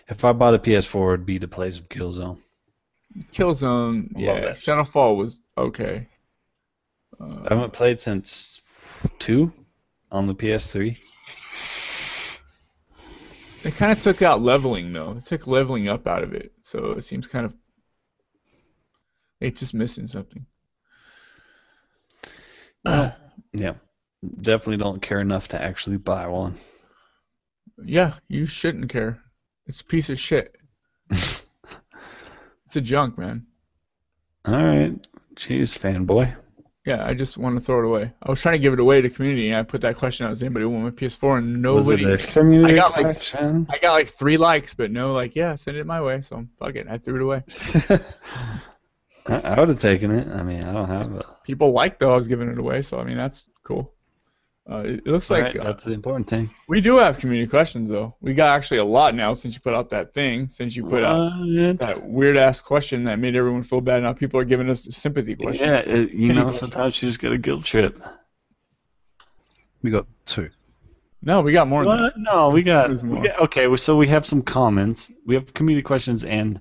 [0.09, 2.39] if I bought a PS4, it'd be to play some Killzone.
[3.33, 4.41] Killzone, I yeah.
[4.41, 4.57] that.
[4.57, 6.09] Shadowfall was okay.
[7.21, 8.61] I Uh, haven't played since
[9.19, 9.53] two
[10.11, 10.99] on the PS3.
[13.63, 15.13] they kind of took out leveling though.
[15.13, 17.57] It took leveling up out of it, so it seems kind of
[19.41, 20.47] it's just missing something.
[23.57, 23.75] Yeah,
[24.41, 26.57] definitely don't care enough to actually buy one.
[27.85, 29.23] Yeah, you shouldn't care.
[29.67, 30.57] It's a piece of shit.
[32.67, 33.47] it's a junk, man.
[34.47, 34.95] All right,
[35.35, 36.35] jeez, fanboy.
[36.85, 38.13] Yeah, I just want to throw it away.
[38.23, 40.27] I was trying to give it away to the community, and I put that question
[40.27, 40.31] out.
[40.31, 41.39] Does anybody want my PS4?
[41.39, 42.05] And nobody.
[42.05, 43.67] Was it a community I got, like- question?
[43.71, 46.21] I got like three likes, but no, like, yeah, send it my way.
[46.21, 47.43] So fuck it, I threw it away.
[49.27, 50.29] I, would have taken it.
[50.29, 51.25] I mean, I don't have a.
[51.45, 53.95] People liked though I was giving it away, so I mean that's cool.
[54.71, 56.49] Uh, it, it looks like Alright, uh, that's the important thing.
[56.69, 58.17] we do have community questions though.
[58.23, 60.49] We got actually a lot now since you put out that thing.
[60.49, 61.33] Since you put out
[61.81, 64.03] that weird ass question that made everyone feel bad.
[64.03, 65.71] Now people are giving us sympathy questions.
[65.71, 66.73] Yeah, it, you Any know, questions?
[66.73, 68.01] sometimes you just get a guilt trip.
[69.83, 70.49] We got two.
[71.21, 72.15] No, we got more than that.
[72.19, 73.23] No, we got, There's we more.
[73.25, 73.41] got.
[73.41, 75.11] Okay, so we have some comments.
[75.27, 76.61] We have community questions and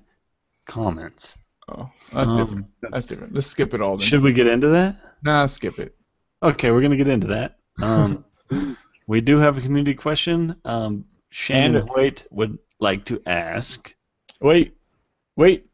[0.66, 1.38] comments.
[1.68, 2.66] Oh, that's Um, different.
[2.82, 3.34] That's different.
[3.34, 4.06] Let's skip it all then.
[4.06, 4.96] Should we get into that?
[5.22, 5.94] Nah, skip it.
[6.42, 7.56] Okay, we're gonna get into that.
[7.82, 8.24] Um,
[9.06, 10.56] we do have a community question.
[10.64, 13.94] Um, Shannon And- Hoyt would like to ask.
[14.40, 14.76] Wait,
[15.36, 15.66] wait.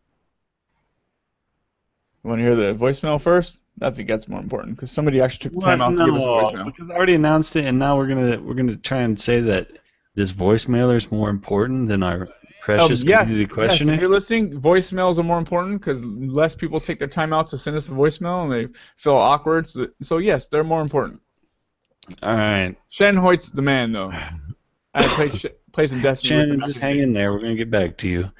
[2.22, 3.60] You want to hear the voicemail first?
[3.82, 6.22] I think that's more important because somebody actually took the time out to give us
[6.22, 6.66] a voicemail.
[6.66, 9.68] because I already announced it, and now we're gonna we're gonna try and say that
[10.14, 12.28] this voicemailer is more important than our
[12.60, 13.88] precious Um, yes, community yes, question.
[13.90, 17.58] if you're listening, voicemails are more important because less people take their time out to
[17.58, 18.66] send us a voicemail and they
[18.96, 19.66] feel awkward.
[19.66, 21.22] So, so yes, they're more important.
[22.22, 24.12] All right, Shannon Hoyt's the man, though.
[24.94, 26.36] I played sh- play some Destiny.
[26.36, 27.32] with Shannon, just hang in there.
[27.32, 28.30] We're gonna get back to you.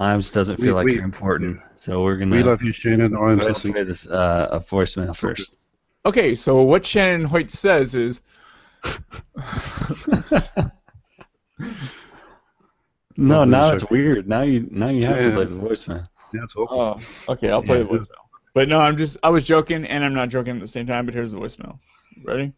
[0.00, 3.14] Imes doesn't We- feel like we- you're important, so we're gonna We love you, Shannon.
[3.14, 5.56] I'm we're gonna play this uh, a voicemail first.
[6.06, 8.22] Okay, so what Shannon Hoyt says is,
[13.20, 14.28] No, Lovely now it's weird.
[14.28, 16.08] Now you now you have to play the voicemail.
[16.32, 17.02] Yeah, it's awkward.
[17.28, 17.82] oh, okay, I'll play Yeah.
[17.84, 18.06] the voicemail.
[18.54, 21.04] But no, I'm just, I was joking and I'm not joking at the same time.
[21.04, 21.78] But here's the voicemail.
[22.24, 22.52] Ready?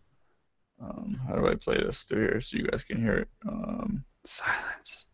[0.80, 3.28] Um, how do I play this through here so you guys can hear it?
[3.46, 5.06] Um, Silence.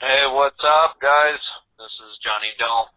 [0.00, 1.38] Hey, what's up, guys?
[1.78, 2.88] This is Johnny Dull,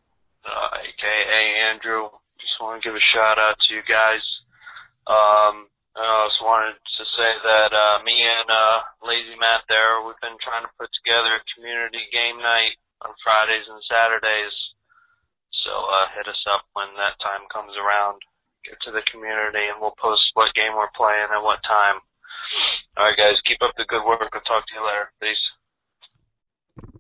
[0.46, 2.10] uh, aka Andrew.
[2.40, 4.22] Just want to give a shout out to you guys.
[5.08, 10.20] Um, I just wanted to say that uh, me and uh, Lazy Matt there, we've
[10.22, 14.54] been trying to put together a community game night on Fridays and Saturdays.
[15.52, 18.22] So uh, hit us up when that time comes around.
[18.66, 21.96] Get to the community and we'll post what game we're playing and what time.
[22.98, 24.30] All right, guys, keep up the good work.
[24.34, 25.12] I'll talk to you later.
[25.22, 25.52] Peace.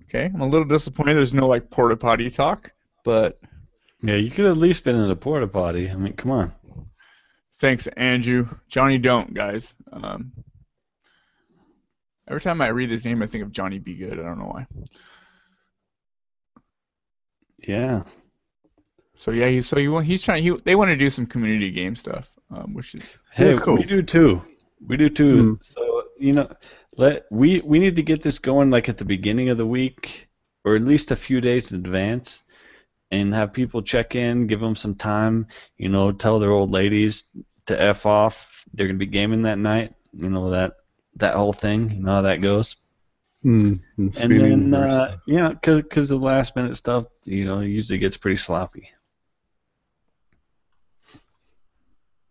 [0.03, 1.15] Okay, I'm a little disappointed.
[1.15, 2.71] There's no like porta potty talk,
[3.05, 3.39] but
[4.01, 5.89] Yeah, you could at least been in a porta potty.
[5.89, 6.51] I mean, come on.
[7.55, 8.47] thanks, Andrew.
[8.67, 9.75] Johnny, don't guys.
[9.91, 10.31] Um,
[12.27, 14.13] every time I read his name, I think of Johnny Be Good.
[14.19, 14.67] I don't know why.
[17.59, 18.03] Yeah.
[19.21, 20.41] So yeah, he's so he, he's trying.
[20.41, 23.75] He, they want to do some community game stuff, um, which is Hey, Yeah, cool.
[23.75, 24.41] we do too.
[24.87, 25.43] We do too.
[25.43, 25.53] Hmm.
[25.61, 26.49] So you know,
[26.97, 30.27] let we we need to get this going like at the beginning of the week,
[30.65, 32.41] or at least a few days in advance,
[33.11, 35.45] and have people check in, give them some time.
[35.77, 37.25] You know, tell their old ladies
[37.67, 38.65] to f off.
[38.73, 39.93] They're gonna be gaming that night.
[40.13, 40.77] You know that
[41.17, 41.91] that whole thing.
[41.91, 42.75] You know how that goes.
[43.45, 47.45] Mm, and And then, and uh, you know, because cause the last minute stuff, you
[47.45, 48.89] know, usually gets pretty sloppy.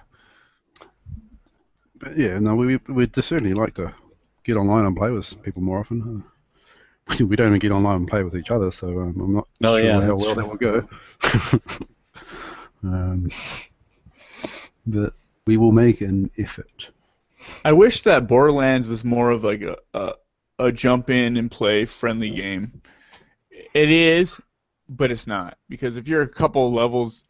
[1.96, 3.94] But yeah, no, we we'd certainly like to
[4.44, 6.24] get online and play with people more often.
[7.20, 9.76] We don't even get online and play with each other, so um, I'm not Oh,
[9.76, 10.44] sure yeah, how that's well true.
[10.44, 10.88] that will go.
[12.84, 13.28] um,
[14.86, 15.14] but
[15.46, 16.92] we will make an effort.
[17.66, 20.14] I wish that Borderlands was more of like a, a
[20.58, 22.82] a jump in and play friendly game.
[23.74, 24.40] It is,
[24.90, 27.24] but it's not because if you're a couple levels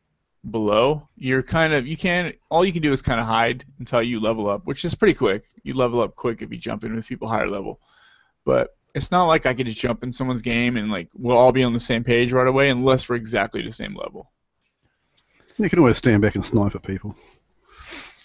[0.50, 4.02] below, you're kind of you can all you can do is kind of hide until
[4.02, 5.44] you level up, which is pretty quick.
[5.64, 7.80] You level up quick if you jump in with people higher level,
[8.46, 11.52] but it's not like I can just jump in someone's game and like we'll all
[11.52, 14.32] be on the same page right away unless we're exactly the same level.
[15.58, 17.16] You can always stand back and snipe at people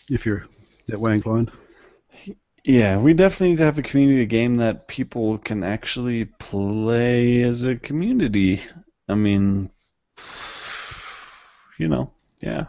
[0.08, 0.46] if you're
[0.88, 1.52] that way inclined.
[2.64, 7.64] Yeah, we definitely need to have a community game that people can actually play as
[7.64, 8.60] a community.
[9.08, 9.70] I mean,
[11.80, 12.66] you know, yeah.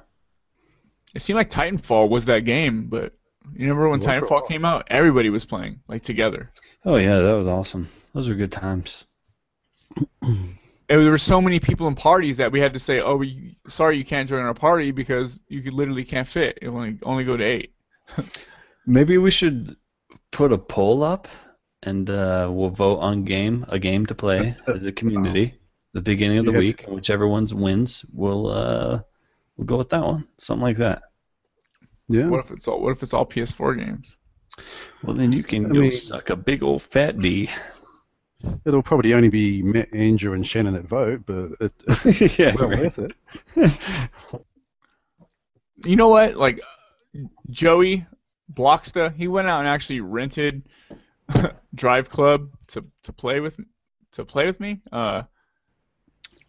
[1.13, 3.13] It seemed like Titanfall was that game, but
[3.53, 4.87] you remember when It was for a Titanfall came out?
[4.89, 6.51] Everybody was playing like together.
[6.85, 7.89] Oh yeah, that was awesome.
[8.13, 9.05] Those were good times.
[10.21, 10.55] And
[10.87, 13.97] there were so many people in parties that we had to say, "Oh, we, sorry,
[13.97, 16.59] you can't join our party because you could literally can't fit.
[16.61, 17.73] It only only go to eight.
[18.85, 19.75] Maybe we should
[20.31, 21.27] put a poll up
[21.83, 25.55] and uh, we'll vote on game a game to play as a community.
[25.93, 26.59] The beginning of the Yeah.
[26.59, 29.01] week, and whichever ones wins, we'll uh,
[29.57, 30.23] we'll go with that one.
[30.37, 31.01] Something like that.
[32.07, 32.27] Yeah.
[32.29, 34.17] What if it's all What if it's all PS4 games?
[35.03, 37.49] Well, then you can I go mean- suck a big old fat D.
[38.65, 42.69] It'll probably only be Matt, Andrew, and Shannon that vote, but it, it's yeah, well
[42.69, 42.97] right.
[42.97, 44.41] worth it.
[45.85, 46.35] You know what?
[46.35, 46.59] Like
[47.49, 48.05] Joey
[48.53, 50.63] Blocksta, he went out and actually rented
[51.75, 53.57] Drive Club to, to play with
[54.11, 54.81] to play with me.
[54.91, 55.23] Uh,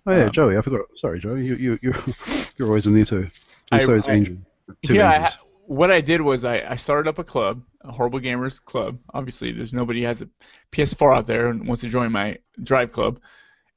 [0.07, 0.81] Oh yeah, Um, Joey, I forgot.
[0.97, 1.95] Sorry, Joey, you you you're,
[2.57, 3.27] you're always in there too.
[3.70, 4.39] And I- so is Andrew.
[4.83, 5.33] Two yeah, I,
[5.66, 8.99] what I did was I, I started up a club, a Horrible Gamers club.
[9.15, 10.29] Obviously, there's nobody has a
[10.70, 13.20] PS4 out there and wants to join my Drive club.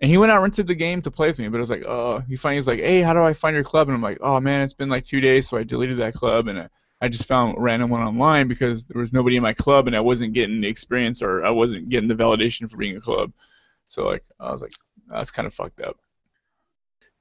[0.01, 1.69] And he went out and rented the game to play with me, but I was
[1.69, 3.87] like, oh, he finally was like, hey, how do I find your club?
[3.87, 6.47] And I'm like, oh man, it's been like two days, so I deleted that club
[6.47, 6.69] and I,
[7.01, 9.95] I just found a random one online because there was nobody in my club and
[9.95, 13.31] I wasn't getting the experience or I wasn't getting the validation for being a club.
[13.87, 14.73] So like, I was like,
[15.07, 15.97] that's kind of fucked up.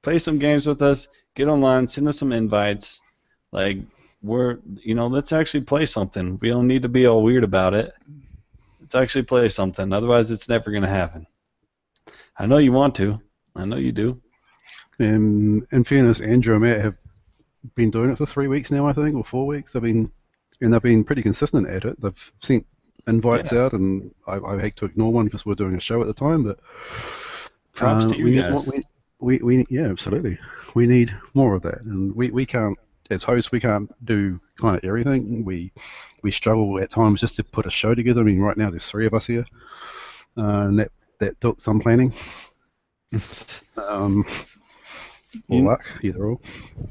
[0.05, 1.09] Play some games with us.
[1.33, 1.87] Get online.
[1.87, 3.01] Send us some invites.
[3.51, 3.79] Like
[4.21, 6.37] we're, you know, let's actually play something.
[6.39, 7.91] We don't need to be all weird about it.
[8.79, 9.91] Let's actually play something.
[9.91, 11.25] Otherwise, it's never gonna happen.
[12.37, 13.19] I know you want to.
[13.55, 14.21] I know you do.
[14.99, 16.95] And in fairness, Andrew and Matt have
[17.73, 19.75] been doing it for three weeks now, I think, or four weeks.
[19.75, 20.11] I've been
[20.61, 21.99] and they've been pretty consistent at it.
[21.99, 22.65] They've sent
[23.07, 25.99] invites out, and I, I hate to ignore one because we are doing a show
[25.99, 26.59] at the time, but
[27.73, 28.69] Props uh, to you guys.
[29.19, 30.37] We, we, yeah, absolutely.
[30.75, 32.77] We need more of that, and we, we can't,
[33.09, 35.45] as hosts, we can't do kind of everything.
[35.45, 35.71] We
[36.23, 38.21] we struggle at times just to put a show together.
[38.21, 39.45] I mean, right now there's three of us here,
[40.37, 42.13] uh, and that that took some planning.
[43.77, 44.25] um,
[45.49, 46.39] or You- luck, either or.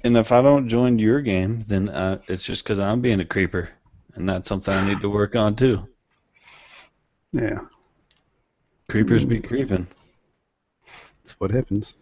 [0.05, 3.25] And if I don't join your game, then uh, it's just because I'm being a
[3.25, 3.71] creeper,
[4.15, 5.89] and that's something I need to work on too.
[7.33, 7.61] Yeah,
[8.89, 9.87] Creepers be creeping.
[11.23, 11.95] that's what happens.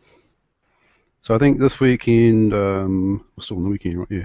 [1.23, 4.09] So I think this weekend, um, we're still on the weekend, right?
[4.11, 4.25] Yeah,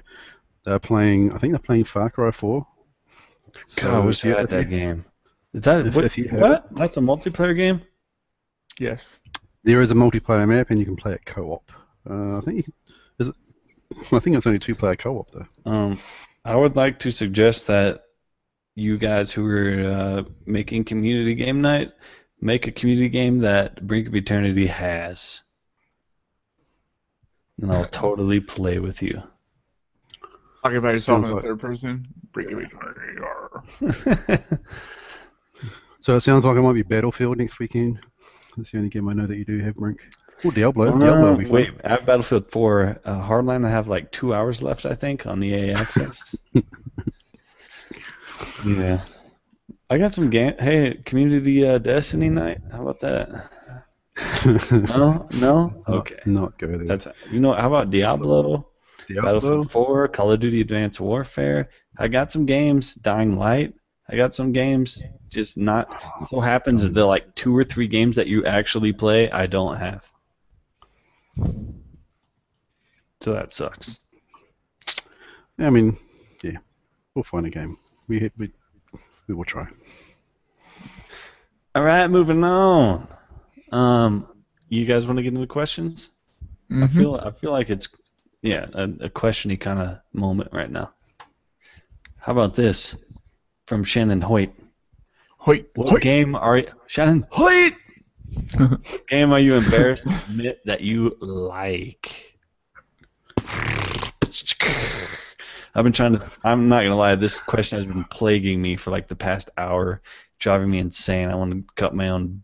[0.65, 1.32] they're playing.
[1.32, 2.65] I think they're playing Far Cry 4.
[3.76, 5.06] God, I wish you- I had that game.
[5.53, 6.06] Is that if- what?
[6.06, 6.76] if you have what?
[6.76, 7.82] That's a multiplayer game.
[8.80, 9.19] Yes.
[9.64, 11.72] There is a multiplayer map, and you can play it co-op.
[12.10, 12.74] Uh, I think you can,
[13.19, 13.36] is it?
[14.11, 15.48] I think it's only two-player co-op though.
[15.72, 15.99] Um,
[16.45, 18.03] I would like to suggest that
[18.76, 21.91] you guys who are uh, making community game night
[22.41, 25.44] make a community game that Brink of Eternity has,
[27.62, 29.22] and I'll totally play with you.
[30.64, 32.08] Talking about yourself Sounds in the like- third person.
[32.34, 32.70] Break it,
[36.02, 38.00] So it sounds like it might be Battlefield next weekend.
[38.56, 40.02] That's the only game I know that you do have, Brink.
[40.46, 40.98] Or Diablo.
[40.98, 41.54] Diablo will be fun.
[41.54, 43.66] wait, I have Battlefield 4 uh, Hardline.
[43.66, 46.38] I have like two hours left, I think, on the EA access.
[48.66, 49.00] yeah.
[49.90, 50.54] I got some game.
[50.60, 52.60] Hey, community uh, Destiny night.
[52.72, 53.50] How about that?
[54.72, 55.81] No, no.
[55.88, 56.98] Okay, Not go there.
[56.98, 57.53] that's you know.
[57.53, 58.68] How about Diablo,
[59.07, 59.23] Diablo.
[59.34, 61.69] Battlefield 4, Call of Duty Advanced Warfare?
[61.98, 62.95] I got some games.
[62.95, 63.73] Dying Light.
[64.10, 65.03] I got some games.
[65.30, 66.02] Just not.
[66.27, 69.77] So oh, happens the like two or three games that you actually play, I don't
[69.77, 70.11] have.
[73.19, 74.02] So that sucks.
[75.60, 75.98] I mean,
[76.44, 76.57] yeah,
[77.15, 77.77] we'll find a game.
[78.07, 78.52] We we
[79.27, 79.68] we will try.
[81.76, 83.07] All right, moving on.
[83.72, 84.27] Um,
[84.69, 86.11] you guys want to get into questions?
[86.72, 86.84] Mm-hmm.
[86.84, 87.89] I feel I feel like it's
[88.41, 90.91] yeah a, a questiony kind of moment right now.
[92.18, 92.98] How about this
[93.68, 94.52] from Shannon Hoyt?
[95.38, 96.02] Hoyt, What Hoyt.
[96.02, 97.73] game are you, Shannon Hoyt?
[98.57, 102.38] what game are you embarrassed to admit that you like?
[105.73, 106.31] I've been trying to.
[106.44, 107.15] I'm not gonna lie.
[107.15, 110.02] This question has been plaguing me for like the past hour,
[110.39, 111.30] driving me insane.
[111.30, 112.44] I want to cut my own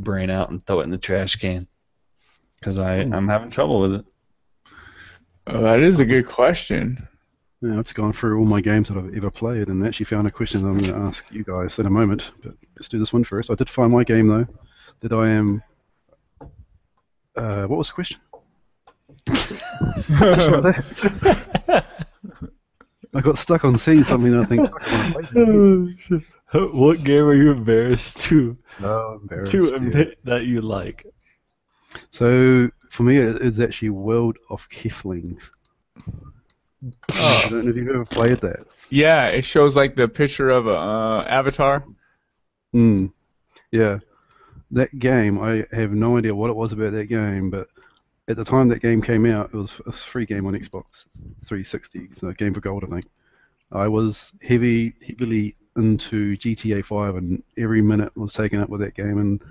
[0.00, 1.66] brain out and throw it in the trash can
[2.58, 4.04] because I I'm having trouble with it.
[5.46, 7.08] Oh, that is a good question.
[7.60, 10.26] Yeah, I've just gone through all my games that I've ever played and actually found
[10.26, 12.30] a question that I'm going to ask you guys in a moment.
[12.42, 13.50] But let's do this one first.
[13.50, 14.46] I did find my game though
[15.00, 15.62] that I am.
[17.36, 18.20] Uh, what was the question?
[23.12, 23.20] Just right there.
[23.20, 24.68] I got stuck on seeing something that I think.
[24.70, 26.24] "Fuck, I wanna play this."
[26.72, 29.76] what game are you embarrassed to No, embarrassed, to yeah.
[29.76, 31.06] admit that you like?
[32.10, 35.50] So for me, it- it's actually World of Keflings.
[37.12, 38.66] I don't know if you've ever played that.
[38.90, 41.84] Yeah, it shows like the picture of a uh, avatar.
[42.74, 43.12] Mm.
[43.70, 43.98] Yeah.
[44.72, 47.68] That game, I have no idea what it was about that game, but
[48.30, 51.06] at the time that game came out, it was a free game on Xbox
[51.44, 53.06] 360, so Game for Gold, I think.
[53.72, 58.94] I was heavy, heavily into GTA 5, and every minute was taken up with that
[58.94, 59.42] game, and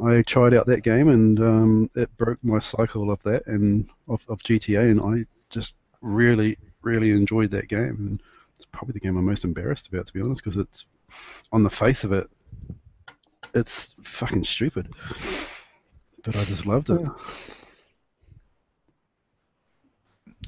[0.00, 4.24] I tried out that game, and um, it broke my cycle of that and of,
[4.28, 7.96] of GTA, and I just really, really enjoyed that game.
[7.98, 8.22] And
[8.54, 10.86] it's probably the game I'm most embarrassed about, to be honest, because it's
[11.50, 12.30] on the face of it,
[13.54, 14.88] it's fucking stupid.
[16.22, 17.00] But I just loved it.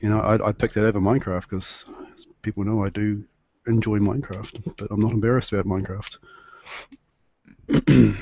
[0.01, 1.85] You know, I'd, I'd pick that over Minecraft because
[2.43, 3.25] people know I do
[3.67, 6.19] enjoy Minecraft, but I'm not embarrassed about Minecraft.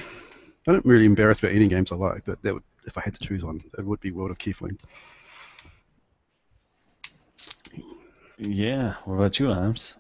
[0.68, 3.14] I don't really embarrassed about any games I like, but that would, if I had
[3.14, 4.78] to choose one, it would be World of Kefling.
[8.38, 8.94] Yeah.
[9.05, 9.96] What about you, Arms?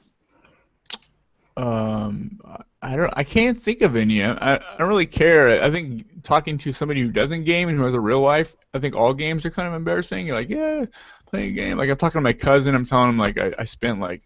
[1.58, 2.38] Um,
[2.80, 3.12] I don't.
[3.16, 4.22] I can't think of any.
[4.24, 5.62] I, I don't really care.
[5.62, 8.78] I think talking to somebody who doesn't game and who has a real life, I
[8.78, 10.28] think all games are kind of embarrassing.
[10.28, 10.84] You're like, yeah,
[11.26, 11.76] playing a game.
[11.76, 12.76] Like I'm talking to my cousin.
[12.76, 14.22] I'm telling him like I, I spent like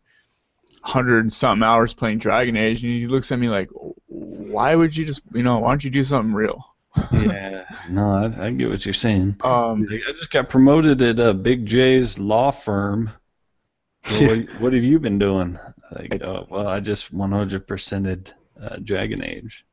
[0.82, 3.70] hundred and something hours playing Dragon Age, and he looks at me like,
[4.08, 6.64] why would you just, you know, why don't you do something real?
[7.12, 7.64] yeah.
[7.90, 9.36] No, I, I get what you're saying.
[9.42, 13.10] Um, I just got promoted at uh, Big J's law firm.
[14.10, 15.58] Well, what, what have you been doing?
[15.94, 19.64] Like, oh, well, I just 100%ed uh, Dragon Age.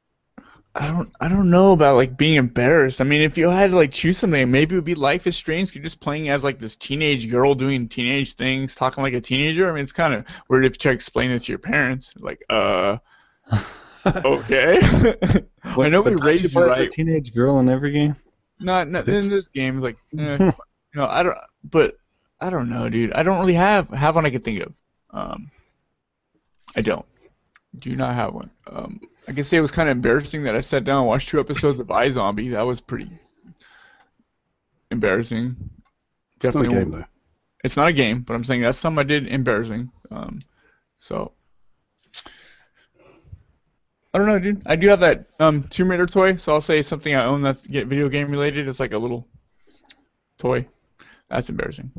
[0.76, 3.02] I don't I don't know about like being embarrassed.
[3.02, 5.36] I mean, if you had to like choose something, maybe it would be Life is
[5.36, 5.74] Strange.
[5.74, 9.70] You're just playing as like this teenage girl doing teenage things, talking like a teenager.
[9.70, 12.14] I mean, it's kind of weird if you try to explain it to your parents.
[12.20, 13.00] Like, uh,
[14.06, 14.78] okay.
[15.64, 18.16] I know we raised you as a teenage girl in every game.
[18.60, 19.80] Not, not in this game.
[19.80, 20.52] Like, eh, you
[20.96, 21.38] know, I don't.
[21.64, 21.98] But
[22.40, 23.14] I don't know, dude.
[23.14, 24.74] I don't really have have one I can think of.
[25.12, 25.52] Um,
[26.76, 27.06] I don't.
[27.78, 28.50] Do not have one.
[28.68, 31.30] Um, I can say it was kind of embarrassing that I sat down and watched
[31.30, 32.52] two episodes of iZombie.
[32.52, 33.10] That was pretty
[34.90, 35.56] embarrassing.
[36.36, 36.76] It's not a Definitely.
[36.76, 37.06] game, though.
[37.64, 39.92] It's not a game, but I'm saying that's something I did embarrassing.
[40.10, 40.40] Um,
[40.98, 41.34] so
[44.14, 44.64] I don't know, dude.
[44.66, 47.68] I do have that um, Tomb Raider toy, so I'll say something I own that's
[47.68, 48.68] get video game related.
[48.68, 49.28] It's like a little
[50.38, 50.66] toy.
[51.30, 51.92] That's embarrassing.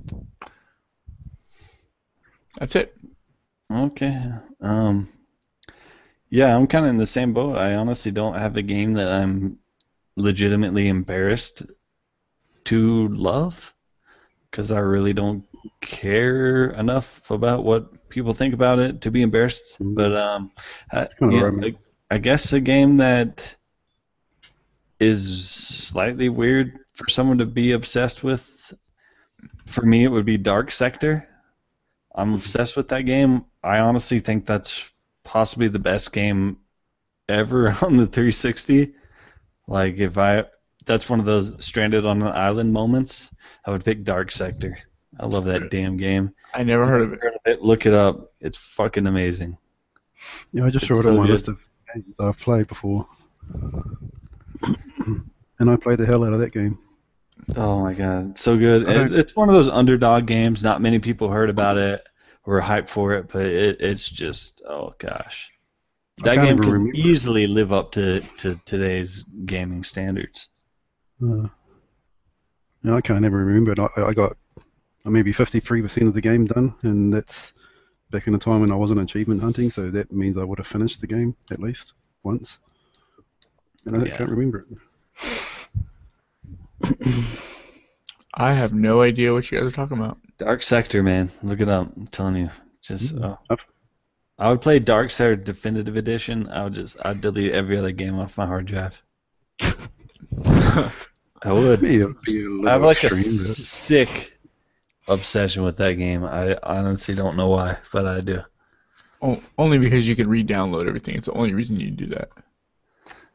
[2.58, 2.96] That's it.
[3.70, 4.20] Okay.
[4.60, 5.08] Um,
[6.28, 7.56] yeah, I'm kind of in the same boat.
[7.56, 9.58] I honestly don't have a game that I'm
[10.16, 11.62] legitimately embarrassed
[12.64, 13.74] to love
[14.50, 15.44] because I really don't
[15.80, 19.78] care enough about what people think about it to be embarrassed.
[19.80, 19.94] Mhm.
[19.94, 20.52] But um,
[20.92, 21.76] I, kinda yeah, right, man.
[22.10, 23.56] I, I guess a game that
[24.98, 28.74] is slightly weird for someone to be obsessed with.
[29.66, 31.26] For me, it would be Dark Sector.
[32.14, 33.44] I'm obsessed with that game.
[33.62, 34.90] I honestly think that's
[35.24, 36.58] possibly the best game
[37.28, 38.94] ever on the 360.
[39.66, 40.44] Like if I,
[40.86, 43.32] that's one of those stranded on an island moments.
[43.66, 44.78] I would pick Dark Sector.
[45.18, 46.34] I love that damn game.
[46.54, 47.20] I never heard of it.
[47.22, 48.32] Heard of it, Look it up.
[48.40, 49.56] It's fucking amazing.
[50.52, 51.30] Yeah, I just It's saw it so on my good.
[51.32, 51.60] list of
[51.94, 53.06] games I've played before.
[55.58, 56.78] and I played the hell out of that game.
[57.56, 58.86] Oh my god, it's so good.
[58.88, 60.62] It, it's one of those underdog games.
[60.62, 62.09] Not many people heard about it or
[62.50, 65.50] were hyped for it, but it, it's just oh gosh,
[66.18, 66.98] that game can remember.
[66.98, 70.48] easily live up to, to today's gaming standards.
[71.22, 71.46] Uh,
[72.82, 73.78] no, I can't ever remember it.
[73.78, 74.36] I, I got
[75.04, 77.52] maybe 53% of the game done, and that's
[78.10, 80.66] back in a time when I wasn't achievement hunting, so that means I would have
[80.66, 81.94] finished the game at least
[82.24, 82.58] once.
[83.86, 84.16] And I Yeah.
[84.16, 84.76] can't remember it.
[88.40, 90.16] I have no idea what you guys are talking about.
[90.38, 91.92] Dark Sector, man, look it up.
[91.94, 92.50] I'm telling you,
[92.82, 93.38] just Mm, oh.
[93.50, 93.62] I've-
[94.38, 96.48] I would play Dark Sector Definitive Edition.
[96.48, 99.02] I would just I'd delete every other game off my hard drive.
[101.42, 101.80] I would.
[101.82, 104.38] Be a, be a little I have like a extreme, sick
[105.08, 106.24] obsession with that game.
[106.24, 108.40] I honestly don't know why, but I do.
[109.20, 111.16] O- only because you can re-download everything.
[111.16, 112.30] It's the only reason you do that.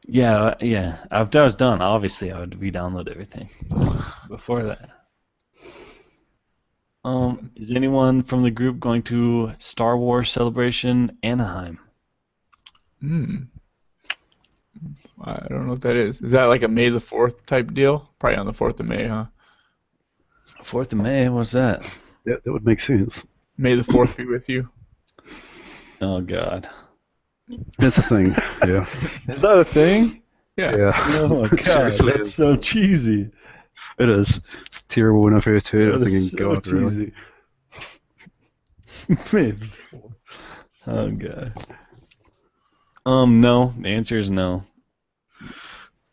[0.04, 0.98] Yeah, uh, yeah.
[1.10, 3.48] After I was done, obviously I would re-download everything.
[4.28, 4.88] Before that.
[7.04, 11.78] Um, is anyone from the group going to Star Wars Celebration Anaheim?
[13.00, 13.36] Hmm.
[15.22, 16.20] I don't know what that is.
[16.20, 18.10] Is that like a May the Fourth type deal?
[18.18, 19.26] Probably on the Fourth of May, huh?
[20.62, 21.28] Fourth of May.
[21.28, 21.80] What's that?
[22.26, 23.24] but that, that would make sense.
[23.56, 24.68] May the Fourth be with you.
[26.00, 26.68] Oh God.
[27.78, 28.34] That's a thing.
[28.66, 28.86] Yeah.
[29.28, 30.22] Is that a thing?
[30.56, 30.76] Yeah.
[30.76, 30.92] Yeah.
[31.20, 33.30] Oh my God, Seriously, that's so cheesy.
[33.98, 34.40] it is.
[34.66, 35.94] It's terrible when I first heard it.
[35.94, 37.12] I'm That thinking, is so God, cheesy.
[39.32, 39.68] May the.
[40.86, 41.52] Oh God.
[43.04, 43.72] Um, no.
[43.78, 44.64] The answer is no.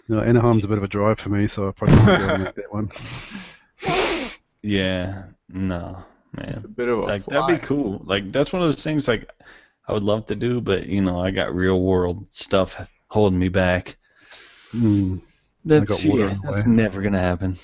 [0.09, 2.43] No, Anaheim's a bit of a drive for me, so I probably won't go and
[2.43, 2.91] make that one.
[4.61, 5.23] Yeah.
[5.49, 6.03] No,
[6.33, 6.49] man.
[6.49, 7.39] It's a bit of a like fly.
[7.47, 8.01] that'd be cool.
[8.05, 9.29] Like that's one of those things like
[9.87, 13.49] I would love to do, but you know I got real world stuff holding me
[13.49, 13.97] back.
[14.71, 15.17] Hmm.
[15.65, 17.55] That's yeah, that's never gonna happen.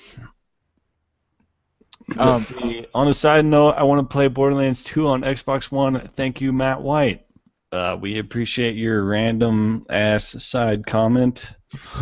[2.18, 2.86] Um, see.
[2.94, 6.10] On a side note, I want to play Borderlands 2 on Xbox One.
[6.16, 7.26] Thank you, Matt White.
[7.72, 11.58] Uh, we appreciate your random ass side comment.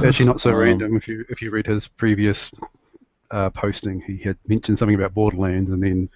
[0.05, 0.95] Actually, not so Um, random.
[0.95, 2.51] If you if you read his previous
[3.31, 6.09] uh, posting, he had mentioned something about Borderlands, and then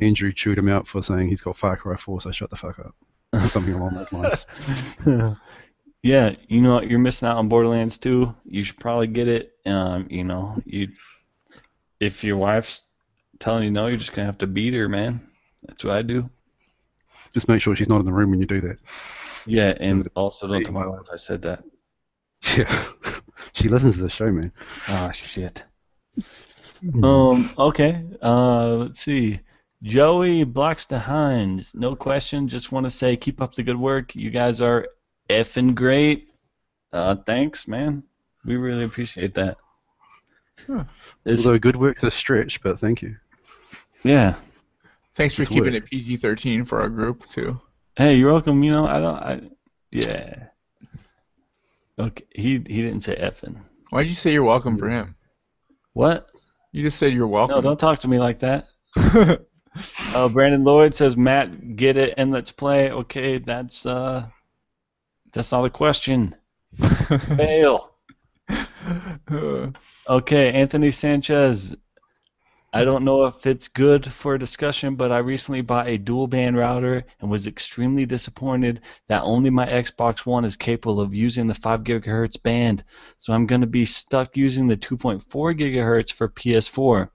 [0.00, 2.78] Andrew chewed him out for saying he's got Far Cry 4, so shut the fuck
[2.78, 2.94] up,
[3.32, 4.46] or something along those lines.
[6.02, 6.80] yeah, you know?
[6.82, 8.34] You're missing out on Borderlands 2.
[8.46, 9.52] You should probably get it.
[9.66, 10.88] Um, you know, you
[12.00, 12.84] if your wife's
[13.38, 15.20] telling you no, you're just gonna have to beat her, man.
[15.66, 16.28] That's what I do.
[17.32, 18.80] Just make sure she's not in the room when you do that.
[19.46, 21.62] Yeah, and So- also don't tell my wife I said that.
[22.56, 22.84] Yeah,
[23.52, 24.50] she listens to the show, man.
[24.88, 25.62] Oh shit.
[27.02, 27.50] Um.
[27.58, 28.02] Okay.
[28.22, 28.76] Uh.
[28.76, 29.40] Let's see.
[29.82, 31.74] Joey blocks the Hines.
[31.74, 32.48] No question.
[32.48, 34.14] Just want to say, keep up the good work.
[34.14, 34.86] You guys are
[35.28, 36.28] effing great.
[36.92, 37.14] Uh.
[37.14, 38.04] Thanks, man.
[38.44, 39.56] We really appreciate that.
[40.66, 40.84] Huh.
[41.24, 43.16] It's- Although good work's a stretch, but thank you.
[44.04, 44.34] yeah.
[45.14, 45.84] Thanks for It's keeping work.
[45.84, 47.60] it PG-13 for our group too.
[47.96, 48.62] Hey, you're welcome.
[48.62, 49.16] You know, I don't.
[49.16, 49.40] I.
[49.90, 50.44] Yeah.
[51.98, 52.24] Okay.
[52.34, 53.56] He he didn't say effing.
[53.90, 55.16] Why'd you say you're welcome for him?
[55.94, 56.30] What?
[56.72, 57.56] You just said you're welcome.
[57.56, 58.68] No, don't talk to me like that.
[60.12, 62.90] Uh, Brandon Lloyd says, Matt, get it and let's play.
[62.90, 64.26] Okay, that's uh,
[65.32, 66.34] that's not a question.
[67.36, 67.92] Fail.
[70.08, 71.76] Okay, Anthony Sanchez.
[72.72, 76.26] I don't know if it's good for a discussion, but I recently bought a dual
[76.26, 81.46] band router and was extremely disappointed that only my Xbox One is capable of using
[81.46, 82.82] the 5 gigahertz band.
[83.18, 85.22] So I'm going to be stuck using the 2.4
[85.58, 87.10] gigahertz for PS4.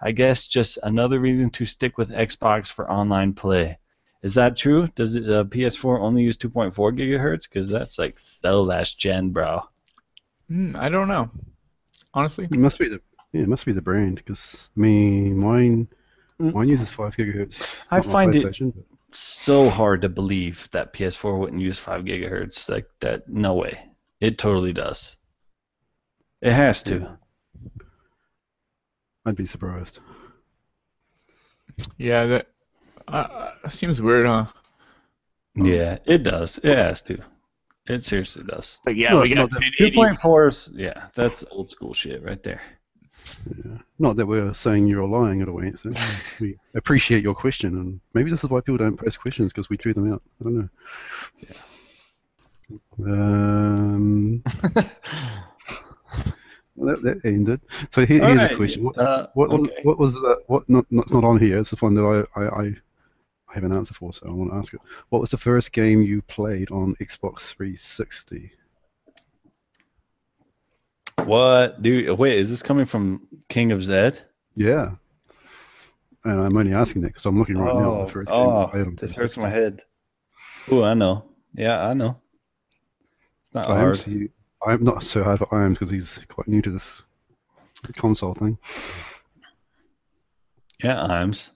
[0.00, 3.78] I guess just another reason to stick with Xbox for online play.
[4.22, 4.88] Is that true?
[4.94, 7.48] Does it, uh, PS4 only use 2.4 gigahertz?
[7.48, 9.62] Because that's like the last gen, bro.
[10.48, 11.30] hmm, I don't know.
[12.14, 13.00] Honestly, It must be the
[13.32, 15.88] yeah, it must be the brand because I mean mine
[16.40, 16.52] Mm.
[16.52, 17.74] mine uses five gigahertz.
[17.90, 22.68] I find it- but- so hard to believe that PS4 wouldn't use 5 gigahertz.
[22.68, 23.80] Like that, no way.
[24.20, 25.16] It totally does.
[26.42, 27.18] It has to.
[29.26, 29.98] I'd be surprised.
[31.98, 32.48] yeah, that
[33.08, 34.46] uh, seems weird, huh?
[35.56, 36.58] Yeah, it does.
[36.62, 37.18] It has to.
[37.88, 38.78] It seriously does.
[38.86, 42.62] Like, yeah, Look, we got look, 2.4s, yeah, that's old school shit right there.
[43.64, 43.78] Yeah.
[43.98, 45.96] Not that we're saying you're lying at all, Anthony.
[46.40, 49.76] we appreciate your question, and maybe this is why people don't post questions because we
[49.76, 50.22] drew them out.
[50.40, 50.68] I don't know.
[53.04, 54.42] Um,
[54.74, 54.84] well,
[56.78, 57.60] that, that ended.
[57.90, 58.84] So here, here's Alright, a question.
[58.84, 59.80] What, uh, what, was, okay.
[59.82, 60.68] what was the, what?
[60.68, 61.58] Not, not, it's not on here.
[61.58, 62.74] It's the one that I, I, I,
[63.48, 64.80] have an answer for, so I want to ask it.
[65.08, 68.52] What was the first game you played on Xbox 360?
[71.24, 72.18] What, dude?
[72.18, 74.20] Wait, is this coming from King of Zed?
[74.54, 74.96] Yeah.
[76.24, 78.38] And I'm only asking that because I'm looking right now at oh, the first game
[78.38, 79.82] oh, I this hurts my head.
[80.70, 81.24] Oh, I know.
[81.54, 82.20] Yeah, I know.
[83.40, 84.06] It's not I hard.
[84.06, 84.28] you,
[84.66, 87.04] I'm not so hard for Iams because he's quite new to this
[87.94, 88.58] console thing.
[90.82, 91.52] Yeah, Imes.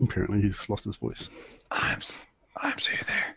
[0.00, 1.30] Apparently, he's lost his voice.
[1.70, 2.20] Imes.
[2.58, 3.36] Imes, are you there?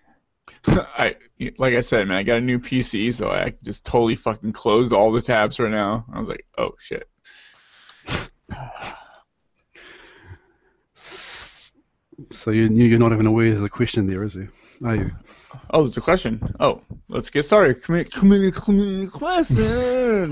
[0.98, 1.16] I
[1.58, 4.92] like I said, man, I got a new PC, so I just totally fucking closed
[4.92, 6.06] all the tabs right now.
[6.12, 7.08] I was like, oh shit.
[12.32, 14.52] So you, you're not even aware there's a question there, is there?
[14.84, 15.12] Are you?
[15.72, 16.56] Oh, there's a question.
[16.60, 17.84] Oh, let's get started.
[17.84, 20.32] Community, community, community questions.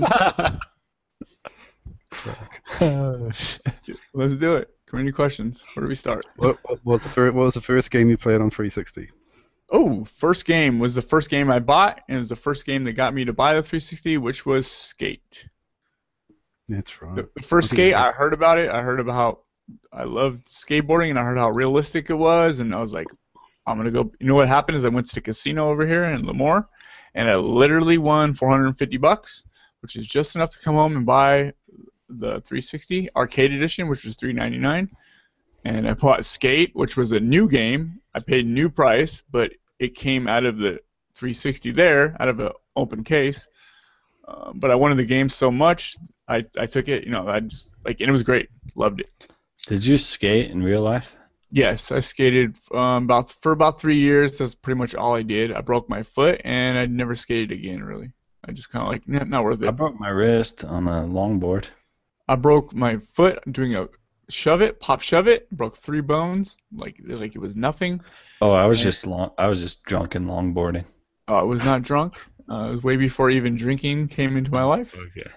[2.80, 4.70] let's do it.
[4.86, 5.64] Community questions.
[5.74, 6.26] Where do we start?
[6.36, 9.10] What, what, was the first, what was the first game you played on 360?
[9.70, 12.84] Oh, first game was the first game I bought, and it was the first game
[12.84, 15.48] that got me to buy the 360, which was Skate.
[16.68, 17.16] That's right.
[17.16, 18.70] The the first skate, I heard about it.
[18.70, 19.38] I heard about how
[19.92, 23.06] I loved skateboarding, and I heard how realistic it was, and I was like,
[23.68, 24.10] I'm gonna go.
[24.20, 26.66] You know what happened is I went to the casino over here in Lemoore,
[27.14, 29.44] and I literally won 450 bucks,
[29.80, 31.52] which is just enough to come home and buy
[32.08, 34.90] the 360 arcade edition, which was 399.
[35.64, 38.00] And I bought Skate, which was a new game.
[38.14, 40.80] I paid a new price, but it came out of the
[41.14, 43.48] 360 there, out of an open case.
[44.26, 45.96] Uh, but I wanted the game so much,
[46.28, 47.04] I, I took it.
[47.04, 48.48] You know, I just like, and it was great.
[48.74, 49.10] Loved it.
[49.66, 51.16] Did you skate in real life?
[51.50, 54.38] Yes, I skated um, about for about three years.
[54.38, 55.52] That's pretty much all I did.
[55.52, 57.82] I broke my foot, and I never skated again.
[57.82, 58.12] Really,
[58.44, 59.68] I just kind of like "Nah, not worth it.
[59.68, 61.68] I broke my wrist on a longboard.
[62.28, 63.88] I broke my foot doing a
[64.28, 65.48] shove it, pop shove it.
[65.50, 68.00] Broke three bones, like like it was nothing.
[68.42, 68.84] Oh, I was Yeah.
[68.84, 69.30] just long.
[69.38, 70.84] I was just drunk and longboarding.
[71.28, 72.16] Uh, I was not drunk.
[72.50, 74.94] Uh, it was way before even drinking came into my life.
[74.94, 75.30] Okay.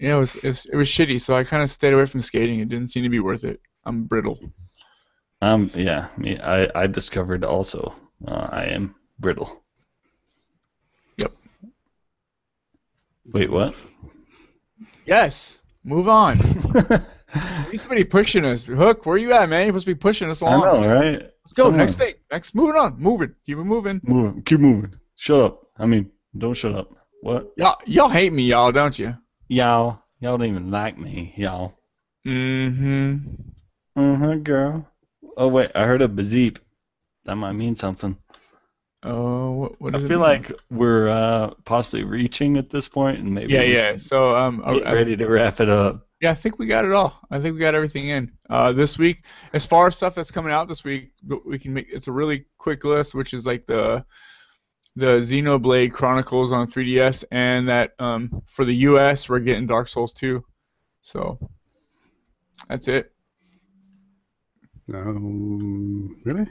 [0.00, 1.20] Yeah, it was it was, it was shitty.
[1.20, 2.60] So I kind of stayed away from skating.
[2.60, 3.60] It didn't seem to be worth it.
[3.84, 4.38] I'm brittle.
[5.40, 5.70] Um.
[5.74, 6.08] Yeah.
[6.16, 6.38] Me.
[6.38, 6.68] I.
[6.74, 7.94] I discovered also.
[8.26, 9.62] Uh, I am brittle.
[11.18, 11.32] Yep.
[13.32, 13.50] Wait.
[13.50, 13.74] What?
[15.06, 15.62] Yes.
[15.84, 16.36] Move on.
[17.70, 18.66] Need somebody pushing us.
[18.66, 19.60] Hook, where you at, man?
[19.62, 20.64] You're supposed to be pushing us along.
[20.64, 21.20] I know, right?
[21.22, 21.64] Let's go.
[21.64, 22.14] Someone- Next thing.
[22.32, 22.54] Next.
[22.54, 22.98] Moving on.
[22.98, 23.34] Moving.
[23.46, 24.00] Keep it moving.
[24.02, 24.44] Move.
[24.44, 24.94] Keep moving.
[25.14, 25.62] Shut up.
[25.78, 26.90] I mean, don't shut up.
[27.22, 27.52] What?
[27.56, 29.14] Y'all, y'all hate me, y'all, don't you?
[29.48, 30.02] Y'all.
[30.20, 31.32] Y'all don't even like me.
[31.36, 31.78] Y'all.
[32.26, 33.16] Mm-hmm.
[33.96, 34.88] Huh, girl.
[35.38, 36.58] Oh wait, I heard a bazeep.
[37.24, 38.18] That might mean something.
[39.04, 40.18] Oh, what, what I feel mean?
[40.18, 43.96] like we're uh, possibly reaching at this point, and maybe Yeah, yeah.
[43.96, 46.08] So, um, get I- ready to wrap it up.
[46.20, 47.16] yeah, I think we got it all.
[47.30, 48.32] I think we got everything in.
[48.50, 51.12] Uh, this week, as far as stuff that's coming out this week,
[51.46, 54.04] we can make it's a really quick list, which is like the
[54.96, 60.12] the Xenoblade Chronicles on 3DS, and that um, for the US, we're getting Dark Souls
[60.14, 60.44] 2.
[61.02, 61.38] So,
[62.68, 63.12] that's it.
[64.92, 66.46] Um, really?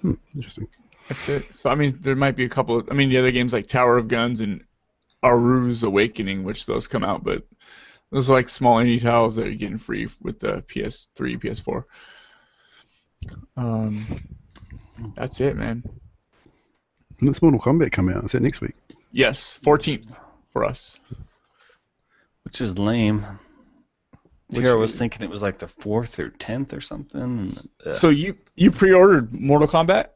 [0.00, 0.68] Hmm, interesting.
[1.08, 1.54] That's it.
[1.54, 2.78] So I mean, there might be a couple.
[2.78, 4.64] Of, I mean, the other games like Tower of Guns and
[5.22, 7.44] Aaru's Awakening, which those come out, but
[8.10, 11.84] those are like small indie titles that are getting free with the PS3, PS4.
[13.56, 14.06] Um,
[15.14, 15.82] that's it, man.
[17.20, 18.24] And does Mortal Kombat coming out?
[18.24, 18.74] Is that next week?
[19.12, 20.18] Yes, 14th
[20.50, 21.00] for us.
[22.44, 23.24] Which is lame.
[24.58, 27.50] I was thinking it was like the fourth or tenth or something.
[27.86, 30.08] uh, So you you pre-ordered Mortal Kombat?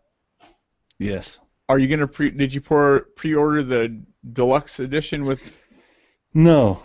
[0.99, 1.41] yes.
[1.69, 2.31] Are you gonna pre?
[2.31, 4.01] Did you pre pre-order the
[4.33, 5.43] deluxe edition with?
[6.35, 6.81] No.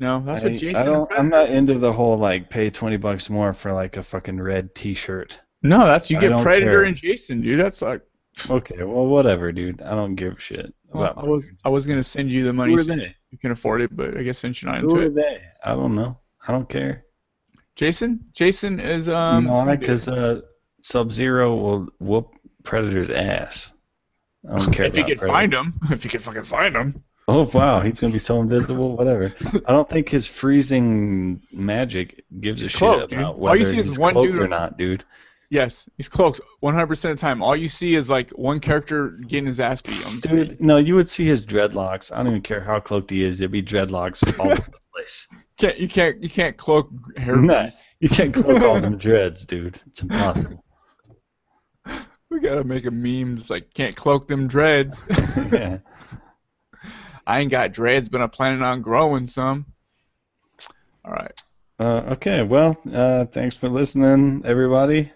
[0.00, 0.82] No, that's I, what Jason.
[0.82, 4.02] I don't, I'm not into the whole like pay twenty bucks more for like a
[4.02, 5.40] fucking red T-shirt.
[5.62, 6.84] No, that's you I get Predator care.
[6.84, 7.60] and Jason, dude.
[7.60, 8.02] That's like.
[8.50, 9.80] Okay, well whatever, dude.
[9.80, 11.14] I don't give a shit Well.
[11.16, 12.92] I was I was gonna send you the money so
[13.30, 15.14] you can afford it, but I guess since you're not into Who are it.
[15.14, 15.40] they?
[15.64, 16.18] I don't know.
[16.46, 17.04] I don't care.
[17.76, 18.20] Jason?
[18.32, 20.42] Jason is um no, because uh,
[20.82, 23.72] Sub Zero will whoop Predator's ass.
[24.48, 25.26] I don't care if you can Predator.
[25.26, 25.74] find him.
[25.90, 27.02] If you can fucking find him.
[27.26, 28.96] Oh wow, he's gonna be so invisible.
[28.96, 29.32] Whatever.
[29.66, 33.18] I don't think his freezing magic gives a He's shit cloaked, dude.
[33.20, 35.04] about All whether you see is he's one cloaked dude- or not, dude.
[35.50, 37.40] Yes, he's cloaked 100% of the time.
[37.42, 40.48] All you see is like one character getting his ass beat on the screen.
[40.48, 42.10] Dude, no, you would see his dreadlocks.
[42.12, 43.38] I don't even care how cloaked he is.
[43.38, 44.56] There'd be dreadlocks all
[44.94, 45.28] place.
[45.58, 47.62] Can't you can't you can't cloak hair Nah.
[47.62, 47.86] grease.
[48.00, 49.80] You can't cloak all them dreads, dude.
[49.86, 50.64] It's impossible.
[52.30, 53.34] We gotta make a meme.
[53.34, 55.04] It's like can't cloak them dreads.
[55.52, 55.78] yeah.
[57.26, 59.66] I ain't got dreads, but I'm planning on growing some.
[61.04, 61.40] All right.
[61.78, 65.12] Uh, okay, well, uh, thanks for listening, everybody.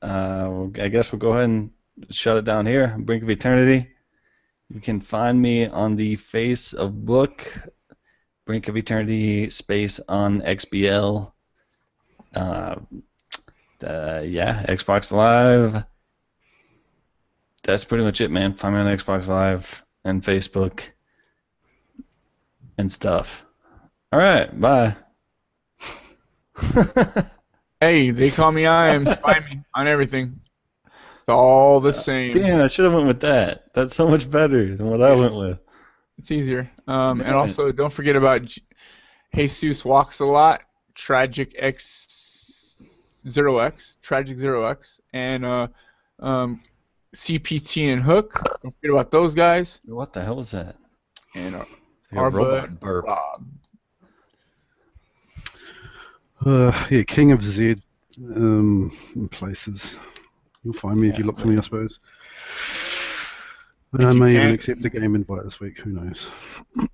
[0.00, 1.72] Uh, well, I guess we'll go ahead and
[2.10, 2.94] shut it down here.
[2.98, 3.88] Brink of Eternity.
[4.68, 7.52] You can find me on the face of book,
[8.46, 11.32] Brink of Eternity space on XBL.
[12.34, 12.76] Uh,
[13.84, 15.84] uh, yeah, Xbox Live.
[17.62, 18.54] That's pretty much it, man.
[18.54, 20.88] Find me on Xbox Live and Facebook
[22.76, 23.44] and stuff.
[24.12, 24.96] All right, bye.
[27.84, 29.04] Hey, they call me I am.
[29.04, 30.40] Me on everything.
[30.86, 32.32] It's all the same.
[32.32, 33.74] Damn, I should have went with that.
[33.74, 35.58] That's so much better than what I went with.
[36.18, 36.70] It's easier.
[36.86, 38.62] Um, and also, don't forget about J-
[39.34, 40.62] Jesus walks a lot.
[40.94, 42.82] Tragic X
[43.26, 43.98] Zero X.
[44.00, 45.00] Tragic Zero X.
[45.12, 45.68] And uh,
[46.20, 46.60] um,
[47.14, 48.40] CPT and Hook.
[48.62, 49.80] Don't forget about those guys.
[49.84, 50.76] What the hell is that?
[51.34, 51.64] And uh,
[52.12, 53.04] Your our robot bud burp.
[53.06, 53.46] Rob.
[56.46, 57.76] Uh, yeah, King of Z
[58.36, 58.90] um,
[59.30, 59.96] places.
[60.62, 62.00] You'll find me if you look for me, I suppose.
[64.00, 65.78] If I may even accept the game invite this week.
[65.78, 66.30] Who knows?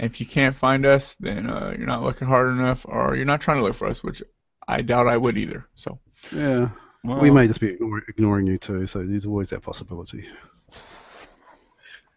[0.00, 3.42] If you can't find us, then uh, you're not looking hard enough, or you're not
[3.42, 4.22] trying to look for us, which
[4.66, 5.68] I doubt I would either.
[5.74, 5.98] So
[6.32, 6.70] Yeah,
[7.04, 7.76] Well, we may just be
[8.08, 8.86] ignoring you too.
[8.86, 10.26] So there's always that possibility.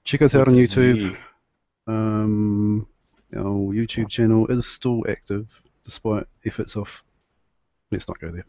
[0.06, 1.18] Check us out on YouTube.
[1.86, 2.88] Um,
[3.36, 7.04] our YouTube channel is still active despite efforts of.
[7.92, 8.46] Let's not go there.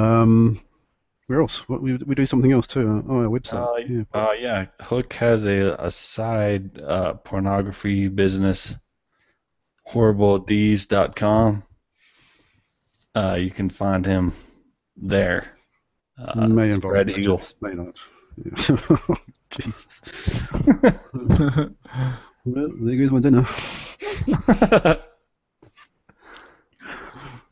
[0.00, 0.60] Um,
[1.28, 1.68] where else?
[1.68, 2.88] What, we, we do something else too.
[2.88, 3.62] Uh, oh, our website.
[3.62, 4.02] Uh, yeah.
[4.12, 8.76] Uh, yeah, Hook has a, a side uh, pornography business,
[9.88, 11.62] horribledees.com.
[13.14, 14.32] Uh, you can find him
[14.96, 15.52] there.
[16.18, 17.42] Uh, may involve Spread Eagle.
[17.60, 17.94] May not.
[18.44, 19.14] Yeah.
[19.50, 20.00] Jesus.
[22.44, 23.44] Well, there goes my dinner.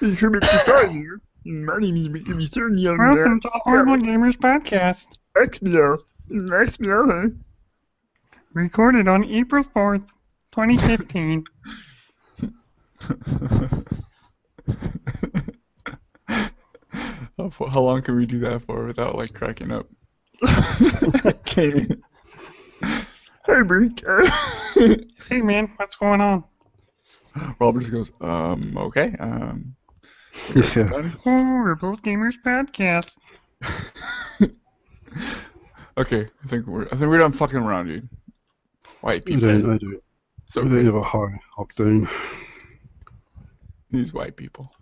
[0.00, 1.20] You should be start here.
[1.44, 2.68] My name is Mickey Mr.
[2.78, 2.98] Young.
[2.98, 5.98] Welcome to the Horrible Gamers Podcast, XBL.
[6.30, 7.28] XBL, huh?
[8.52, 10.08] recorded on April 4th,
[10.52, 11.44] 2015.
[17.38, 19.86] how, how long can we do that for without like cracking up?
[21.24, 21.86] Okay.
[23.46, 24.02] Hey, Brink.
[25.28, 26.44] hey man, what's going on?
[27.60, 29.76] Robert just goes, um, okay, um.
[30.54, 30.84] Yeah.
[30.84, 31.10] done?
[31.22, 33.16] Horrible Gamers Podcast.
[35.96, 38.08] Okay, I think we're I think we're done fucking around, dude.
[39.02, 39.48] White I people.
[39.48, 40.00] don't, I do.
[40.46, 42.10] So I don't have a high octane.
[43.90, 44.72] These white people.